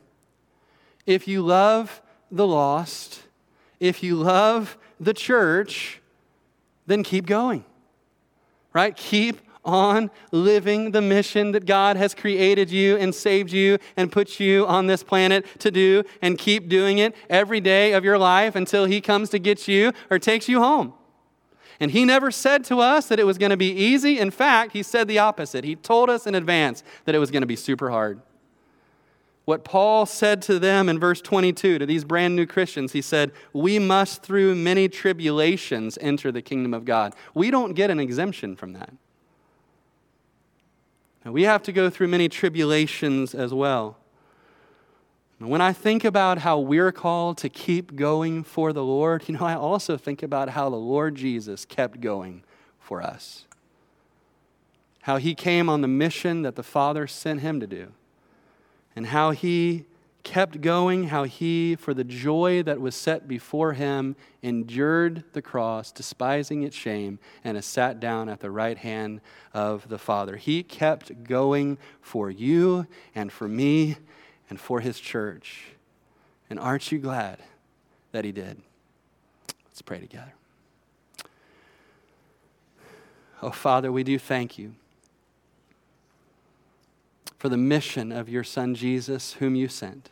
if 1.06 1.28
you 1.28 1.42
love 1.42 2.02
the 2.32 2.46
lost, 2.46 3.22
if 3.78 4.02
you 4.02 4.16
love 4.16 4.76
the 4.98 5.14
church, 5.14 6.00
then 6.88 7.04
keep 7.04 7.24
going. 7.24 7.64
Right? 8.72 8.96
Keep 8.96 9.42
on 9.64 10.10
living 10.30 10.90
the 10.90 11.00
mission 11.00 11.52
that 11.52 11.66
God 11.66 11.96
has 11.96 12.14
created 12.14 12.70
you 12.70 12.96
and 12.96 13.14
saved 13.14 13.52
you 13.52 13.78
and 13.96 14.10
put 14.10 14.40
you 14.40 14.66
on 14.66 14.86
this 14.86 15.02
planet 15.02 15.46
to 15.60 15.70
do 15.70 16.04
and 16.22 16.38
keep 16.38 16.68
doing 16.68 16.98
it 16.98 17.14
every 17.28 17.60
day 17.60 17.92
of 17.92 18.04
your 18.04 18.18
life 18.18 18.54
until 18.54 18.84
He 18.84 19.00
comes 19.00 19.30
to 19.30 19.38
get 19.38 19.66
you 19.68 19.92
or 20.10 20.18
takes 20.18 20.48
you 20.48 20.60
home. 20.60 20.94
And 21.80 21.90
He 21.90 22.04
never 22.04 22.30
said 22.30 22.64
to 22.64 22.80
us 22.80 23.08
that 23.08 23.18
it 23.18 23.24
was 23.24 23.38
going 23.38 23.50
to 23.50 23.56
be 23.56 23.72
easy. 23.72 24.18
In 24.18 24.30
fact, 24.30 24.72
He 24.72 24.82
said 24.82 25.08
the 25.08 25.18
opposite. 25.18 25.64
He 25.64 25.76
told 25.76 26.10
us 26.10 26.26
in 26.26 26.34
advance 26.34 26.82
that 27.04 27.14
it 27.14 27.18
was 27.18 27.30
going 27.30 27.42
to 27.42 27.46
be 27.46 27.56
super 27.56 27.90
hard. 27.90 28.20
What 29.44 29.62
Paul 29.62 30.06
said 30.06 30.40
to 30.42 30.58
them 30.58 30.88
in 30.88 30.98
verse 30.98 31.20
22 31.20 31.78
to 31.78 31.86
these 31.86 32.04
brand 32.04 32.34
new 32.34 32.46
Christians, 32.46 32.92
he 32.92 33.02
said, 33.02 33.30
We 33.52 33.78
must 33.78 34.22
through 34.22 34.54
many 34.54 34.88
tribulations 34.88 35.98
enter 36.00 36.32
the 36.32 36.40
kingdom 36.40 36.72
of 36.72 36.86
God. 36.86 37.14
We 37.34 37.50
don't 37.50 37.74
get 37.74 37.90
an 37.90 38.00
exemption 38.00 38.56
from 38.56 38.72
that. 38.72 38.94
And 41.24 41.32
we 41.32 41.44
have 41.44 41.62
to 41.64 41.72
go 41.72 41.88
through 41.88 42.08
many 42.08 42.28
tribulations 42.28 43.34
as 43.34 43.52
well. 43.52 43.96
And 45.40 45.48
when 45.48 45.60
I 45.60 45.72
think 45.72 46.04
about 46.04 46.38
how 46.38 46.58
we're 46.58 46.92
called 46.92 47.38
to 47.38 47.48
keep 47.48 47.96
going 47.96 48.44
for 48.44 48.72
the 48.72 48.84
Lord, 48.84 49.24
you 49.26 49.36
know, 49.36 49.44
I 49.44 49.54
also 49.54 49.96
think 49.96 50.22
about 50.22 50.50
how 50.50 50.70
the 50.70 50.76
Lord 50.76 51.14
Jesus 51.16 51.64
kept 51.64 52.00
going 52.00 52.44
for 52.78 53.02
us. 53.02 53.46
How 55.02 55.16
he 55.16 55.34
came 55.34 55.68
on 55.68 55.80
the 55.80 55.88
mission 55.88 56.42
that 56.42 56.56
the 56.56 56.62
Father 56.62 57.06
sent 57.06 57.40
him 57.40 57.58
to 57.60 57.66
do. 57.66 57.92
And 58.94 59.06
how 59.06 59.32
he 59.32 59.86
kept 60.24 60.60
going, 60.62 61.04
how 61.04 61.24
he, 61.24 61.76
for 61.76 61.94
the 61.94 62.02
joy 62.02 62.62
that 62.64 62.80
was 62.80 62.96
set 62.96 63.28
before 63.28 63.74
him, 63.74 64.16
endured 64.42 65.22
the 65.34 65.42
cross, 65.42 65.92
despising 65.92 66.64
its 66.64 66.74
shame, 66.74 67.18
and 67.44 67.56
has 67.56 67.66
sat 67.66 68.00
down 68.00 68.28
at 68.28 68.40
the 68.40 68.50
right 68.50 68.78
hand 68.78 69.20
of 69.52 69.88
the 69.88 69.98
Father. 69.98 70.36
He 70.36 70.62
kept 70.62 71.24
going 71.24 71.78
for 72.00 72.30
you 72.30 72.86
and 73.14 73.30
for 73.30 73.46
me 73.46 73.96
and 74.50 74.58
for 74.58 74.80
his 74.80 74.98
church. 74.98 75.66
And 76.50 76.58
aren't 76.58 76.90
you 76.90 76.98
glad 76.98 77.38
that 78.12 78.24
he 78.24 78.32
did? 78.32 78.60
Let's 79.66 79.82
pray 79.82 80.00
together. 80.00 80.32
Oh, 83.42 83.50
Father, 83.50 83.92
we 83.92 84.02
do 84.02 84.18
thank 84.18 84.58
you 84.58 84.74
for 87.38 87.50
the 87.50 87.58
mission 87.58 88.10
of 88.10 88.28
your 88.28 88.42
Son 88.42 88.74
Jesus, 88.74 89.34
whom 89.34 89.54
you 89.54 89.68
sent. 89.68 90.10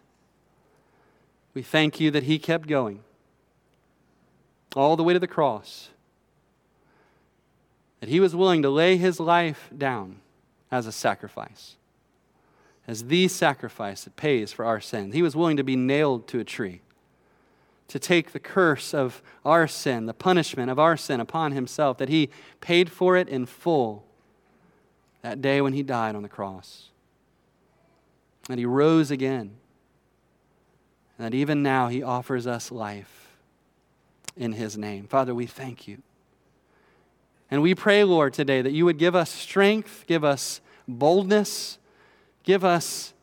We 1.54 1.62
thank 1.62 2.00
you 2.00 2.10
that 2.10 2.22
he 2.24 2.38
kept 2.38 2.66
going 2.66 3.00
all 4.74 4.96
the 4.96 5.02
way 5.02 5.12
to 5.12 5.18
the 5.18 5.26
cross, 5.26 5.90
that 8.00 8.08
he 8.08 8.20
was 8.20 8.34
willing 8.34 8.62
to 8.62 8.70
lay 8.70 8.96
his 8.96 9.20
life 9.20 9.68
down 9.76 10.16
as 10.70 10.86
a 10.86 10.92
sacrifice, 10.92 11.76
as 12.88 13.04
the 13.04 13.28
sacrifice 13.28 14.04
that 14.04 14.16
pays 14.16 14.50
for 14.52 14.64
our 14.64 14.80
sins. 14.80 15.14
He 15.14 15.22
was 15.22 15.36
willing 15.36 15.58
to 15.58 15.64
be 15.64 15.76
nailed 15.76 16.26
to 16.28 16.40
a 16.40 16.44
tree, 16.44 16.80
to 17.88 17.98
take 17.98 18.32
the 18.32 18.40
curse 18.40 18.94
of 18.94 19.22
our 19.44 19.68
sin, 19.68 20.06
the 20.06 20.14
punishment 20.14 20.70
of 20.70 20.78
our 20.78 20.96
sin 20.96 21.20
upon 21.20 21.52
himself, 21.52 21.98
that 21.98 22.08
he 22.08 22.30
paid 22.62 22.90
for 22.90 23.16
it 23.16 23.28
in 23.28 23.44
full 23.44 24.04
that 25.20 25.42
day 25.42 25.60
when 25.60 25.74
he 25.74 25.82
died 25.82 26.16
on 26.16 26.22
the 26.22 26.28
cross. 26.28 26.88
And 28.48 28.58
he 28.58 28.64
rose 28.64 29.10
again 29.10 29.56
and 31.22 31.32
that 31.32 31.36
even 31.36 31.62
now 31.62 31.86
He 31.86 32.02
offers 32.02 32.48
us 32.48 32.72
life 32.72 33.28
in 34.36 34.50
His 34.50 34.76
name. 34.76 35.06
Father, 35.06 35.32
we 35.32 35.46
thank 35.46 35.86
you. 35.86 36.02
And 37.48 37.62
we 37.62 37.76
pray, 37.76 38.02
Lord, 38.02 38.34
today 38.34 38.60
that 38.60 38.72
you 38.72 38.84
would 38.86 38.98
give 38.98 39.14
us 39.14 39.30
strength, 39.30 40.02
give 40.08 40.24
us 40.24 40.60
boldness, 40.88 41.78
give 42.42 42.64
us 42.64 43.14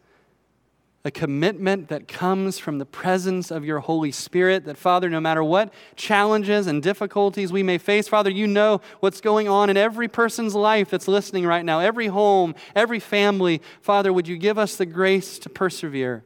a 1.04 1.12
commitment 1.12 1.90
that 1.90 2.08
comes 2.08 2.58
from 2.58 2.78
the 2.78 2.86
presence 2.86 3.52
of 3.52 3.66
your 3.66 3.80
Holy 3.80 4.14
Spirit. 4.14 4.64
That, 4.64 4.78
Father, 4.78 5.10
no 5.10 5.20
matter 5.20 5.44
what 5.44 5.74
challenges 5.98 6.68
and 6.68 6.82
difficulties 6.82 7.52
we 7.52 7.64
may 7.64 7.78
face, 7.78 8.08
Father, 8.08 8.30
you 8.30 8.48
know 8.48 8.80
what's 9.02 9.20
going 9.20 9.50
on 9.50 9.70
in 9.70 9.76
every 9.76 10.08
person's 10.08 10.56
life 10.56 10.90
that's 10.90 11.10
listening 11.10 11.46
right 11.46 11.66
now, 11.66 11.82
every 11.82 12.08
home, 12.08 12.56
every 12.78 13.02
family. 13.02 13.62
Father, 13.82 14.14
would 14.14 14.30
you 14.30 14.38
give 14.38 14.58
us 14.58 14.78
the 14.78 14.86
grace 14.86 15.38
to 15.40 15.50
persevere? 15.50 16.24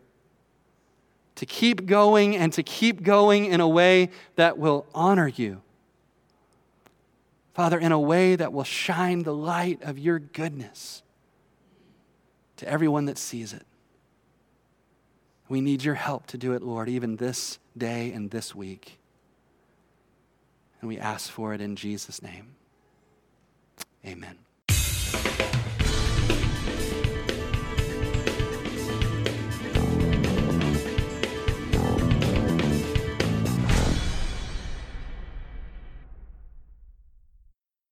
To 1.35 1.45
keep 1.45 1.85
going 1.85 2.35
and 2.35 2.53
to 2.53 2.63
keep 2.63 3.03
going 3.03 3.45
in 3.45 3.59
a 3.59 3.67
way 3.67 4.09
that 4.35 4.57
will 4.57 4.85
honor 4.93 5.27
you. 5.27 5.61
Father, 7.53 7.77
in 7.77 7.91
a 7.91 7.99
way 7.99 8.35
that 8.35 8.51
will 8.51 8.63
shine 8.63 9.23
the 9.23 9.33
light 9.33 9.81
of 9.83 9.99
your 9.99 10.19
goodness 10.19 11.03
to 12.57 12.67
everyone 12.67 13.05
that 13.05 13.17
sees 13.17 13.53
it. 13.53 13.65
We 15.49 15.61
need 15.61 15.83
your 15.83 15.95
help 15.95 16.25
to 16.27 16.37
do 16.37 16.53
it, 16.53 16.63
Lord, 16.63 16.89
even 16.89 17.17
this 17.17 17.59
day 17.77 18.11
and 18.11 18.31
this 18.31 18.55
week. 18.55 18.97
And 20.81 20.87
we 20.87 20.97
ask 20.97 21.29
for 21.29 21.53
it 21.53 21.61
in 21.61 21.75
Jesus' 21.75 22.21
name. 22.21 22.55
Amen. 24.05 24.37